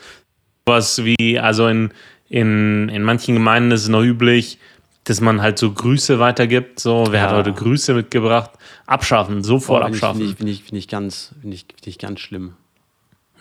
Was 0.64 1.05
wie, 1.05 1.38
also 1.38 1.68
in, 1.68 1.92
in, 2.28 2.88
in 2.88 3.03
manchen 3.03 3.34
Gemeinden 3.34 3.70
ist 3.70 3.82
es 3.82 3.88
noch 3.88 4.03
üblich, 4.03 4.59
dass 5.05 5.20
man 5.20 5.40
halt 5.40 5.59
so 5.59 5.70
Grüße 5.70 6.18
weitergibt. 6.18 6.80
So, 6.80 7.07
wer 7.11 7.20
ja. 7.20 7.28
hat 7.28 7.36
heute 7.36 7.53
Grüße 7.53 7.94
mitgebracht? 7.94 8.51
Abschaffen, 8.86 9.44
sofort 9.44 9.84
oh, 9.84 9.86
abschaffen. 9.86 10.18
Finde 10.18 10.32
ich, 10.32 10.36
find 10.36 10.51
ich, 10.51 10.62
find 10.64 10.78
ich, 10.78 10.88
ganz, 10.88 11.34
ich, 11.42 11.66
find 11.66 11.86
ich 11.86 11.99
ganz 11.99 12.20
schlimm. 12.20 12.55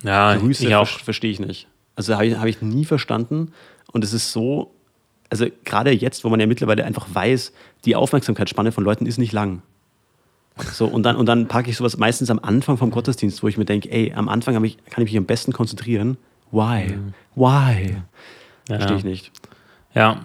Ja, 0.03 0.35
Grüße 0.35 0.67
ich 0.67 0.75
auch. 0.75 0.87
verstehe 0.87 1.31
ich 1.31 1.39
nicht. 1.39 1.67
Also 1.95 2.13
habe 2.13 2.27
ich, 2.27 2.37
hab 2.37 2.45
ich 2.45 2.61
nie 2.61 2.85
verstanden. 2.85 3.53
Und 3.91 4.03
es 4.03 4.13
ist 4.13 4.31
so, 4.31 4.75
also 5.31 5.47
gerade 5.63 5.91
jetzt, 5.91 6.23
wo 6.23 6.29
man 6.29 6.39
ja 6.39 6.45
mittlerweile 6.45 6.85
einfach 6.85 7.07
weiß, 7.11 7.53
die 7.85 7.95
Aufmerksamkeitsspanne 7.95 8.71
von 8.71 8.83
Leuten 8.83 9.07
ist 9.07 9.17
nicht 9.17 9.33
lang. 9.33 9.63
So, 10.57 10.85
und 10.85 11.03
dann, 11.03 11.17
und 11.17 11.25
dann 11.25 11.47
packe 11.47 11.69
ich 11.69 11.77
sowas 11.77 11.97
meistens 11.97 12.29
am 12.29 12.39
Anfang 12.39 12.77
vom 12.77 12.91
Gottesdienst, 12.91 13.43
wo 13.43 13.47
ich 13.47 13.57
mir 13.57 13.65
denke, 13.65 13.91
ey, 13.91 14.13
am 14.13 14.29
Anfang 14.29 14.63
ich, 14.63 14.77
kann 14.85 15.03
ich 15.03 15.11
mich 15.11 15.17
am 15.17 15.25
besten 15.25 15.51
konzentrieren. 15.51 16.17
Why? 16.51 16.95
Mhm. 16.95 17.13
Why? 17.35 17.97
Ja. 18.69 18.77
Verstehe 18.77 18.97
ich 18.97 19.03
nicht. 19.03 19.31
Ja, 19.93 20.21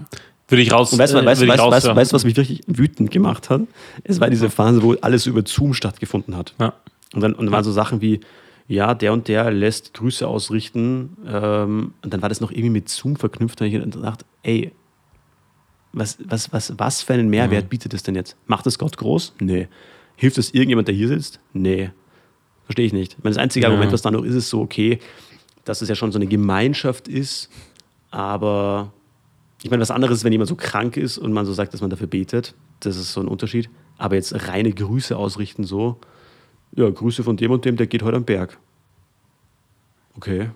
würde 0.49 0.63
ich 0.63 0.73
raus. 0.73 0.93
Und 0.93 0.99
weißt 0.99 1.15
du, 1.15 1.19
äh, 1.19 1.27
weißt, 1.27 1.47
weißt, 1.47 1.63
weißt, 1.63 1.97
weißt, 1.97 2.13
was 2.13 2.25
mich 2.25 2.37
wirklich 2.37 2.63
wütend 2.67 3.11
gemacht 3.11 3.51
hat? 3.51 3.63
Es 4.05 4.21
war 4.21 4.31
diese 4.31 4.51
Phase, 4.51 4.83
wo 4.83 4.95
alles 5.01 5.27
über 5.27 5.43
Zoom 5.47 5.75
stattgefunden 5.75 6.37
hat. 6.37 6.55
Ja. 6.61 6.75
Und 7.15 7.23
dann, 7.23 7.35
und 7.35 7.47
dann 7.47 7.53
waren 7.53 7.65
so 7.65 7.73
Sachen 7.73 8.01
wie, 8.01 8.21
ja, 8.69 8.95
der 8.95 9.13
und 9.13 9.27
der 9.27 9.51
lässt 9.51 9.95
Grüße 9.95 10.27
ausrichten. 10.27 11.17
Ähm, 11.27 11.95
und 12.03 12.13
dann 12.13 12.23
war 12.23 12.29
das 12.29 12.41
noch 12.41 12.51
irgendwie 12.51 12.71
mit 12.71 12.89
Zoom 12.89 13.17
verknüpft. 13.17 13.61
Und 13.61 13.67
ich 13.67 13.73
gedacht, 13.73 14.25
ey, 14.43 14.73
was, 15.93 16.19
was, 16.25 16.53
was, 16.53 16.79
was 16.79 17.03
für 17.03 17.15
einen 17.15 17.31
Mehrwert 17.31 17.65
mhm. 17.65 17.69
bietet 17.69 17.95
es 17.95 18.03
denn 18.03 18.15
jetzt? 18.15 18.37
Macht 18.47 18.67
es 18.67 18.79
Gott 18.79 18.97
groß? 18.97 19.35
Nee. 19.41 19.69
Hilft 20.21 20.37
es 20.37 20.53
irgendjemand, 20.53 20.87
der 20.87 20.95
hier 20.95 21.09
sitzt? 21.09 21.41
Nee. 21.55 21.93
Verstehe 22.65 22.85
ich 22.85 22.93
nicht. 22.93 23.17
das 23.23 23.39
einzige 23.39 23.65
ja. 23.65 23.71
Argument, 23.71 23.91
was 23.91 24.03
da 24.03 24.11
noch 24.11 24.23
ist, 24.23 24.35
ist 24.35 24.51
so, 24.51 24.61
okay, 24.61 24.99
dass 25.65 25.81
es 25.81 25.89
ja 25.89 25.95
schon 25.95 26.13
so 26.13 26.19
eine 26.19 26.27
Gemeinschaft 26.27 27.09
ist, 27.09 27.49
aber 28.11 28.93
ich 29.63 29.71
meine, 29.71 29.81
was 29.81 29.91
anderes 29.91 30.19
ist, 30.19 30.25
wenn 30.25 30.33
jemand 30.33 30.49
so 30.49 30.57
krank 30.57 30.99
ist 30.99 31.17
und 31.17 31.33
man 31.33 31.47
so 31.47 31.55
sagt, 31.55 31.73
dass 31.73 31.81
man 31.81 31.89
dafür 31.89 32.07
betet. 32.07 32.55
Das 32.81 32.99
ist 32.99 33.15
so 33.15 33.23
ein 33.23 33.29
Unterschied. 33.29 33.71
Aber 33.97 34.17
jetzt 34.17 34.47
reine 34.47 34.73
Grüße 34.73 35.17
ausrichten, 35.17 35.65
so, 35.65 35.97
ja, 36.77 36.91
Grüße 36.91 37.23
von 37.23 37.39
dem 37.39 37.51
und 37.51 37.65
dem, 37.65 37.77
der 37.77 37.87
geht 37.87 38.03
heute 38.03 38.19
am 38.19 38.25
Berg. 38.25 38.59
Okay. 40.17 40.51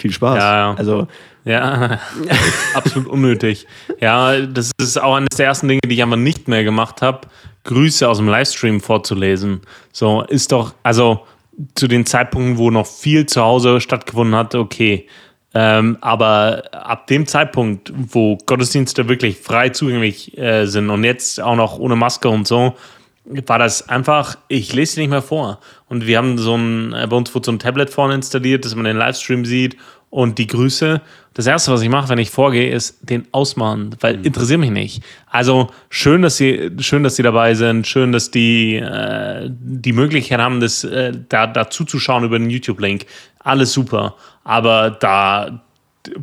Viel 0.00 0.12
Spaß. 0.12 0.36
Ja, 0.38 0.56
ja. 0.56 0.74
Also, 0.76 1.06
ja, 1.44 1.98
absolut 2.74 3.08
unnötig. 3.08 3.66
Ja, 4.00 4.40
das 4.40 4.72
ist 4.78 5.00
auch 5.00 5.14
eines 5.14 5.36
der 5.36 5.46
ersten 5.46 5.68
Dinge, 5.68 5.80
die 5.84 5.94
ich 5.94 6.02
einfach 6.02 6.16
nicht 6.16 6.48
mehr 6.48 6.64
gemacht 6.64 7.02
habe. 7.02 7.28
Grüße 7.64 8.08
aus 8.08 8.18
dem 8.18 8.28
Livestream 8.28 8.80
vorzulesen. 8.80 9.60
So 9.92 10.22
ist 10.22 10.52
doch, 10.52 10.74
also 10.82 11.26
zu 11.74 11.88
den 11.88 12.06
Zeitpunkten, 12.06 12.58
wo 12.58 12.70
noch 12.70 12.86
viel 12.86 13.26
zu 13.26 13.42
Hause 13.42 13.80
stattgefunden 13.80 14.34
hat, 14.34 14.54
okay. 14.54 15.06
Ähm, 15.52 15.98
aber 16.00 16.62
ab 16.72 17.08
dem 17.08 17.26
Zeitpunkt, 17.26 17.92
wo 17.94 18.38
Gottesdienste 18.46 19.08
wirklich 19.08 19.36
frei 19.38 19.70
zugänglich 19.70 20.38
äh, 20.38 20.66
sind 20.66 20.90
und 20.90 21.04
jetzt 21.04 21.40
auch 21.40 21.56
noch 21.56 21.78
ohne 21.78 21.96
Maske 21.96 22.28
und 22.28 22.46
so, 22.46 22.76
war 23.24 23.58
das 23.58 23.88
einfach, 23.88 24.38
ich 24.48 24.72
lese 24.72 24.94
sie 24.94 25.00
nicht 25.00 25.10
mehr 25.10 25.22
vor. 25.22 25.60
Und 25.88 26.06
wir 26.06 26.18
haben 26.18 26.38
so 26.38 26.56
ein, 26.56 26.92
äh, 26.92 27.06
bei 27.06 27.16
uns 27.16 27.34
wurde 27.34 27.46
so 27.46 27.52
ein 27.52 27.58
Tablet 27.58 27.90
vorne 27.90 28.14
installiert, 28.14 28.64
dass 28.64 28.74
man 28.74 28.84
den 28.84 28.96
Livestream 28.96 29.44
sieht 29.44 29.76
und 30.08 30.38
die 30.38 30.46
Grüße. 30.46 31.00
Das 31.34 31.46
erste, 31.46 31.72
was 31.72 31.82
ich 31.82 31.88
mache, 31.88 32.08
wenn 32.08 32.18
ich 32.18 32.30
vorgehe, 32.30 32.70
ist 32.70 32.98
den 33.08 33.26
ausmachen, 33.30 33.94
weil 34.00 34.18
mhm. 34.18 34.24
interessiert 34.24 34.58
mich 34.58 34.70
nicht. 34.70 35.02
Also 35.26 35.70
schön, 35.88 36.22
dass 36.22 36.36
sie, 36.36 36.70
schön, 36.80 37.04
dass 37.04 37.16
sie 37.16 37.22
dabei 37.22 37.54
sind, 37.54 37.86
schön, 37.86 38.10
dass 38.10 38.30
die 38.30 38.76
äh, 38.76 39.48
die 39.48 39.92
Möglichkeit 39.92 40.40
haben, 40.40 40.60
das 40.60 40.82
äh, 40.84 41.12
da, 41.28 41.46
da 41.46 41.70
zuzuschauen 41.70 42.24
über 42.24 42.38
den 42.38 42.50
YouTube-Link. 42.50 43.06
Alles 43.38 43.72
super. 43.72 44.16
Aber 44.42 44.90
da 44.90 45.62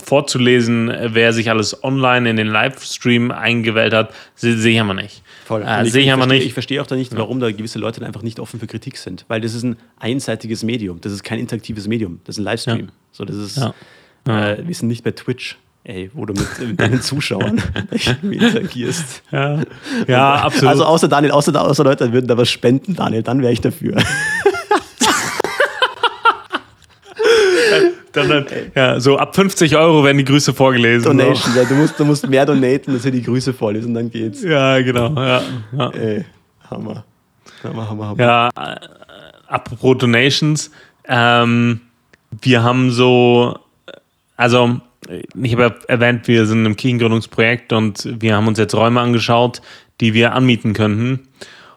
vorzulesen, 0.04 0.92
wer 1.02 1.34
sich 1.34 1.50
alles 1.50 1.84
online 1.84 2.30
in 2.30 2.36
den 2.36 2.48
Livestream 2.48 3.32
eingewählt 3.32 3.94
hat, 3.94 4.14
sehe 4.36 4.56
ich 4.56 4.82
aber 4.82 4.94
nicht. 4.94 5.24
Voll. 5.48 5.64
Äh, 5.64 5.88
ich, 5.88 5.96
ich, 5.96 6.12
verstehe, 6.12 6.40
ich 6.40 6.54
verstehe 6.54 6.82
auch 6.82 6.88
da 6.88 6.96
nicht, 6.96 7.16
warum 7.16 7.40
da 7.40 7.50
gewisse 7.50 7.80
Leute 7.80 8.06
einfach 8.06 8.22
nicht 8.22 8.42
offen 8.42 8.60
für 8.60 8.68
Kritik 8.68 8.98
sind. 8.98 9.24
Weil 9.30 9.40
das 9.40 9.54
ist 9.54 9.64
ein 9.64 9.78
einseitiges 9.98 10.62
Medium. 10.62 11.00
Das 11.00 11.14
ist 11.14 11.24
kein 11.24 11.40
interaktives 11.40 11.88
Medium. 11.88 12.20
Das 12.26 12.36
ist 12.36 12.42
ein 12.42 12.44
Livestream. 12.44 12.80
Ja. 12.88 12.92
So, 13.14 13.24
das 13.24 13.38
ist, 13.38 13.56
ja. 13.56 13.74
Äh, 14.28 14.68
wir 14.68 14.76
sind 14.76 14.90
nicht 14.90 15.06
bei 15.06 15.12
Twitch. 15.12 15.58
Ey, 15.86 16.12
wo 16.14 16.26
du 16.26 16.34
mit, 16.34 16.68
mit 16.68 16.78
deinen 16.78 17.02
Zuschauern 17.02 17.64
interagierst. 18.22 19.24
Ja. 19.32 19.62
ja, 20.06 20.36
absolut. 20.36 20.68
Also 20.72 20.84
außer 20.84 21.08
Daniel, 21.08 21.32
außer, 21.32 21.62
außer 21.62 21.86
Leute 21.86 22.12
würden 22.12 22.28
da 22.28 22.38
was 22.38 22.50
spenden, 22.50 22.94
Daniel, 22.94 23.24
dann 23.24 23.42
wäre 23.42 23.54
ich 23.54 23.62
dafür. 23.62 23.96
Dann, 28.14 28.30
dann, 28.30 28.46
ja, 28.76 29.00
so 29.00 29.18
ab 29.18 29.36
50 29.36 29.76
Euro 29.76 30.04
werden 30.04 30.18
die 30.18 30.26
Grüße 30.26 30.54
vorgelesen. 30.54 31.18
Donation, 31.18 31.54
so. 31.54 31.60
ja, 31.60 31.66
du, 31.66 31.76
musst, 31.76 32.00
du 32.00 32.06
musst 32.06 32.28
mehr 32.28 32.46
donaten, 32.46 32.94
dass 32.94 33.04
wir 33.04 33.12
die 33.12 33.22
Grüße 33.22 33.54
vorlesen, 33.54 33.94
dann 33.94 34.10
geht's. 34.10 34.44
Ja, 34.44 34.82
genau. 34.82 35.14
Ja, 35.16 35.42
ja. 35.78 35.90
Ey, 35.92 36.26
Hammer. 36.70 37.04
Hammer, 37.64 37.90
Hammer, 37.90 38.08
Hammer. 38.08 38.24
Ja, 38.24 38.50
äh, 38.56 38.76
apropos 39.48 39.98
Donations, 39.98 40.72
ähm, 41.08 41.82
wir 42.42 42.64
haben 42.64 42.92
so, 42.92 43.58
also 44.36 44.80
ich 45.42 45.54
habe 45.54 45.76
erwähnt, 45.88 46.28
wir 46.28 46.46
sind 46.46 46.66
im 46.66 46.76
Kirchengründungsprojekt 46.76 47.72
und 47.74 48.22
wir 48.22 48.36
haben 48.36 48.48
uns 48.48 48.60
jetzt 48.60 48.76
Räume 48.76 49.00
angeschaut, 49.00 49.62
die 50.02 50.14
wir 50.14 50.34
anmieten 50.34 50.74
könnten. 50.74 51.28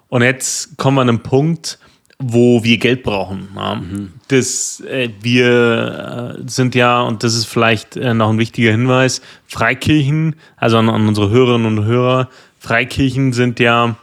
Und 0.09 0.23
jetzt 0.23 0.77
kommen 0.77 0.97
wir 0.97 1.03
an 1.03 1.09
einen 1.09 1.23
Punkt, 1.23 1.79
wo 2.21 2.63
wir 2.63 2.77
Geld 2.77 3.03
brauchen. 3.03 3.49
Ja. 3.57 3.77
Mhm. 3.77 4.13
Das, 4.29 4.81
äh, 4.81 5.09
wir 5.23 6.37
äh, 6.39 6.43
sind 6.49 6.75
ja, 6.75 7.01
und 7.01 7.25
das 7.25 7.35
ist 7.35 7.47
vielleicht 7.47 7.97
äh, 7.97 8.15
noch 8.15 8.31
ein 8.31 8.39
wichtiger 8.39 8.71
Hinweis, 8.71 9.23
Freikirchen, 9.47 10.37
also 10.57 10.77
an, 10.77 10.89
an 10.91 11.09
unsere 11.09 11.31
Hörerinnen 11.31 11.79
und 11.79 11.85
Hörer, 11.85 12.29
Freikirchen 12.59 13.33
sind 13.33 13.59
ja 13.59 13.97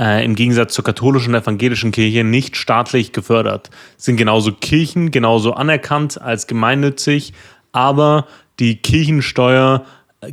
äh, 0.00 0.24
im 0.24 0.34
Gegensatz 0.34 0.74
zur 0.74 0.82
katholischen 0.82 1.32
und 1.32 1.40
evangelischen 1.40 1.92
Kirche 1.92 2.24
nicht 2.24 2.56
staatlich 2.56 3.12
gefördert. 3.12 3.70
Sind 3.96 4.16
genauso 4.16 4.52
Kirchen, 4.52 5.12
genauso 5.12 5.52
anerkannt 5.52 6.20
als 6.20 6.48
gemeinnützig, 6.48 7.32
aber 7.70 8.26
die 8.58 8.76
Kirchensteuer 8.76 9.84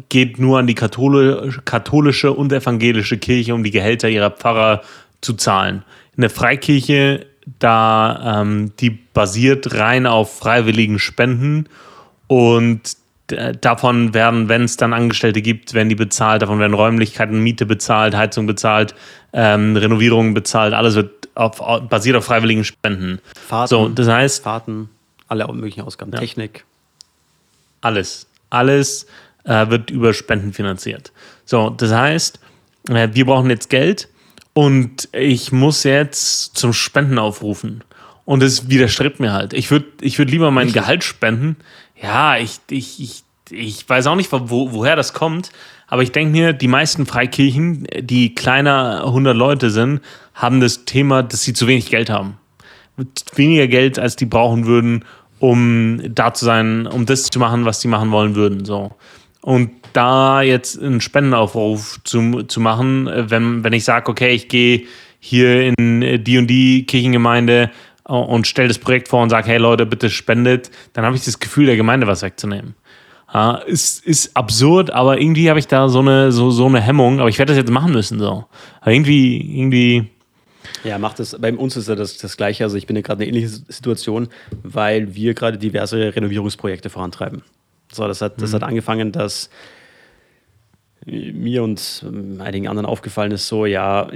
geht 0.09 0.39
nur 0.39 0.57
an 0.57 0.67
die 0.67 0.75
katholische 0.75 2.33
und 2.33 2.51
evangelische 2.51 3.17
Kirche, 3.19 3.53
um 3.53 3.63
die 3.63 3.71
Gehälter 3.71 4.09
ihrer 4.09 4.31
Pfarrer 4.31 4.81
zu 5.21 5.33
zahlen 5.33 5.83
eine 6.17 6.29
Freikirche, 6.29 7.25
da 7.59 8.41
ähm, 8.41 8.73
die 8.79 8.89
basiert 8.89 9.75
rein 9.75 10.05
auf 10.05 10.37
freiwilligen 10.37 10.99
Spenden 10.99 11.69
und 12.27 12.97
davon 13.61 14.13
werden, 14.13 14.47
wenn 14.47 14.63
es 14.63 14.77
dann 14.77 14.93
Angestellte 14.93 15.41
gibt, 15.41 15.73
werden 15.73 15.89
die 15.89 15.95
bezahlt, 15.95 16.41
davon 16.41 16.59
werden 16.59 16.73
Räumlichkeiten, 16.73 17.41
Miete 17.41 17.65
bezahlt, 17.65 18.15
Heizung 18.15 18.47
bezahlt, 18.47 18.95
ähm, 19.33 19.75
Renovierungen 19.75 20.33
bezahlt, 20.33 20.73
alles 20.73 20.95
wird 20.95 21.29
auf, 21.35 21.61
basiert 21.89 22.15
auf 22.15 22.25
freiwilligen 22.25 22.63
Spenden. 22.63 23.19
Fahrten, 23.47 23.69
so, 23.69 23.89
das 23.89 24.07
heißt, 24.07 24.43
Fahrten, 24.43 24.89
alle 25.27 25.45
möglichen 25.47 25.81
Ausgaben, 25.81 26.11
ja. 26.13 26.19
Technik. 26.19 26.65
Alles. 27.81 28.27
Alles 28.49 29.07
äh, 29.43 29.69
wird 29.69 29.91
über 29.91 30.13
Spenden 30.13 30.53
finanziert. 30.53 31.11
So, 31.45 31.69
das 31.69 31.91
heißt, 31.91 32.39
äh, 32.89 33.09
wir 33.11 33.25
brauchen 33.25 33.49
jetzt 33.49 33.69
Geld 33.69 34.07
und 34.57 35.09
ich 35.11 35.51
muss 35.51 35.83
jetzt 35.83 36.57
zum 36.57 36.73
Spenden 36.73 37.19
aufrufen. 37.19 37.83
Und 38.25 38.41
es 38.41 38.71
widerstrebt 38.71 39.19
mir 39.19 39.31
halt. 39.31 39.53
Ich 39.53 39.69
würde 39.69 39.85
ich 40.01 40.17
würd 40.17 40.31
lieber 40.31 40.49
mein 40.49 40.71
Gehalt 40.71 41.03
spenden. 41.03 41.57
Ja, 42.01 42.37
ich, 42.37 42.59
ich, 42.71 42.99
ich, 42.99 43.23
ich 43.51 43.87
weiß 43.87 44.07
auch 44.07 44.15
nicht, 44.15 44.31
wo, 44.31 44.71
woher 44.71 44.95
das 44.95 45.13
kommt. 45.13 45.51
Aber 45.85 46.01
ich 46.01 46.11
denke 46.11 46.31
mir, 46.31 46.53
die 46.53 46.67
meisten 46.67 47.05
Freikirchen, 47.05 47.85
die 47.99 48.33
kleiner 48.33 49.03
100 49.05 49.37
Leute 49.37 49.69
sind, 49.69 50.01
haben 50.33 50.59
das 50.59 50.85
Thema, 50.85 51.21
dass 51.21 51.43
sie 51.43 51.53
zu 51.53 51.67
wenig 51.67 51.91
Geld 51.91 52.09
haben. 52.09 52.39
Weniger 53.35 53.67
Geld, 53.67 53.99
als 53.99 54.15
die 54.15 54.25
brauchen 54.25 54.65
würden, 54.65 55.05
um 55.37 56.01
da 56.15 56.33
zu 56.33 56.45
sein, 56.45 56.87
um 56.87 57.05
das 57.05 57.25
zu 57.25 57.37
machen, 57.37 57.65
was 57.65 57.81
sie 57.81 57.89
machen 57.89 58.09
wollen 58.09 58.33
würden. 58.33 58.65
So. 58.65 58.95
Und 59.41 59.71
da 59.93 60.41
jetzt 60.41 60.81
einen 60.81 61.01
Spendenaufruf 61.01 61.99
zu, 62.03 62.43
zu 62.43 62.59
machen, 62.59 63.07
äh, 63.07 63.29
wenn, 63.29 63.63
wenn 63.63 63.73
ich 63.73 63.83
sage, 63.83 64.09
okay, 64.09 64.31
ich 64.31 64.49
gehe 64.49 64.83
hier 65.19 65.73
in 65.77 66.23
die 66.23 66.37
und 66.37 66.47
die 66.47 66.85
Kirchengemeinde 66.85 67.71
äh, 68.07 68.11
und 68.11 68.47
stelle 68.47 68.67
das 68.67 68.79
Projekt 68.79 69.07
vor 69.07 69.21
und 69.23 69.29
sage, 69.29 69.47
hey 69.47 69.57
Leute, 69.57 69.85
bitte 69.85 70.09
spendet, 70.09 70.71
dann 70.93 71.05
habe 71.05 71.15
ich 71.15 71.23
das 71.23 71.39
Gefühl, 71.39 71.65
der 71.65 71.77
Gemeinde 71.77 72.07
was 72.07 72.21
wegzunehmen. 72.21 72.75
Ja, 73.33 73.55
ist, 73.57 74.05
ist 74.05 74.35
absurd, 74.37 74.91
aber 74.91 75.19
irgendwie 75.19 75.49
habe 75.49 75.59
ich 75.59 75.67
da 75.67 75.89
so 75.89 75.99
eine, 75.99 76.31
so, 76.31 76.49
so 76.49 76.65
eine 76.65 76.79
Hemmung, 76.79 77.19
aber 77.19 77.29
ich 77.29 77.37
werde 77.37 77.51
das 77.51 77.57
jetzt 77.57 77.71
machen 77.71 77.91
müssen. 77.91 78.19
So. 78.19 78.45
Aber 78.79 78.91
irgendwie, 78.91 79.59
irgendwie. 79.59 80.09
Ja, 80.83 80.97
macht 80.97 81.19
das. 81.19 81.37
Bei 81.39 81.53
uns 81.53 81.75
ist 81.75 81.89
ja 81.89 81.95
das, 81.95 82.17
das 82.17 82.37
Gleiche. 82.37 82.63
Also 82.63 82.77
ich 82.77 82.87
bin 82.87 82.95
ja 82.95 83.01
gerade 83.01 83.23
in 83.25 83.29
einer 83.29 83.37
ähnlichen 83.37 83.65
Situation, 83.67 84.29
weil 84.63 85.13
wir 85.13 85.33
gerade 85.33 85.57
diverse 85.57 86.15
Renovierungsprojekte 86.15 86.89
vorantreiben. 86.89 87.43
So, 87.91 88.07
das 88.07 88.21
hat, 88.21 88.41
das 88.41 88.51
mhm. 88.51 88.55
hat 88.55 88.63
angefangen, 88.63 89.11
dass 89.11 89.49
mir 91.05 91.63
und 91.63 92.05
einigen 92.39 92.67
anderen 92.67 92.85
aufgefallen 92.85 93.31
ist, 93.31 93.47
so, 93.47 93.65
ja, 93.65 94.09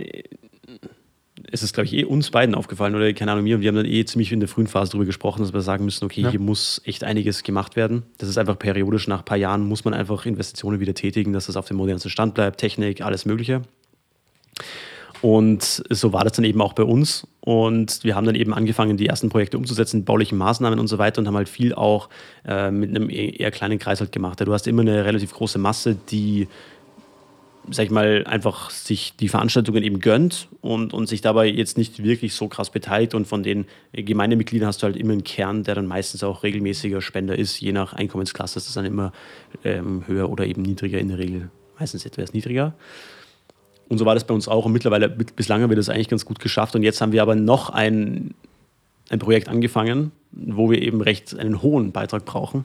es 1.51 1.63
ist, 1.63 1.73
glaube 1.73 1.85
ich, 1.85 1.93
eh 1.93 2.03
uns 2.03 2.31
beiden 2.31 2.55
aufgefallen 2.55 2.95
oder 2.95 3.11
keine 3.13 3.31
Ahnung, 3.31 3.43
mir 3.43 3.55
und 3.55 3.61
wir 3.61 3.69
haben 3.69 3.75
dann 3.75 3.85
eh 3.85 4.05
ziemlich 4.05 4.31
in 4.31 4.39
der 4.39 4.49
frühen 4.49 4.67
Phase 4.67 4.91
darüber 4.91 5.05
gesprochen, 5.05 5.41
dass 5.41 5.53
wir 5.53 5.61
sagen 5.61 5.85
müssen, 5.85 6.05
okay, 6.05 6.21
ja. 6.21 6.29
hier 6.29 6.39
muss 6.39 6.81
echt 6.85 7.03
einiges 7.03 7.43
gemacht 7.43 7.75
werden. 7.75 8.03
Das 8.17 8.29
ist 8.29 8.37
einfach 8.37 8.57
periodisch, 8.57 9.07
nach 9.07 9.19
ein 9.19 9.25
paar 9.25 9.37
Jahren 9.37 9.67
muss 9.67 9.83
man 9.83 9.93
einfach 9.93 10.25
Investitionen 10.25 10.79
wieder 10.79 10.93
tätigen, 10.93 11.33
dass 11.33 11.47
das 11.47 11.57
auf 11.57 11.67
dem 11.67 11.77
modernsten 11.77 12.09
Stand 12.09 12.35
bleibt, 12.35 12.59
Technik, 12.59 13.01
alles 13.01 13.25
Mögliche. 13.25 13.61
Und 15.21 15.83
so 15.89 16.13
war 16.13 16.23
das 16.23 16.33
dann 16.33 16.45
eben 16.45 16.61
auch 16.61 16.73
bei 16.73 16.83
uns. 16.83 17.27
Und 17.41 18.03
wir 18.03 18.15
haben 18.15 18.25
dann 18.25 18.35
eben 18.35 18.53
angefangen, 18.53 18.97
die 18.97 19.07
ersten 19.07 19.29
Projekte 19.29 19.57
umzusetzen, 19.57 20.03
bauliche 20.03 20.35
Maßnahmen 20.35 20.79
und 20.79 20.87
so 20.87 20.97
weiter 20.97 21.19
und 21.21 21.27
haben 21.27 21.37
halt 21.37 21.49
viel 21.49 21.73
auch 21.73 22.09
äh, 22.45 22.71
mit 22.71 22.89
einem 22.89 23.09
e-, 23.09 23.29
eher 23.29 23.51
kleinen 23.51 23.79
Kreis 23.79 23.99
halt 23.99 24.11
gemacht. 24.11 24.39
Du 24.41 24.53
hast 24.53 24.67
immer 24.67 24.81
eine 24.81 25.05
relativ 25.05 25.33
große 25.33 25.59
Masse, 25.59 25.95
die 26.09 26.47
sag 27.69 27.85
ich 27.85 27.91
mal, 27.91 28.23
einfach 28.25 28.71
sich 28.71 29.13
die 29.19 29.29
Veranstaltungen 29.29 29.83
eben 29.83 29.99
gönnt 29.99 30.47
und, 30.61 30.93
und 30.93 31.07
sich 31.07 31.21
dabei 31.21 31.47
jetzt 31.47 31.77
nicht 31.77 32.03
wirklich 32.03 32.33
so 32.33 32.47
krass 32.47 32.71
beteiligt. 32.71 33.13
Und 33.13 33.27
von 33.27 33.43
den 33.43 33.65
Gemeindemitgliedern 33.93 34.67
hast 34.67 34.81
du 34.81 34.87
halt 34.87 34.97
immer 34.97 35.13
einen 35.13 35.23
Kern, 35.23 35.63
der 35.63 35.75
dann 35.75 35.85
meistens 35.85 36.23
auch 36.23 36.43
regelmäßiger 36.43 37.01
Spender 37.01 37.37
ist. 37.37 37.59
Je 37.59 37.71
nach 37.71 37.93
Einkommensklasse 37.93 38.57
ist 38.57 38.67
das 38.67 38.73
dann 38.73 38.85
immer 38.85 39.11
ähm, 39.63 40.03
höher 40.07 40.29
oder 40.29 40.45
eben 40.45 40.63
niedriger 40.63 40.97
in 40.97 41.09
der 41.09 41.19
Regel. 41.19 41.51
Meistens 41.79 42.05
etwas 42.05 42.33
niedriger. 42.33 42.73
Und 43.91 43.97
so 43.97 44.05
war 44.05 44.13
das 44.13 44.23
bei 44.23 44.33
uns 44.33 44.47
auch. 44.47 44.63
Und 44.63 44.71
mittlerweile, 44.71 45.09
bislang 45.09 45.61
haben 45.61 45.69
wir 45.69 45.75
das 45.75 45.89
eigentlich 45.89 46.07
ganz 46.07 46.23
gut 46.23 46.39
geschafft. 46.39 46.77
Und 46.77 46.83
jetzt 46.83 47.01
haben 47.01 47.11
wir 47.11 47.21
aber 47.21 47.35
noch 47.35 47.71
ein, 47.71 48.33
ein 49.09 49.19
Projekt 49.19 49.49
angefangen, 49.49 50.13
wo 50.31 50.71
wir 50.71 50.81
eben 50.81 51.01
recht 51.01 51.37
einen 51.37 51.61
hohen 51.61 51.91
Beitrag 51.91 52.23
brauchen. 52.23 52.63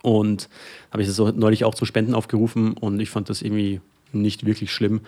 Und 0.00 0.48
habe 0.90 1.02
ich 1.02 1.08
das 1.08 1.18
neulich 1.18 1.64
auch 1.64 1.74
zu 1.74 1.84
Spenden 1.84 2.14
aufgerufen 2.14 2.72
und 2.72 2.98
ich 2.98 3.10
fand 3.10 3.28
das 3.28 3.42
irgendwie 3.42 3.82
nicht 4.12 4.46
wirklich 4.46 4.72
schlimm. 4.72 5.02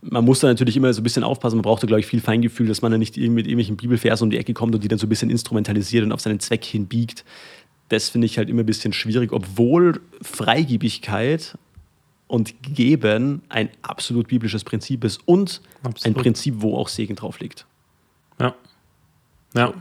Man 0.00 0.24
muss 0.24 0.40
da 0.40 0.46
natürlich 0.48 0.78
immer 0.78 0.90
so 0.94 1.02
ein 1.02 1.04
bisschen 1.04 1.24
aufpassen. 1.24 1.56
Man 1.56 1.62
braucht 1.62 1.82
da, 1.82 1.86
glaube 1.86 2.00
ich, 2.00 2.06
viel 2.06 2.22
Feingefühl, 2.22 2.66
dass 2.66 2.80
man 2.80 2.90
da 2.90 2.96
nicht 2.96 3.18
mit 3.18 3.46
irgendwelchen 3.46 3.76
Bibelversen 3.76 4.24
um 4.24 4.30
die 4.30 4.38
Ecke 4.38 4.54
kommt 4.54 4.74
und 4.74 4.82
die 4.82 4.88
dann 4.88 4.98
so 4.98 5.04
ein 5.04 5.10
bisschen 5.10 5.28
instrumentalisiert 5.28 6.04
und 6.04 6.12
auf 6.12 6.22
seinen 6.22 6.40
Zweck 6.40 6.64
hinbiegt. 6.64 7.22
Das 7.90 8.08
finde 8.08 8.24
ich 8.24 8.38
halt 8.38 8.48
immer 8.48 8.62
ein 8.62 8.66
bisschen 8.66 8.94
schwierig, 8.94 9.30
obwohl 9.30 10.00
Freigebigkeit 10.22 11.58
und 12.34 12.54
Geben 12.62 13.42
ein 13.48 13.68
absolut 13.82 14.26
biblisches 14.26 14.64
Prinzip 14.64 15.04
ist 15.04 15.20
und 15.24 15.60
absolut. 15.84 16.04
ein 16.04 16.20
Prinzip, 16.20 16.56
wo 16.58 16.76
auch 16.76 16.88
Segen 16.88 17.14
drauf 17.14 17.38
liegt. 17.38 17.64
Ja. 18.40 18.54
Ja, 19.54 19.72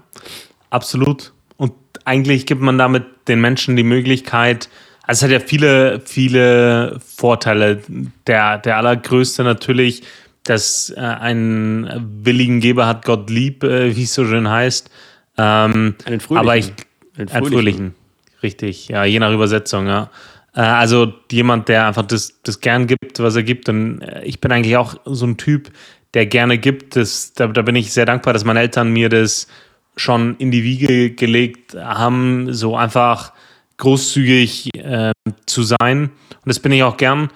absolut. 0.69 1.33
Und 1.57 1.73
eigentlich 2.05 2.45
gibt 2.45 2.61
man 2.61 2.77
damit 2.77 3.05
den 3.27 3.41
Menschen 3.41 3.75
die 3.75 3.83
Möglichkeit, 3.83 4.69
also 5.05 5.25
es 5.25 5.31
hat 5.31 5.41
ja 5.41 5.45
viele, 5.45 5.99
viele 5.99 6.99
Vorteile. 7.03 7.81
Der, 8.27 8.59
der 8.59 8.77
allergrößte 8.77 9.43
natürlich, 9.43 10.03
dass 10.43 10.91
äh, 10.95 10.99
einen 10.99 12.21
willigen 12.23 12.59
Geber 12.61 12.87
hat 12.87 13.03
Gott 13.03 13.29
lieb, 13.29 13.63
äh, 13.63 13.95
wie 13.95 14.03
es 14.03 14.13
so 14.13 14.25
schön 14.25 14.47
heißt. 14.47 14.89
Ähm, 15.37 15.95
einen 16.05 16.19
fröhlichen. 16.21 16.37
Aber 16.37 16.55
ich, 16.55 16.71
einen 17.17 17.27
fröhlichen. 17.27 17.33
einen 17.33 17.45
fröhlichen. 17.47 17.95
Richtig, 18.43 18.87
ja, 18.89 19.03
je 19.03 19.19
nach 19.19 19.31
Übersetzung, 19.33 19.87
ja. 19.87 20.09
Äh, 20.55 20.61
also 20.61 21.13
jemand, 21.31 21.69
der 21.69 21.87
einfach 21.87 22.03
das, 22.03 22.41
das 22.43 22.59
gern 22.59 22.87
gibt, 22.87 23.19
was 23.19 23.35
er 23.35 23.43
gibt. 23.43 23.69
Und 23.69 24.01
äh, 24.01 24.23
ich 24.23 24.41
bin 24.41 24.51
eigentlich 24.51 24.77
auch 24.77 24.95
so 25.05 25.25
ein 25.25 25.37
Typ, 25.37 25.71
der 26.13 26.25
gerne 26.25 26.57
gibt. 26.57 26.95
Das, 26.95 27.33
da, 27.33 27.47
da 27.47 27.61
bin 27.61 27.75
ich 27.75 27.93
sehr 27.93 28.05
dankbar, 28.05 28.33
dass 28.33 28.45
meine 28.45 28.59
Eltern 28.59 28.91
mir 28.91 29.09
das 29.09 29.47
schon 29.95 30.35
in 30.37 30.51
die 30.51 30.63
Wiege 30.63 31.11
gelegt 31.11 31.75
haben, 31.75 32.53
so 32.53 32.75
einfach 32.75 33.33
großzügig 33.77 34.69
äh, 34.75 35.11
zu 35.45 35.63
sein. 35.63 36.03
Und 36.03 36.45
das 36.45 36.59
bin 36.59 36.71
ich 36.71 36.83
auch 36.83 36.97
gern. 36.97 37.29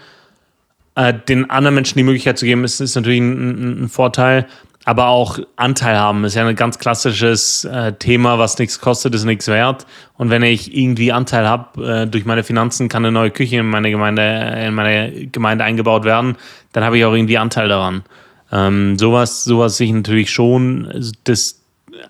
Äh, 0.95 1.13
den 1.13 1.49
anderen 1.49 1.75
Menschen 1.75 1.97
die 1.97 2.03
Möglichkeit 2.03 2.39
zu 2.39 2.45
geben, 2.45 2.63
ist, 2.63 2.79
ist 2.79 2.95
natürlich 2.95 3.19
ein, 3.19 3.83
ein, 3.83 3.89
Vorteil. 3.89 4.47
Aber 4.87 5.07
auch 5.07 5.37
Anteil 5.57 5.97
haben 5.97 6.23
ist 6.23 6.35
ja 6.35 6.47
ein 6.47 6.55
ganz 6.55 6.79
klassisches 6.79 7.65
äh, 7.65 7.91
Thema, 7.91 8.39
was 8.39 8.57
nichts 8.57 8.79
kostet, 8.79 9.13
ist 9.15 9.25
nichts 9.25 9.49
wert. 9.49 9.85
Und 10.13 10.29
wenn 10.29 10.43
ich 10.43 10.73
irgendwie 10.73 11.11
Anteil 11.11 11.45
habe 11.45 12.03
äh, 12.03 12.07
durch 12.07 12.23
meine 12.23 12.41
Finanzen, 12.41 12.87
kann 12.87 13.03
eine 13.03 13.11
neue 13.11 13.29
Küche 13.29 13.57
in 13.57 13.65
meine 13.65 13.91
Gemeinde, 13.91 14.23
in 14.65 14.73
meine 14.73 15.27
Gemeinde 15.27 15.65
eingebaut 15.65 16.05
werden, 16.05 16.37
dann 16.71 16.85
habe 16.85 16.97
ich 16.97 17.03
auch 17.03 17.11
irgendwie 17.11 17.37
Anteil 17.37 17.67
daran. 17.67 18.03
Ähm, 18.49 18.97
sowas, 18.97 19.43
sowas 19.43 19.75
sehe 19.75 19.87
ich 19.87 19.93
natürlich 19.93 20.31
schon. 20.31 20.87
Das 21.25 21.61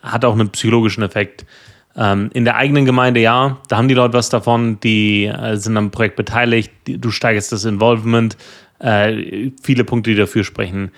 hat 0.03 0.23
auch 0.23 0.33
einen 0.33 0.49
psychologischen 0.49 1.01
Effekt. 1.01 1.47
Ähm, 1.95 2.29
in 2.35 2.45
der 2.45 2.57
eigenen 2.57 2.85
Gemeinde 2.85 3.21
ja, 3.21 3.57
da 3.69 3.77
haben 3.77 3.87
die 3.87 3.95
Leute 3.95 4.13
was 4.13 4.29
davon, 4.29 4.79
die 4.81 5.25
äh, 5.25 5.55
sind 5.55 5.77
am 5.77 5.89
Projekt 5.89 6.15
beteiligt, 6.15 6.71
du 6.85 7.09
steigerst 7.09 7.51
das 7.51 7.65
Involvement, 7.65 8.37
äh, 8.77 9.49
viele 9.63 9.83
Punkte, 9.83 10.11
die 10.11 10.15
dafür 10.15 10.43
sprechen. 10.43 10.91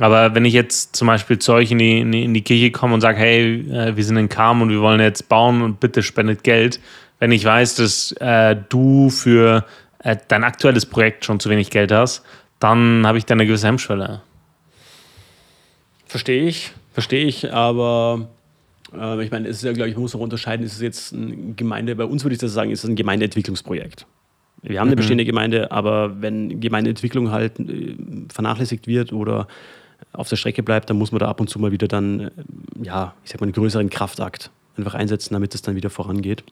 Aber 0.00 0.34
wenn 0.34 0.46
ich 0.46 0.54
jetzt 0.54 0.96
zum 0.96 1.06
Beispiel 1.06 1.38
zu 1.38 1.52
euch 1.52 1.70
in 1.70 1.78
die, 1.78 2.00
in 2.00 2.34
die 2.34 2.42
Kirche 2.42 2.70
komme 2.70 2.94
und 2.94 3.02
sage, 3.02 3.18
hey, 3.18 3.66
äh, 3.70 3.96
wir 3.96 4.04
sind 4.04 4.16
in 4.16 4.28
Kam 4.28 4.62
und 4.62 4.70
wir 4.70 4.80
wollen 4.80 5.00
jetzt 5.00 5.28
bauen 5.28 5.62
und 5.62 5.78
bitte 5.78 6.02
spendet 6.02 6.42
Geld, 6.42 6.80
wenn 7.18 7.32
ich 7.32 7.44
weiß, 7.44 7.76
dass 7.76 8.12
äh, 8.12 8.56
du 8.70 9.10
für 9.10 9.64
äh, 9.98 10.16
dein 10.28 10.42
aktuelles 10.42 10.86
Projekt 10.86 11.26
schon 11.26 11.38
zu 11.38 11.50
wenig 11.50 11.68
Geld 11.70 11.92
hast, 11.92 12.24
dann 12.58 13.06
habe 13.06 13.18
ich 13.18 13.26
da 13.26 13.34
eine 13.34 13.46
gewisse 13.46 13.66
Hemmschwelle. 13.66 14.22
Verstehe 16.06 16.48
ich, 16.48 16.72
verstehe 16.94 17.26
ich, 17.26 17.52
aber 17.52 18.26
äh, 18.98 19.22
ich 19.22 19.30
meine, 19.30 19.48
es 19.48 19.58
ist 19.58 19.64
ja, 19.64 19.72
glaube 19.72 19.90
ich, 19.90 19.96
man 19.96 20.02
muss 20.02 20.14
auch 20.14 20.20
unterscheiden, 20.20 20.64
ist 20.64 20.74
es 20.74 20.80
jetzt 20.80 21.12
eine 21.12 21.54
Gemeinde, 21.54 21.94
bei 21.94 22.04
uns 22.04 22.24
würde 22.24 22.34
ich 22.34 22.40
das 22.40 22.52
sagen, 22.52 22.70
ist 22.70 22.84
es 22.84 22.90
ein 22.90 22.96
Gemeindeentwicklungsprojekt. 22.96 24.06
Wir 24.62 24.80
haben 24.80 24.88
eine 24.88 24.96
mhm. 24.96 24.98
bestehende 24.98 25.24
Gemeinde, 25.26 25.70
aber 25.70 26.22
wenn 26.22 26.60
Gemeindeentwicklung 26.60 27.30
halt 27.30 27.60
äh, 27.60 27.96
vernachlässigt 28.32 28.86
wird 28.86 29.12
oder 29.12 29.46
auf 30.12 30.28
der 30.28 30.36
Strecke 30.36 30.62
bleibt, 30.62 30.90
dann 30.90 30.98
muss 30.98 31.12
man 31.12 31.18
da 31.18 31.28
ab 31.28 31.40
und 31.40 31.48
zu 31.48 31.58
mal 31.58 31.72
wieder 31.72 31.88
dann, 31.88 32.20
äh, 32.20 32.30
ja, 32.82 33.14
ich 33.24 33.30
sag 33.30 33.40
mal, 33.40 33.46
einen 33.46 33.52
größeren 33.52 33.90
Kraftakt 33.90 34.50
einfach 34.76 34.94
einsetzen, 34.94 35.34
damit 35.34 35.54
es 35.54 35.62
dann 35.62 35.76
wieder 35.76 35.90
vorangeht. 35.90 36.44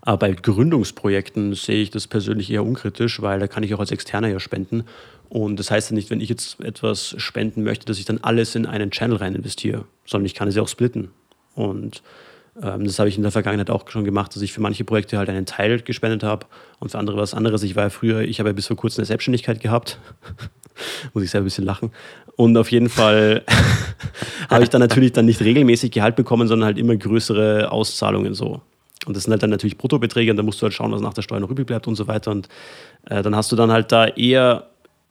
Aber 0.00 0.16
bei 0.16 0.32
Gründungsprojekten 0.32 1.54
sehe 1.54 1.80
ich 1.80 1.90
das 1.90 2.08
persönlich 2.08 2.50
eher 2.50 2.64
unkritisch, 2.64 3.22
weil 3.22 3.38
da 3.38 3.46
kann 3.46 3.62
ich 3.62 3.72
auch 3.72 3.78
als 3.78 3.92
Externer 3.92 4.28
ja 4.28 4.40
spenden. 4.40 4.84
Und 5.28 5.58
das 5.58 5.70
heißt 5.70 5.90
ja 5.90 5.94
nicht, 5.94 6.10
wenn 6.10 6.20
ich 6.20 6.28
jetzt 6.28 6.60
etwas 6.60 7.14
spenden 7.18 7.62
möchte, 7.62 7.86
dass 7.86 7.98
ich 7.98 8.04
dann 8.04 8.18
alles 8.18 8.54
in 8.56 8.66
einen 8.66 8.90
Channel 8.90 9.16
rein 9.16 9.34
investiere, 9.34 9.84
sondern 10.04 10.26
ich 10.26 10.34
kann 10.34 10.48
es 10.48 10.56
ja 10.56 10.62
auch 10.62 10.68
splitten. 10.68 11.10
Und 11.54 12.02
ähm, 12.60 12.84
das 12.84 12.98
habe 12.98 13.08
ich 13.08 13.16
in 13.16 13.22
der 13.22 13.32
Vergangenheit 13.32 13.70
auch 13.70 13.88
schon 13.88 14.04
gemacht, 14.04 14.34
dass 14.34 14.42
ich 14.42 14.52
für 14.52 14.60
manche 14.60 14.84
Projekte 14.84 15.18
halt 15.18 15.28
einen 15.28 15.46
Teil 15.46 15.80
gespendet 15.80 16.24
habe 16.24 16.46
und 16.80 16.90
für 16.90 16.98
andere 16.98 17.16
was 17.16 17.32
anderes. 17.32 17.62
Ich 17.62 17.76
war 17.76 17.84
ja 17.84 17.90
früher, 17.90 18.22
ich 18.22 18.40
habe 18.40 18.50
ja 18.50 18.54
bis 18.54 18.66
vor 18.66 18.76
kurzem 18.76 19.00
eine 19.00 19.06
Selbstständigkeit 19.06 19.60
gehabt. 19.60 19.98
Muss 21.14 21.24
ich 21.24 21.30
selber 21.30 21.44
ein 21.44 21.46
bisschen 21.46 21.64
lachen. 21.64 21.90
Und 22.36 22.56
auf 22.56 22.70
jeden 22.70 22.88
Fall 22.88 23.44
habe 24.50 24.62
ich 24.64 24.70
dann 24.70 24.80
natürlich 24.80 25.12
dann 25.12 25.26
nicht 25.26 25.40
regelmäßig 25.40 25.90
Gehalt 25.90 26.16
bekommen, 26.16 26.48
sondern 26.48 26.66
halt 26.66 26.78
immer 26.78 26.96
größere 26.96 27.70
Auszahlungen 27.70 28.34
so. 28.34 28.60
Und 29.06 29.16
das 29.16 29.24
sind 29.24 29.32
halt 29.32 29.42
dann 29.42 29.50
natürlich 29.50 29.78
Bruttobeträge 29.78 30.30
und 30.30 30.36
da 30.36 30.42
musst 30.42 30.60
du 30.60 30.64
halt 30.64 30.74
schauen, 30.74 30.92
was 30.92 31.00
nach 31.00 31.14
der 31.14 31.22
Steuer 31.22 31.40
noch 31.40 31.50
übrig 31.50 31.66
bleibt 31.66 31.88
und 31.88 31.96
so 31.96 32.06
weiter. 32.06 32.30
Und 32.30 32.48
äh, 33.06 33.22
dann 33.22 33.34
hast 33.34 33.50
du 33.50 33.56
dann 33.56 33.72
halt 33.72 33.90
da 33.90 34.06
eher 34.06 34.68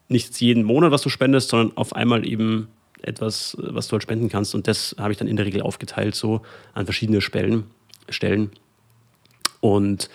nicht 0.08 0.40
jeden 0.40 0.64
Monat, 0.64 0.92
was 0.92 1.02
du 1.02 1.10
spendest, 1.10 1.50
sondern 1.50 1.76
auf 1.78 1.94
einmal 1.96 2.26
eben 2.26 2.70
etwas, 3.02 3.58
was 3.60 3.88
du 3.88 3.94
halt 3.94 4.04
spenden 4.04 4.30
kannst. 4.30 4.56
Und 4.56 4.68
das 4.68 4.96
habe 4.98 5.12
ich 5.12 5.18
dann 5.18 5.28
in 5.28 5.36
der 5.36 5.46
Regel 5.46 5.62
aufgeteilt, 5.62 6.16
so 6.16 6.42
an 6.74 6.86
verschiedene 6.86 7.22
Stellen. 7.22 7.66
Stellen. 8.10 8.52
Und 9.60 10.10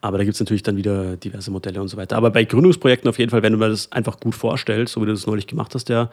aber 0.00 0.18
da 0.18 0.24
gibt 0.24 0.34
es 0.34 0.40
natürlich 0.40 0.62
dann 0.62 0.76
wieder 0.76 1.16
diverse 1.16 1.50
Modelle 1.50 1.80
und 1.80 1.88
so 1.88 1.96
weiter. 1.96 2.16
Aber 2.16 2.30
bei 2.30 2.44
Gründungsprojekten 2.44 3.08
auf 3.08 3.18
jeden 3.18 3.30
Fall, 3.30 3.42
wenn 3.42 3.52
du 3.52 3.58
mir 3.58 3.68
das 3.68 3.92
einfach 3.92 4.18
gut 4.18 4.34
vorstellst, 4.34 4.94
so 4.94 5.02
wie 5.02 5.06
du 5.06 5.12
das 5.12 5.26
neulich 5.26 5.46
gemacht 5.46 5.74
hast, 5.74 5.88
ja, 5.88 6.10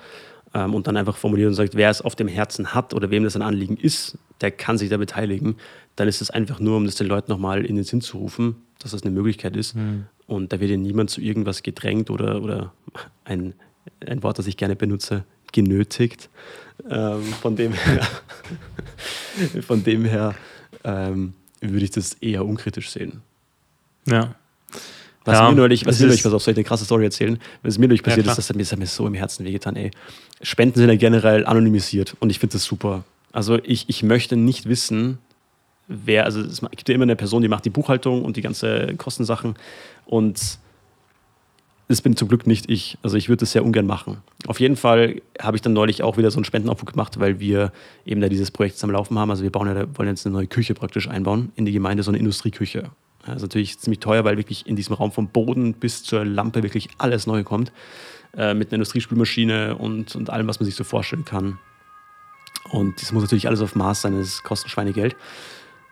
ähm, 0.54 0.74
und 0.74 0.88
dann 0.88 0.98
einfach 0.98 1.18
formuliert 1.18 1.50
und 1.50 1.54
sagt, 1.56 1.76
wer 1.76 1.90
es 1.90 2.02
auf 2.02 2.16
dem 2.16 2.28
Herzen 2.28 2.74
hat 2.74 2.94
oder 2.94 3.10
wem 3.12 3.24
das 3.24 3.36
ein 3.36 3.42
Anliegen 3.42 3.78
ist, 3.78 4.18
der 4.42 4.52
kann 4.52 4.78
sich 4.78 4.90
da 4.90 4.98
beteiligen, 4.98 5.56
dann 5.96 6.08
ist 6.08 6.22
es 6.22 6.30
einfach 6.30 6.60
nur, 6.60 6.78
um 6.78 6.86
das 6.86 6.96
den 6.96 7.08
Leuten 7.08 7.32
nochmal 7.32 7.66
in 7.66 7.76
den 7.76 7.84
Sinn 7.84 8.02
zu 8.02 8.18
rufen, 8.18 8.56
dass 8.80 8.92
das 8.92 9.04
eine 9.04 9.12
Möglichkeit 9.12 9.56
ist. 9.56 9.76
Mhm. 9.76 10.06
Und 10.28 10.52
da 10.54 10.60
wird 10.60 10.72
ja 10.72 10.78
niemand 10.78 11.10
zu 11.10 11.22
irgendwas 11.22 11.64
gedrängt 11.64 12.10
oder, 12.10 12.42
oder 12.42 12.74
ein, 13.24 13.54
ein 14.06 14.22
Wort, 14.24 14.38
das 14.38 14.48
ich 14.48 14.58
gerne 14.58 14.76
benutze, 14.76 15.24
genötigt. 15.54 16.30
Ähm, 16.90 17.24
von 17.42 17.56
dem 17.56 17.74
her, 17.74 18.08
von 19.62 19.84
dem 19.84 20.06
her 20.06 20.36
ähm, 20.84 21.34
würde 21.62 21.86
ich 21.86 21.92
das 21.92 22.14
eher 22.16 22.46
unkritisch 22.46 22.90
sehen. 22.90 23.22
Ja. 24.10 24.36
Was 25.26 25.40
ja, 25.40 25.50
mir 25.50 25.56
neulich, 25.58 25.86
was 25.86 26.00
mir 26.00 26.08
neulich, 26.08 26.24
was 26.24 26.34
auf 26.34 26.42
soll 26.42 26.54
ich 26.54 26.58
eine 26.58 26.64
krasse 26.64 26.86
Story 26.86 27.04
erzählen? 27.04 27.38
Was 27.62 27.78
mir 27.78 27.88
neulich 27.88 28.04
passiert 28.04 28.26
ja, 28.26 28.32
ist, 28.32 28.38
das 28.38 28.50
hat 28.50 28.56
mir, 28.56 28.64
das 28.64 28.72
hat 28.72 28.80
mir 28.80 28.86
so 28.86 29.06
im 29.06 29.14
Herzen 29.14 29.46
wehgetan, 29.46 29.76
ey. 29.76 29.92
Spenden 30.42 30.80
sind 30.80 30.90
ja 30.90 30.96
generell 30.96 31.46
anonymisiert 31.46 32.16
und 32.20 32.30
ich 32.30 32.40
finde 32.40 32.54
das 32.54 32.64
super. 32.64 33.04
Also 33.34 33.60
ich, 33.64 33.90
ich 33.90 34.04
möchte 34.04 34.38
nicht 34.38 34.70
wissen, 34.70 35.18
wer, 35.88 36.26
also 36.26 36.40
es 36.42 36.62
gibt 36.62 36.88
ja 36.88 36.96
immer 36.96 37.04
eine 37.04 37.16
Person, 37.16 37.42
die 37.42 37.50
macht 37.50 37.66
die 37.66 37.70
Buchhaltung 37.70 38.24
und 38.24 38.38
die 38.38 38.42
ganze 38.42 38.96
Kostensachen 38.98 39.56
und 40.06 40.60
das 41.90 42.02
bin 42.02 42.16
zum 42.16 42.28
Glück 42.28 42.48
nicht 42.48 42.70
ich. 42.70 42.98
Also 43.02 43.16
ich 43.16 43.30
würde 43.30 43.42
das 43.42 43.54
sehr 43.54 43.64
ungern 43.64 43.86
machen. 43.86 44.18
Auf 44.46 44.60
jeden 44.60 44.76
Fall 44.76 45.22
habe 45.42 45.56
ich 45.56 45.62
dann 45.62 45.74
neulich 45.74 46.04
auch 46.04 46.18
wieder 46.18 46.32
so 46.32 46.38
einen 46.38 46.46
Spendenaufruf 46.46 46.92
gemacht, 46.92 47.20
weil 47.20 47.40
wir 47.40 47.72
eben 48.06 48.20
da 48.20 48.28
dieses 48.28 48.52
Projekt 48.52 48.76
zusammen 48.76 48.94
laufen 48.94 49.18
haben. 49.18 49.30
Also 49.30 49.44
wir 49.44 49.52
bauen 49.52 49.68
ja, 49.68 49.98
wollen 49.98 50.10
jetzt 50.10 50.26
eine 50.26 50.34
neue 50.34 50.48
Küche 50.48 50.74
praktisch 50.74 51.08
einbauen 51.08 51.52
in 51.56 51.66
die 51.66 51.72
Gemeinde, 51.72 52.04
so 52.04 52.12
eine 52.12 52.18
Industrieküche. 52.18 52.92
Das 53.28 53.38
ist 53.38 53.42
natürlich 53.44 53.80
ziemlich 53.80 54.00
teuer, 54.00 54.24
weil 54.24 54.38
wirklich 54.38 54.66
in 54.68 54.76
diesem 54.76 54.96
Raum 54.96 55.12
vom 55.12 55.28
Boden 55.30 55.74
bis 55.74 56.04
zur 56.04 56.26
Lampe 56.26 56.64
wirklich 56.64 56.90
alles 56.98 57.28
neu 57.28 57.44
kommt. 57.44 57.72
Äh, 58.38 58.54
mit 58.54 58.68
einer 58.68 58.76
Industriespülmaschine 58.76 59.78
und, 59.78 60.16
und 60.16 60.30
allem, 60.30 60.48
was 60.48 60.60
man 60.60 60.66
sich 60.66 60.76
so 60.76 60.84
vorstellen 60.84 61.26
kann. 61.26 61.58
Und 62.70 63.02
das 63.02 63.12
muss 63.12 63.24
natürlich 63.24 63.48
alles 63.48 63.62
auf 63.62 63.76
Maß 63.76 64.02
sein, 64.02 64.16
das 64.18 64.44
kostet 64.44 64.70
Schweinegeld. 64.70 65.16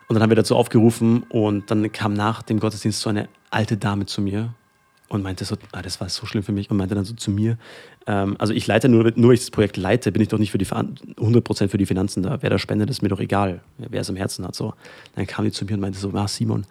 Und 0.06 0.14
dann 0.14 0.22
haben 0.22 0.30
wir 0.30 0.36
dazu 0.36 0.54
aufgerufen 0.54 1.24
und 1.24 1.70
dann 1.70 1.90
kam 1.90 2.14
nach 2.14 2.42
dem 2.42 2.60
Gottesdienst 2.60 3.00
so 3.00 3.10
eine 3.10 3.28
alte 3.50 3.76
Dame 3.76 4.06
zu 4.06 4.20
mir 4.20 4.54
und 5.08 5.22
meinte 5.22 5.44
so, 5.44 5.56
ah, 5.72 5.82
das 5.82 6.00
war 6.00 6.08
so 6.08 6.26
schlimm 6.26 6.44
für 6.44 6.52
mich 6.52 6.70
und 6.70 6.76
meinte 6.76 6.94
dann 6.94 7.04
so 7.04 7.14
zu 7.14 7.32
mir, 7.32 7.58
ähm, 8.06 8.36
also 8.38 8.52
ich 8.52 8.66
leite 8.68 8.88
nur, 8.88 9.12
nur 9.16 9.32
ich 9.32 9.40
das 9.40 9.50
Projekt 9.50 9.76
leite, 9.76 10.12
bin 10.12 10.22
ich 10.22 10.28
doch 10.28 10.38
nicht 10.38 10.52
für 10.52 10.58
die 10.58 10.66
100% 10.66 11.68
für 11.68 11.78
die 11.78 11.86
Finanzen 11.86 12.22
da. 12.22 12.40
Wer 12.42 12.50
da 12.50 12.58
spendet, 12.58 12.90
ist 12.90 13.02
mir 13.02 13.08
doch 13.08 13.20
egal, 13.20 13.60
wer 13.78 14.02
es 14.02 14.08
im 14.08 14.16
Herzen 14.16 14.44
hat. 14.44 14.54
So. 14.54 14.74
Dann 15.16 15.26
kam 15.26 15.44
die 15.44 15.50
zu 15.50 15.64
mir 15.64 15.74
und 15.74 15.80
meinte 15.80 15.98
so, 15.98 16.12
ah 16.14 16.28
Simon, 16.28 16.66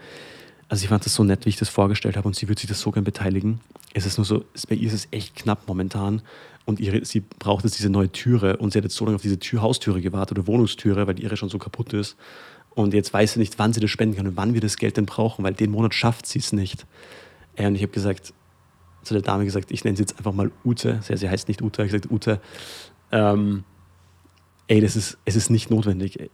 also 0.68 0.84
ich 0.84 0.90
fand 0.90 1.06
das 1.06 1.14
so 1.14 1.24
nett, 1.24 1.46
wie 1.46 1.50
ich 1.50 1.58
das 1.58 1.70
vorgestellt 1.70 2.18
habe 2.18 2.28
und 2.28 2.36
sie 2.36 2.48
würde 2.48 2.60
sich 2.60 2.70
das 2.70 2.82
so 2.82 2.92
gern 2.92 3.04
beteiligen. 3.04 3.60
Es 3.94 4.06
ist 4.06 4.18
nur 4.18 4.26
so, 4.26 4.44
bei 4.68 4.76
ihr 4.76 4.88
ist 4.88 4.94
es 4.94 5.08
echt 5.12 5.36
knapp 5.36 5.68
momentan 5.68 6.22
und 6.66 6.80
ihre, 6.80 7.06
sie 7.06 7.22
braucht 7.22 7.64
jetzt 7.64 7.78
diese 7.78 7.90
neue 7.90 8.12
Türe 8.12 8.58
und 8.58 8.74
sie 8.74 8.80
hat 8.80 8.84
jetzt 8.84 8.96
so 8.96 9.06
lange 9.06 9.16
auf 9.16 9.22
diese 9.22 9.40
Tür, 9.40 9.62
Haustüre 9.62 10.02
gewartet 10.02 10.38
oder 10.38 10.48
Wohnungstüre, 10.48 11.06
weil 11.08 11.20
ihre 11.20 11.38
schon 11.38 11.50
so 11.50 11.60
kaputt 11.60 11.94
ist. 11.94 12.18
Und 12.72 12.94
jetzt 12.94 13.14
weiß 13.14 13.34
sie 13.34 13.40
nicht, 13.40 13.58
wann 13.60 13.72
sie 13.72 13.80
das 13.80 13.92
spenden 13.92 14.18
kann 14.18 14.28
und 14.28 14.38
wann 14.38 14.54
wir 14.54 14.62
das 14.62 14.76
Geld 14.76 14.98
denn 14.98 15.06
brauchen, 15.06 15.46
weil 15.46 15.54
den 15.54 15.72
Monat 15.72 15.94
schafft 15.94 16.26
sie 16.26 16.40
es 16.40 16.52
nicht. 16.52 16.86
Ja, 17.58 17.68
und 17.68 17.76
ich 17.76 17.84
habe 17.84 17.94
gesagt, 17.94 18.34
zu 19.04 19.14
der 19.14 19.22
Dame 19.22 19.46
gesagt, 19.46 19.72
ich 19.72 19.84
nenne 19.84 19.96
sie 19.96 20.04
jetzt 20.04 20.18
einfach 20.18 20.34
mal 20.34 20.52
Ute. 20.66 21.00
Sie, 21.04 21.16
sie 21.16 21.30
heißt 21.30 21.48
nicht 21.48 21.62
Ute, 21.62 21.84
ich 21.84 21.90
habe 21.90 22.00
gesagt, 22.00 22.12
Ute, 22.12 22.42
ähm, 23.12 23.64
ey, 24.68 24.82
das 24.82 24.96
ist, 24.96 25.18
es 25.26 25.36
ist 25.36 25.50
nicht 25.50 25.70
notwendig. 25.70 26.30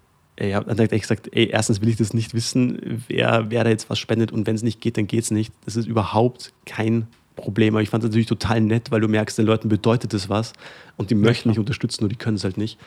Ich 0.47 0.55
habe 0.55 0.73
dann 0.73 0.87
gesagt, 0.87 1.29
ey, 1.33 1.49
erstens 1.51 1.81
will 1.81 1.89
ich 1.89 1.97
das 1.97 2.13
nicht 2.13 2.33
wissen, 2.33 3.03
wer, 3.07 3.49
wer 3.49 3.63
da 3.63 3.69
jetzt 3.69 3.89
was 3.89 3.99
spendet 3.99 4.31
und 4.31 4.47
wenn 4.47 4.55
es 4.55 4.63
nicht 4.63 4.81
geht, 4.81 4.97
dann 4.97 5.05
geht 5.05 5.23
es 5.23 5.31
nicht. 5.31 5.53
Das 5.65 5.75
ist 5.75 5.85
überhaupt 5.85 6.51
kein 6.65 7.07
Problem. 7.35 7.75
Aber 7.75 7.83
ich 7.83 7.89
fand 7.89 8.03
es 8.03 8.09
natürlich 8.09 8.27
total 8.27 8.61
nett, 8.61 8.91
weil 8.91 9.01
du 9.01 9.07
merkst, 9.07 9.37
den 9.37 9.45
Leuten 9.45 9.69
bedeutet 9.69 10.13
das 10.13 10.29
was 10.29 10.53
und 10.97 11.11
die 11.11 11.15
möchten 11.15 11.49
mich 11.49 11.59
unterstützen, 11.59 12.03
nur 12.03 12.09
die 12.09 12.15
können 12.15 12.37
es 12.37 12.43
halt 12.43 12.57
nicht. 12.57 12.79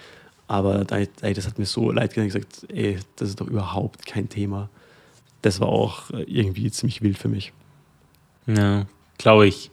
Aber 0.49 0.85
ey, 0.91 1.35
das 1.35 1.47
hat 1.47 1.59
mir 1.59 1.67
so 1.67 1.91
leid 1.91 2.11
getan. 2.11 2.27
Ich 2.27 2.35
gesagt, 2.35 2.67
ey, 2.73 2.99
das 3.17 3.31
ist 3.31 3.41
doch 3.41 3.47
überhaupt 3.47 4.05
kein 4.05 4.29
Thema. 4.29 4.69
Das 5.43 5.61
war 5.61 5.69
auch 5.69 6.11
äh, 6.11 6.23
irgendwie 6.23 6.71
ziemlich 6.71 7.03
wild 7.03 7.19
für 7.19 7.29
mich. 7.29 7.53
Ja, 8.47 8.87
glaube 9.19 9.47
ich. 9.47 9.71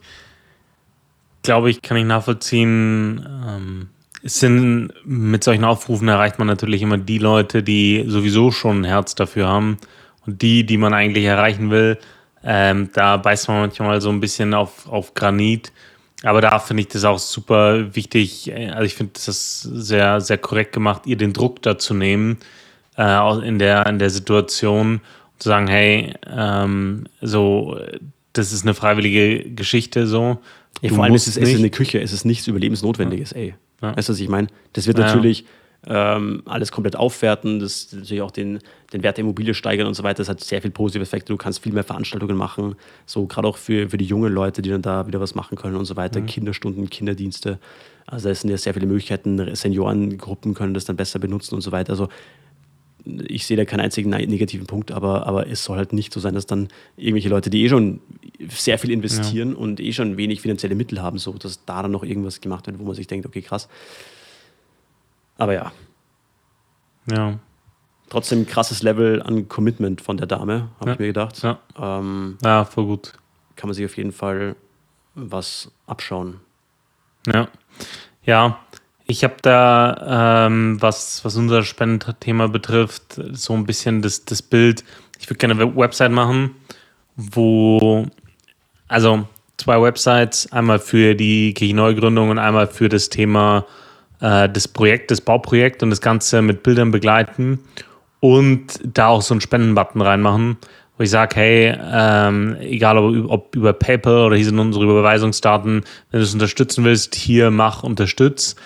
Glaube 1.42 1.70
ich, 1.70 1.82
kann 1.82 1.96
ich 1.96 2.04
nachvollziehen. 2.04 3.26
Ähm, 3.46 3.88
sind 4.22 4.92
mit 5.04 5.42
solchen 5.44 5.64
Aufrufen 5.64 6.08
erreicht 6.08 6.38
man 6.38 6.46
natürlich 6.46 6.82
immer 6.82 6.98
die 6.98 7.18
Leute, 7.18 7.62
die 7.62 8.04
sowieso 8.06 8.50
schon 8.50 8.82
ein 8.82 8.84
Herz 8.84 9.14
dafür 9.14 9.48
haben 9.48 9.78
und 10.26 10.42
die, 10.42 10.64
die 10.64 10.76
man 10.76 10.94
eigentlich 10.94 11.24
erreichen 11.24 11.70
will. 11.70 11.98
Ähm, 12.44 12.90
da 12.92 13.16
beißt 13.16 13.48
man 13.48 13.60
manchmal 13.60 14.00
so 14.00 14.10
ein 14.10 14.20
bisschen 14.20 14.54
auf, 14.54 14.88
auf 14.88 15.14
Granit. 15.14 15.72
Aber 16.22 16.40
da 16.40 16.58
finde 16.60 16.82
ich 16.82 16.88
das 16.88 17.04
auch 17.04 17.18
super 17.18 17.94
wichtig. 17.96 18.52
Also 18.54 18.82
ich 18.82 18.94
finde 18.94 19.12
das 19.14 19.62
sehr, 19.62 20.20
sehr 20.20 20.38
korrekt 20.38 20.72
gemacht, 20.72 21.02
ihr 21.06 21.16
den 21.16 21.32
Druck 21.32 21.62
dazu 21.62 21.94
nehmen 21.94 22.38
äh, 22.96 23.46
in, 23.46 23.58
der, 23.58 23.86
in 23.86 23.98
der 23.98 24.10
Situation 24.10 25.00
zu 25.38 25.48
sagen, 25.48 25.66
hey, 25.66 26.14
ähm, 26.30 27.06
so 27.20 27.76
das 28.32 28.52
ist 28.52 28.62
eine 28.62 28.74
freiwillige 28.74 29.50
Geschichte 29.50 30.06
so. 30.06 30.38
Ja, 30.80 30.90
vor 30.90 31.04
allem 31.04 31.14
ist 31.14 31.26
es, 31.26 31.36
es 31.36 31.50
ist 31.50 31.58
eine 31.58 31.70
Küche, 31.70 32.00
es 32.00 32.12
ist 32.12 32.24
nichts 32.24 32.46
Überlebensnotwendiges, 32.46 33.32
ey. 33.32 33.54
Ja. 33.82 33.96
Weißt 33.96 34.08
du, 34.08 34.12
was 34.12 34.20
ich 34.20 34.28
meine? 34.28 34.48
Das 34.72 34.86
wird 34.86 34.98
ja. 34.98 35.06
natürlich 35.06 35.44
ähm, 35.86 36.42
alles 36.46 36.70
komplett 36.70 36.94
aufwerten, 36.94 37.58
das 37.58 37.92
natürlich 37.92 38.22
auch 38.22 38.30
den, 38.30 38.60
den 38.92 39.02
Wert 39.02 39.16
der 39.16 39.24
Immobilie 39.24 39.52
steigern 39.52 39.88
und 39.88 39.94
so 39.94 40.04
weiter. 40.04 40.18
Das 40.18 40.28
hat 40.28 40.40
sehr 40.40 40.62
viel 40.62 40.70
positive 40.70 41.02
Effekte. 41.02 41.32
Du 41.32 41.36
kannst 41.36 41.60
viel 41.60 41.72
mehr 41.72 41.82
Veranstaltungen 41.82 42.36
machen, 42.36 42.76
so 43.04 43.26
gerade 43.26 43.48
auch 43.48 43.56
für, 43.56 43.90
für 43.90 43.98
die 43.98 44.04
jungen 44.04 44.32
Leute, 44.32 44.62
die 44.62 44.70
dann 44.70 44.82
da 44.82 45.06
wieder 45.06 45.20
was 45.20 45.34
machen 45.34 45.58
können 45.58 45.76
und 45.76 45.84
so 45.84 45.96
weiter. 45.96 46.20
Mhm. 46.20 46.26
Kinderstunden, 46.26 46.88
Kinderdienste. 46.88 47.58
Also 48.06 48.28
es 48.28 48.42
sind 48.42 48.50
ja 48.50 48.58
sehr 48.58 48.74
viele 48.74 48.86
Möglichkeiten. 48.86 49.54
Seniorengruppen 49.54 50.54
können 50.54 50.74
das 50.74 50.84
dann 50.84 50.96
besser 50.96 51.18
benutzen 51.18 51.56
und 51.56 51.62
so 51.62 51.72
weiter. 51.72 51.90
Also 51.90 52.08
ich 53.04 53.46
sehe 53.46 53.56
da 53.56 53.64
keinen 53.64 53.80
einzigen 53.80 54.10
negativen 54.10 54.66
Punkt, 54.66 54.92
aber, 54.92 55.26
aber 55.26 55.48
es 55.48 55.64
soll 55.64 55.76
halt 55.76 55.92
nicht 55.92 56.12
so 56.12 56.20
sein, 56.20 56.34
dass 56.34 56.46
dann 56.46 56.68
irgendwelche 56.96 57.28
Leute, 57.28 57.50
die 57.50 57.64
eh 57.64 57.68
schon 57.68 58.00
sehr 58.48 58.78
viel 58.78 58.90
investieren 58.90 59.52
ja. 59.52 59.56
und 59.56 59.80
eh 59.80 59.92
schon 59.92 60.16
wenig 60.16 60.40
finanzielle 60.40 60.74
Mittel 60.74 61.02
haben, 61.02 61.18
so 61.18 61.32
dass 61.32 61.64
da 61.64 61.82
dann 61.82 61.90
noch 61.90 62.04
irgendwas 62.04 62.40
gemacht 62.40 62.66
wird, 62.66 62.78
wo 62.78 62.84
man 62.84 62.94
sich 62.94 63.06
denkt, 63.06 63.26
okay, 63.26 63.42
krass. 63.42 63.68
Aber 65.38 65.54
ja. 65.54 65.72
Ja. 67.10 67.38
Trotzdem 68.08 68.46
krasses 68.46 68.82
Level 68.82 69.22
an 69.22 69.48
Commitment 69.48 70.00
von 70.00 70.16
der 70.16 70.26
Dame, 70.26 70.68
habe 70.78 70.90
ja. 70.90 70.92
ich 70.92 70.98
mir 70.98 71.06
gedacht. 71.06 71.42
Ja. 71.42 71.58
Ähm, 71.76 72.36
ja, 72.44 72.64
voll 72.64 72.86
gut. 72.86 73.14
Kann 73.56 73.68
man 73.68 73.74
sich 73.74 73.84
auf 73.84 73.96
jeden 73.96 74.12
Fall 74.12 74.54
was 75.14 75.72
abschauen. 75.86 76.40
Ja. 77.26 77.48
Ja, 78.24 78.60
ich 79.12 79.24
habe 79.24 79.36
da, 79.42 80.46
ähm, 80.46 80.80
was, 80.80 81.22
was 81.22 81.36
unser 81.36 81.62
Spendenthema 81.64 82.46
betrifft, 82.46 83.20
so 83.32 83.52
ein 83.52 83.66
bisschen 83.66 84.00
das, 84.00 84.24
das 84.24 84.40
Bild. 84.40 84.84
Ich 85.20 85.28
würde 85.28 85.38
gerne 85.38 85.54
eine 85.54 85.76
Website 85.76 86.10
machen, 86.10 86.56
wo, 87.14 88.06
also 88.88 89.28
zwei 89.58 89.80
Websites, 89.80 90.50
einmal 90.50 90.78
für 90.78 91.14
die 91.14 91.52
Kirchenneugründung 91.52 92.30
und 92.30 92.38
einmal 92.38 92.66
für 92.66 92.88
das 92.88 93.10
Thema 93.10 93.66
äh, 94.20 94.48
des 94.48 94.66
Projekt, 94.66 95.10
das 95.10 95.20
Bauprojekt 95.20 95.82
und 95.82 95.90
das 95.90 96.00
Ganze 96.00 96.40
mit 96.40 96.62
Bildern 96.62 96.90
begleiten 96.90 97.60
und 98.20 98.80
da 98.82 99.08
auch 99.08 99.20
so 99.20 99.34
einen 99.34 99.42
Spendenbutton 99.42 100.00
reinmachen, 100.00 100.56
wo 100.96 101.04
ich 101.04 101.10
sage, 101.10 101.36
hey, 101.36 101.76
ähm, 101.92 102.56
egal 102.60 102.96
ob, 102.96 103.30
ob, 103.30 103.56
über 103.56 103.74
PayPal 103.74 104.24
oder 104.24 104.36
hier 104.36 104.46
sind 104.46 104.58
unsere 104.58 104.84
Überweisungsdaten, 104.84 105.84
wenn 106.10 106.20
du 106.20 106.24
es 106.24 106.32
unterstützen 106.32 106.84
willst, 106.84 107.14
hier 107.14 107.50
mach, 107.50 107.82
unterstütz. 107.82 108.56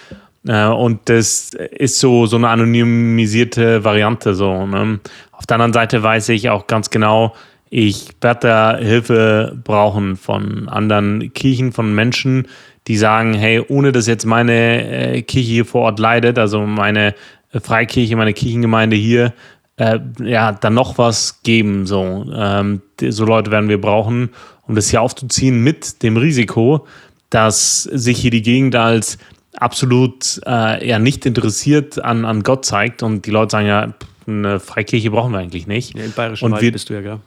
Äh, 0.47 0.67
und 0.67 1.09
das 1.09 1.51
ist 1.55 1.99
so, 1.99 2.27
so 2.27 2.37
eine 2.37 2.49
anonymisierte 2.49 3.85
Variante. 3.85 4.35
So, 4.35 4.67
ne? 4.67 5.01
Auf 5.33 5.47
der 5.47 5.57
anderen 5.57 5.73
Seite 5.73 6.03
weiß 6.03 6.29
ich 6.31 6.51
auch 6.51 6.67
ganz 6.67 6.91
genau, 6.91 7.35
ich 7.69 8.09
werde 8.21 8.41
da 8.41 8.77
Hilfe 8.79 9.59
brauchen 9.65 10.17
von 10.17 10.69
anderen 10.69 11.33
Kirchen, 11.35 11.73
von 11.73 11.95
Menschen, 11.95 12.47
die 12.87 12.97
sagen, 12.97 13.35
hey, 13.35 13.61
ohne 13.69 13.91
dass 13.91 14.07
jetzt 14.07 14.25
meine 14.25 15.15
äh, 15.17 15.23
Kirche 15.23 15.51
hier 15.51 15.65
vor 15.65 15.83
Ort 15.83 15.99
leidet, 15.99 16.39
also 16.39 16.61
meine 16.63 17.15
Freikirche, 17.53 18.17
meine 18.17 18.33
Kirchengemeinde 18.33 18.97
hier, 18.97 19.33
äh, 19.77 19.99
ja, 20.23 20.53
dann 20.53 20.75
noch 20.75 20.99
was 20.99 21.43
geben. 21.43 21.87
So, 21.87 22.25
ähm, 22.35 22.83
so 23.01 23.25
Leute 23.25 23.51
werden 23.51 23.69
wir 23.69 23.81
brauchen, 23.81 24.31
um 24.67 24.75
das 24.75 24.91
hier 24.91 25.03
aufzuziehen 25.03 25.63
mit 25.63 26.03
dem 26.03 26.17
Risiko, 26.17 26.87
dass 27.31 27.83
sich 27.83 28.19
hier 28.19 28.31
die 28.31 28.43
Gegend 28.43 28.77
als 28.77 29.19
absolut 29.57 30.41
äh, 30.47 30.87
ja 30.87 30.99
nicht 30.99 31.27
interessiert 31.27 32.03
an, 32.03 32.25
an 32.25 32.43
Gott 32.43 32.65
zeigt 32.65 33.03
und 33.03 33.27
die 33.27 33.31
Leute 33.31 33.53
sagen 33.53 33.67
ja, 33.67 33.95
eine 34.27 34.61
Freikirche 34.61 35.11
brauchen 35.11 35.33
wir 35.33 35.39
eigentlich 35.39 35.67
nicht. 35.67 35.97
Ja, 35.97 36.05
Im 36.05 36.13
Bayerischen 36.13 36.47
und 36.47 36.53
Wald 36.53 36.63
wir, 36.63 36.73
bist 36.73 36.91
du 36.91 36.95
ja, 36.95 37.01
gell? 37.01 37.21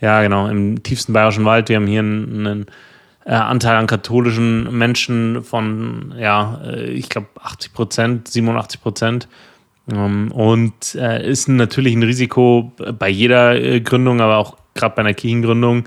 Ja, 0.00 0.22
genau, 0.22 0.48
im 0.48 0.82
tiefsten 0.82 1.12
Bayerischen 1.12 1.44
Wald. 1.44 1.68
Wir 1.68 1.76
haben 1.76 1.86
hier 1.86 2.00
einen, 2.00 2.46
einen 2.46 2.66
äh, 3.26 3.32
Anteil 3.32 3.76
an 3.76 3.86
katholischen 3.86 4.76
Menschen 4.76 5.44
von, 5.44 6.14
ja, 6.18 6.60
äh, 6.64 6.86
ich 6.86 7.08
glaube 7.08 7.28
80 7.42 7.72
Prozent, 7.72 8.28
87 8.28 8.80
Prozent. 8.80 9.28
Ähm, 9.92 10.32
und 10.32 10.94
äh, 10.94 11.28
ist 11.28 11.48
natürlich 11.48 11.94
ein 11.94 12.02
Risiko 12.02 12.72
bei 12.98 13.08
jeder 13.08 13.60
äh, 13.60 13.80
Gründung, 13.80 14.20
aber 14.20 14.38
auch 14.38 14.56
gerade 14.74 14.94
bei 14.96 15.00
einer 15.00 15.14
Kirchengründung, 15.14 15.84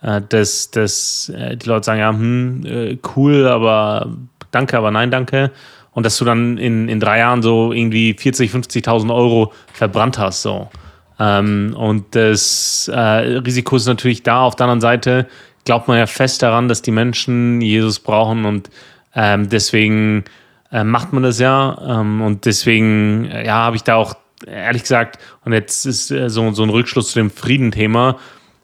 dass, 0.00 0.72
dass 0.72 1.30
die 1.32 1.68
Leute 1.68 1.84
sagen, 1.84 2.00
ja, 2.00 2.08
hm, 2.08 2.98
cool, 3.14 3.46
aber 3.46 4.10
danke, 4.52 4.78
aber 4.78 4.90
nein, 4.90 5.10
danke. 5.10 5.50
Und 5.92 6.06
dass 6.06 6.16
du 6.16 6.24
dann 6.24 6.56
in, 6.56 6.88
in 6.88 7.00
drei 7.00 7.18
Jahren 7.18 7.42
so 7.42 7.72
irgendwie 7.72 8.14
40, 8.14 8.50
50.000 8.50 9.14
Euro 9.14 9.52
verbrannt 9.74 10.18
hast. 10.18 10.42
So. 10.42 10.70
Ähm, 11.18 11.74
und 11.76 12.14
das 12.14 12.88
äh, 12.88 12.98
Risiko 12.98 13.76
ist 13.76 13.86
natürlich 13.86 14.22
da. 14.22 14.42
Auf 14.42 14.56
der 14.56 14.64
anderen 14.64 14.80
Seite 14.80 15.26
glaubt 15.64 15.88
man 15.88 15.98
ja 15.98 16.06
fest 16.06 16.42
daran, 16.42 16.68
dass 16.68 16.82
die 16.82 16.90
Menschen 16.90 17.60
Jesus 17.60 18.00
brauchen 18.00 18.44
und 18.44 18.70
ähm, 19.14 19.48
deswegen 19.48 20.24
äh, 20.72 20.84
macht 20.84 21.12
man 21.12 21.22
das 21.22 21.38
ja. 21.38 22.00
Ähm, 22.00 22.22
und 22.22 22.46
deswegen, 22.46 23.26
äh, 23.26 23.46
ja, 23.46 23.56
habe 23.56 23.76
ich 23.76 23.82
da 23.82 23.96
auch 23.96 24.14
ehrlich 24.46 24.82
gesagt, 24.82 25.18
und 25.44 25.52
jetzt 25.52 25.84
ist 25.86 26.10
äh, 26.10 26.30
so, 26.30 26.50
so 26.52 26.62
ein 26.62 26.70
Rückschluss 26.70 27.12
zu 27.12 27.18
dem 27.18 27.30
Friedenthema. 27.30 28.18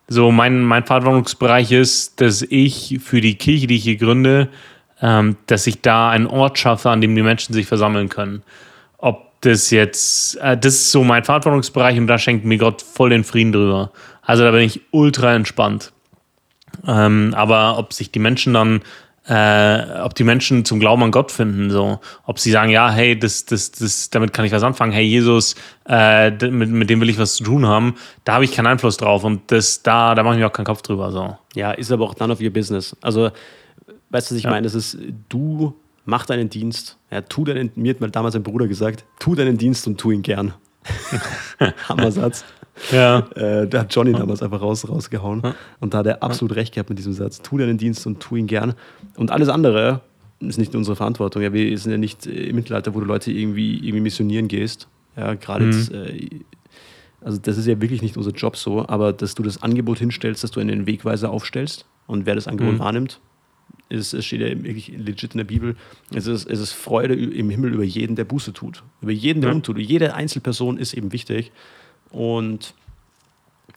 So, 0.08 0.32
mein, 0.32 0.62
mein 0.62 0.84
Verantwortungsbereich 0.84 1.70
ist, 1.70 2.20
dass 2.20 2.42
ich 2.42 2.98
für 3.02 3.20
die 3.20 3.34
Kirche, 3.34 3.66
die 3.66 3.76
ich 3.76 3.84
hier 3.84 3.96
gründe, 3.96 4.48
ähm, 5.02 5.36
dass 5.46 5.66
ich 5.66 5.80
da 5.80 6.10
einen 6.10 6.26
Ort 6.26 6.58
schaffe, 6.58 6.90
an 6.90 7.00
dem 7.00 7.14
die 7.14 7.22
Menschen 7.22 7.52
sich 7.52 7.66
versammeln 7.66 8.08
können. 8.08 8.42
Ob 8.98 9.40
das 9.40 9.70
jetzt, 9.70 10.36
äh, 10.36 10.56
das 10.56 10.74
ist 10.74 10.90
so 10.90 11.04
mein 11.04 11.24
Verantwortungsbereich 11.24 11.98
und 11.98 12.06
da 12.06 12.18
schenkt 12.18 12.44
mir 12.44 12.58
Gott 12.58 12.82
voll 12.82 13.10
den 13.10 13.24
Frieden 13.24 13.52
drüber. 13.52 13.92
Also 14.22 14.44
da 14.44 14.50
bin 14.50 14.60
ich 14.60 14.80
ultra 14.90 15.34
entspannt. 15.34 15.92
Ähm, 16.86 17.34
aber 17.36 17.78
ob 17.78 17.92
sich 17.92 18.10
die 18.10 18.18
Menschen 18.18 18.54
dann 18.54 18.82
äh, 19.28 20.00
ob 20.00 20.14
die 20.14 20.24
Menschen 20.24 20.64
zum 20.64 20.80
Glauben 20.80 21.02
an 21.02 21.10
Gott 21.10 21.30
finden, 21.30 21.70
so, 21.70 22.00
ob 22.24 22.38
sie 22.38 22.50
sagen, 22.50 22.70
ja, 22.70 22.90
hey, 22.90 23.18
das, 23.18 23.44
das, 23.44 23.70
das, 23.72 24.08
damit 24.08 24.32
kann 24.32 24.46
ich 24.46 24.52
was 24.52 24.62
anfangen, 24.62 24.92
hey, 24.92 25.04
Jesus, 25.04 25.54
äh, 25.86 26.30
mit, 26.30 26.70
mit 26.70 26.88
dem 26.88 27.00
will 27.00 27.10
ich 27.10 27.18
was 27.18 27.34
zu 27.34 27.44
tun 27.44 27.66
haben, 27.66 27.96
da 28.24 28.34
habe 28.34 28.44
ich 28.44 28.52
keinen 28.52 28.68
Einfluss 28.68 28.96
drauf 28.96 29.24
und 29.24 29.52
das, 29.52 29.82
da, 29.82 30.14
da 30.14 30.22
mache 30.22 30.34
ich 30.34 30.40
mir 30.40 30.46
auch 30.46 30.52
keinen 30.52 30.64
Kopf 30.64 30.80
drüber, 30.80 31.12
so. 31.12 31.36
Ja, 31.54 31.72
ist 31.72 31.92
aber 31.92 32.06
auch 32.06 32.16
none 32.18 32.32
of 32.32 32.40
your 32.40 32.50
business. 32.50 32.96
Also, 33.02 33.30
weißt 34.10 34.30
du, 34.30 34.34
was 34.34 34.38
ich 34.38 34.44
ja. 34.44 34.50
meine? 34.50 34.64
Das 34.64 34.74
ist, 34.74 34.98
du 35.28 35.74
mach 36.04 36.26
deinen 36.26 36.48
Dienst. 36.48 36.98
Ja, 37.10 37.20
tu 37.20 37.44
deinen, 37.44 37.70
mir 37.74 37.94
hat 38.00 38.16
damals 38.16 38.34
ein 38.34 38.42
Bruder 38.42 38.66
gesagt, 38.66 39.04
tu 39.18 39.34
deinen 39.34 39.58
Dienst 39.58 39.86
und 39.86 39.98
tu 39.98 40.10
ihn 40.10 40.22
gern. 40.22 40.54
Hammersatz. 41.88 42.44
Ja. 42.92 43.28
Äh, 43.34 43.66
da 43.66 43.80
hat 43.80 43.94
Johnny 43.94 44.12
damals 44.12 44.42
einfach 44.42 44.60
raus, 44.60 44.88
rausgehauen. 44.88 45.42
Ja. 45.44 45.54
Und 45.80 45.94
da 45.94 45.98
hat 45.98 46.06
er 46.06 46.22
absolut 46.22 46.56
recht 46.56 46.74
gehabt 46.74 46.88
mit 46.88 46.98
diesem 46.98 47.12
Satz. 47.12 47.42
Tu 47.42 47.58
deinen 47.58 47.78
Dienst 47.78 48.06
und 48.06 48.20
tu 48.20 48.36
ihn 48.36 48.46
gern. 48.46 48.74
Und 49.16 49.30
alles 49.30 49.48
andere 49.48 50.00
ist 50.40 50.58
nicht 50.58 50.74
unsere 50.74 50.96
Verantwortung. 50.96 51.42
Ja, 51.42 51.52
wir 51.52 51.76
sind 51.76 51.92
ja 51.92 51.98
nicht 51.98 52.26
im 52.26 52.56
Mittelalter, 52.56 52.94
wo 52.94 53.00
du 53.00 53.06
Leute 53.06 53.32
irgendwie, 53.32 53.76
irgendwie 53.76 54.00
missionieren 54.00 54.48
gehst. 54.48 54.88
Ja, 55.16 55.34
gerade 55.34 55.64
mhm. 55.64 55.72
jetzt, 55.72 55.92
äh, 55.92 56.28
also 57.20 57.38
das 57.38 57.58
ist 57.58 57.66
ja 57.66 57.80
wirklich 57.80 58.02
nicht 58.02 58.16
unser 58.16 58.30
Job 58.30 58.56
so, 58.56 58.86
aber 58.88 59.12
dass 59.12 59.34
du 59.34 59.42
das 59.42 59.62
Angebot 59.62 59.98
hinstellst, 59.98 60.44
dass 60.44 60.52
du 60.52 60.60
einen 60.60 60.86
Wegweiser 60.86 61.30
aufstellst 61.30 61.86
und 62.06 62.26
wer 62.26 62.36
das 62.36 62.46
Angebot 62.46 62.74
mhm. 62.74 62.78
wahrnimmt, 62.78 63.20
ist, 63.88 64.12
es 64.12 64.24
steht 64.24 64.40
ja 64.40 64.48
wirklich 64.62 64.88
legit 64.88 65.32
in 65.32 65.38
der 65.38 65.44
Bibel, 65.44 65.76
es 66.14 66.26
ist, 66.26 66.48
es 66.48 66.60
ist 66.60 66.72
Freude 66.72 67.14
im 67.14 67.50
Himmel 67.50 67.72
über 67.72 67.84
jeden, 67.84 68.16
der 68.16 68.24
Buße 68.24 68.52
tut. 68.52 68.82
Über 69.00 69.12
jeden, 69.12 69.40
der 69.40 69.50
ja. 69.50 69.56
umtut. 69.56 69.78
Jede 69.78 70.14
Einzelperson 70.14 70.78
ist 70.78 70.94
eben 70.94 71.12
wichtig. 71.12 71.52
Und 72.10 72.74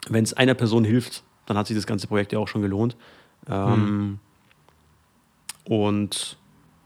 wenn 0.10 0.24
es 0.24 0.34
einer 0.34 0.54
Person 0.54 0.84
hilft, 0.84 1.24
dann 1.46 1.58
hat 1.58 1.68
sich 1.68 1.76
das 1.76 1.88
ganze 1.88 2.08
Projekt 2.08 2.34
ja 2.34 2.40
auch 2.40 2.48
schon 2.48 2.62
gelohnt. 2.62 2.96
Ähm, 3.50 3.80
mhm. 3.86 4.20
Und 5.64 6.38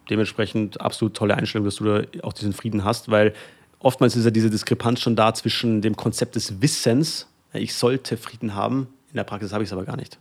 dementsprechend 0.09 0.82
absolut 0.82 1.15
tolle 1.15 1.36
Einstellung, 1.36 1.65
dass 1.65 1.76
du 1.76 1.86
da 1.86 2.03
auch 2.23 2.34
diesen 2.34 2.53
Frieden 2.53 2.84
hast, 2.84 3.09
weil 3.09 3.34
oftmals 3.80 4.15
ist 4.15 4.26
ja 4.26 4.32
diese 4.32 4.49
Diskrepanz 4.49 5.01
schon 5.01 5.15
da 5.15 5.34
zwischen 5.34 5.82
dem 5.82 5.95
Konzept 5.95 6.36
des 6.36 6.61
Wissens, 6.61 7.28
ich 7.53 7.73
sollte 7.73 8.17
Frieden 8.17 8.53
haben, 8.53 8.88
in 9.09 9.15
der 9.15 9.23
Praxis 9.23 9.53
habe 9.53 9.63
ich 9.63 9.69
es 9.69 9.73
aber 9.73 9.86
gar 9.86 9.95
nicht. 9.95 10.19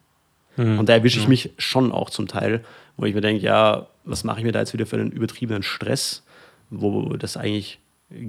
Mhm. 0.56 0.78
Und 0.78 0.88
da 0.88 0.94
erwische 0.94 1.18
ich 1.18 1.28
mich 1.28 1.50
schon 1.58 1.92
auch 1.92 2.10
zum 2.10 2.28
Teil, 2.28 2.64
wo 2.96 3.06
ich 3.06 3.14
mir 3.14 3.20
denke, 3.20 3.42
ja, 3.42 3.86
was 4.04 4.24
mache 4.24 4.38
ich 4.38 4.44
mir 4.44 4.52
da 4.52 4.60
jetzt 4.60 4.72
wieder 4.72 4.86
für 4.86 4.96
einen 4.96 5.10
übertriebenen 5.10 5.62
Stress, 5.62 6.22
wo 6.70 7.16
das 7.16 7.36
eigentlich 7.36 7.80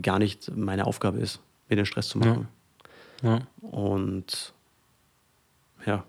gar 0.02 0.20
nicht 0.20 0.56
meine 0.56 0.88
Aufgabe 0.88 1.20
ist, 1.20 1.40
mir 1.70 1.76
den 1.76 1.86
Stress 1.86 2.08
zu 2.08 2.18
machen. 2.18 2.48
Ja. 3.24 3.38
Ja. 3.38 3.40
Und 3.62 4.54
ja, 5.86 6.04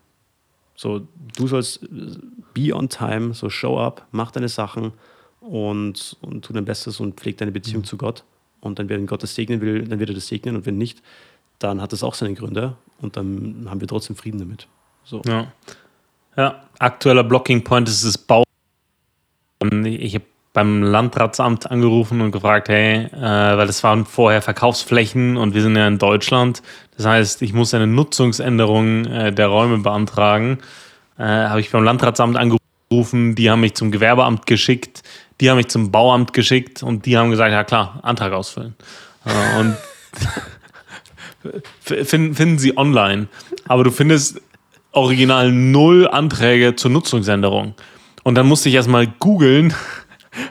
so 0.75 1.07
du 1.37 1.47
sollst 1.47 1.87
be 2.55 2.75
on 2.75 2.89
time, 2.89 3.35
so 3.35 3.49
show 3.49 3.79
up, 3.79 4.07
mach 4.11 4.31
deine 4.31 4.49
Sachen 4.49 4.93
und, 5.41 6.17
und 6.21 6.45
tu 6.45 6.53
dein 6.53 6.65
Bestes 6.65 7.01
und 7.01 7.19
pfleg 7.19 7.39
deine 7.39 7.53
Beziehung 7.53 7.83
mhm. 7.83 7.87
zu 7.87 7.97
Gott. 7.97 8.25
Und 8.61 8.79
dann, 8.79 8.89
wenn 8.89 9.07
Gott 9.07 9.23
das 9.23 9.35
segnen 9.35 9.61
will, 9.61 9.87
dann 9.87 9.99
wird 10.01 10.11
er 10.11 10.15
das 10.15 10.27
segnen 10.27 10.57
und 10.57 10.67
wenn 10.67 10.79
nicht, 10.79 11.03
dann 11.59 11.81
hat 11.81 11.93
das 11.93 12.03
auch 12.03 12.15
seine 12.15 12.35
Gründe 12.35 12.77
und 13.01 13.17
dann 13.17 13.67
haben 13.69 13.81
wir 13.81 13.89
trotzdem 13.89 14.17
Frieden 14.17 14.39
damit. 14.39 14.67
So. 15.05 15.23
Ja. 15.25 15.53
Ja, 16.37 16.63
aktueller 16.79 17.25
Blocking 17.25 17.65
Point 17.65 17.89
ist 17.89 18.05
das 18.05 18.19
Bau. 18.19 18.45
Ich 19.85 20.15
habe 20.15 20.25
beim 20.53 20.83
Landratsamt 20.83 21.71
angerufen 21.71 22.21
und 22.21 22.33
gefragt, 22.33 22.69
hey, 22.69 23.07
äh, 23.07 23.21
weil 23.21 23.67
das 23.67 23.83
waren 23.83 24.07
vorher 24.07 24.43
Verkaufsflächen 24.43 25.37
und 25.37 25.55
wir 25.55 25.63
sind 25.63 25.77
ja 25.77 25.87
in 25.87 25.99
Deutschland. 25.99 26.63
Das 26.97 27.07
heißt, 27.07 27.43
ich 27.43 27.53
muss 27.53 27.75
eine 27.75 27.87
Nutzungsänderung 27.87 29.05
äh, 29.07 29.33
der 29.33 29.49
Räume 29.49 29.79
beantragen. 29.79 30.59
Äh, 31.19 31.25
habe 31.25 31.61
ich 31.61 31.71
beim 31.71 31.85
Landratsamt 31.85 32.37
angerufen, 32.37 33.35
die 33.35 33.51
haben 33.51 33.61
mich 33.61 33.75
zum 33.75 33.91
Gewerbeamt 33.91 34.47
geschickt. 34.47 35.03
Die 35.41 35.51
haben 35.51 35.59
mich 35.59 35.69
zum 35.69 35.91
Bauamt 35.91 36.33
geschickt 36.33 36.83
und 36.83 37.05
die 37.05 37.19
haben 37.19 37.31
gesagt, 37.31 37.53
ja 37.53 37.65
klar, 37.65 37.99
Antrag 38.03 38.33
ausfüllen. 38.33 38.75
Äh, 39.25 39.61
und 39.61 39.77
finden, 42.05 42.35
finden 42.35 42.59
sie 42.59 42.77
online. 42.77 43.29
Aber 43.69 43.85
du 43.85 43.91
findest 43.91 44.41
original 44.97 45.53
null 45.53 46.09
Anträge 46.09 46.75
zur 46.75 46.91
Nutzungsänderung. 46.91 47.75
Und 48.25 48.35
dann 48.35 48.47
musste 48.47 48.69
ich 48.69 48.75
erstmal 48.75 49.07
googeln, 49.07 49.75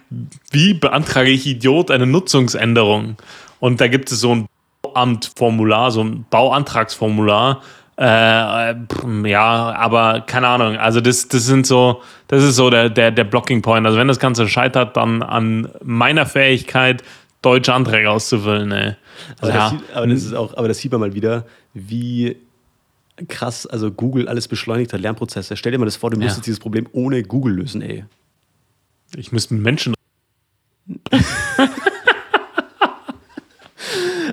wie 0.52 0.74
beantrage 0.74 1.30
ich 1.30 1.46
Idiot 1.48 1.92
eine 1.92 2.06
Nutzungsänderung? 2.06 3.18
Und 3.60 3.82
da 3.82 3.88
gibt 3.88 4.12
es 4.12 4.20
so 4.20 4.34
ein 4.34 4.48
Bauamtformular, 4.82 5.92
so 5.92 6.04
ein 6.04 6.26
Bauantragsformular. 6.30 7.62
Äh, 7.98 8.76
ja, 9.26 9.76
aber 9.76 10.22
keine 10.22 10.48
Ahnung. 10.48 10.78
Also 10.78 11.02
das, 11.02 11.28
das 11.28 11.46
sind 11.46 11.66
so, 11.66 12.02
das 12.28 12.44
ist 12.44 12.56
so 12.56 12.70
der, 12.70 12.90
der, 12.90 13.12
der 13.12 13.24
Blocking 13.24 13.62
Point. 13.62 13.86
Also 13.86 13.98
wenn 13.98 14.08
das 14.08 14.20
Ganze 14.20 14.48
scheitert, 14.48 14.96
dann 14.96 15.24
an 15.24 15.70
meiner 15.84 16.26
Fähigkeit, 16.26 17.04
deutsche 17.42 17.74
Anträge 17.74 18.12
auszufüllen. 18.12 18.72
Ey. 18.72 18.96
Also 19.42 19.54
aber, 19.54 19.54
ja. 19.54 19.60
das 19.60 19.70
sieht, 19.72 19.96
aber, 19.96 20.08
das 20.08 20.24
ist 20.24 20.34
auch, 20.34 20.58
aber 20.58 20.68
das 20.68 20.78
sieht 20.78 20.92
man 20.92 21.02
mal 21.02 21.14
wieder, 21.14 21.46
wie 21.74 22.36
krass, 23.28 23.66
also 23.66 23.92
Google 23.92 24.28
alles 24.28 24.48
beschleunigt 24.48 24.94
hat, 24.94 25.02
Lernprozesse. 25.02 25.56
Stell 25.58 25.72
dir 25.72 25.78
mal 25.78 25.86
das 25.86 25.96
vor, 25.96 26.12
du 26.12 26.18
müsstest 26.18 26.40
ja. 26.40 26.44
dieses 26.46 26.60
Problem 26.60 26.88
ohne 26.92 27.24
Google 27.24 27.56
lösen, 27.56 27.82
ey. 27.82 28.06
Ich 29.16 29.32
müsste 29.32 29.56
einen 29.56 29.64
Menschen. 29.64 29.94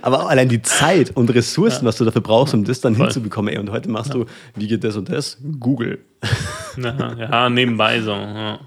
Aber 0.03 0.29
allein 0.29 0.49
die 0.49 0.63
Zeit 0.63 1.17
und 1.17 1.31
Ressourcen, 1.31 1.85
ja. 1.85 1.89
was 1.89 1.97
du 1.97 2.05
dafür 2.05 2.23
brauchst, 2.23 2.55
um 2.55 2.65
das 2.65 2.81
dann 2.81 2.97
Voll. 2.97 3.07
hinzubekommen, 3.07 3.55
ey. 3.55 3.61
Und 3.61 3.71
heute 3.71 3.89
machst 3.89 4.13
ja. 4.13 4.21
du, 4.21 4.27
wie 4.57 4.67
geht 4.67 4.83
das 4.83 4.97
und 4.97 5.09
das? 5.09 5.39
Google. 5.61 6.01
Ja, 6.77 7.51
nebenbei 7.51 8.01
so. 8.01 8.13
Ja. 8.13 8.59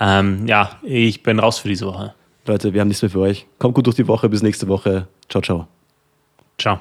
ähm, 0.00 0.46
ja, 0.46 0.70
ich 0.82 1.22
bin 1.22 1.38
raus 1.38 1.58
für 1.58 1.68
diese 1.68 1.86
Woche. 1.86 2.14
Leute, 2.46 2.72
wir 2.72 2.80
haben 2.80 2.88
nichts 2.88 3.02
mehr 3.02 3.10
für 3.10 3.20
euch. 3.20 3.46
Kommt 3.58 3.74
gut 3.74 3.86
durch 3.86 3.96
die 3.96 4.08
Woche. 4.08 4.28
Bis 4.28 4.42
nächste 4.42 4.68
Woche. 4.68 5.08
Ciao, 5.28 5.42
ciao. 5.42 5.68
Ciao. 6.56 6.80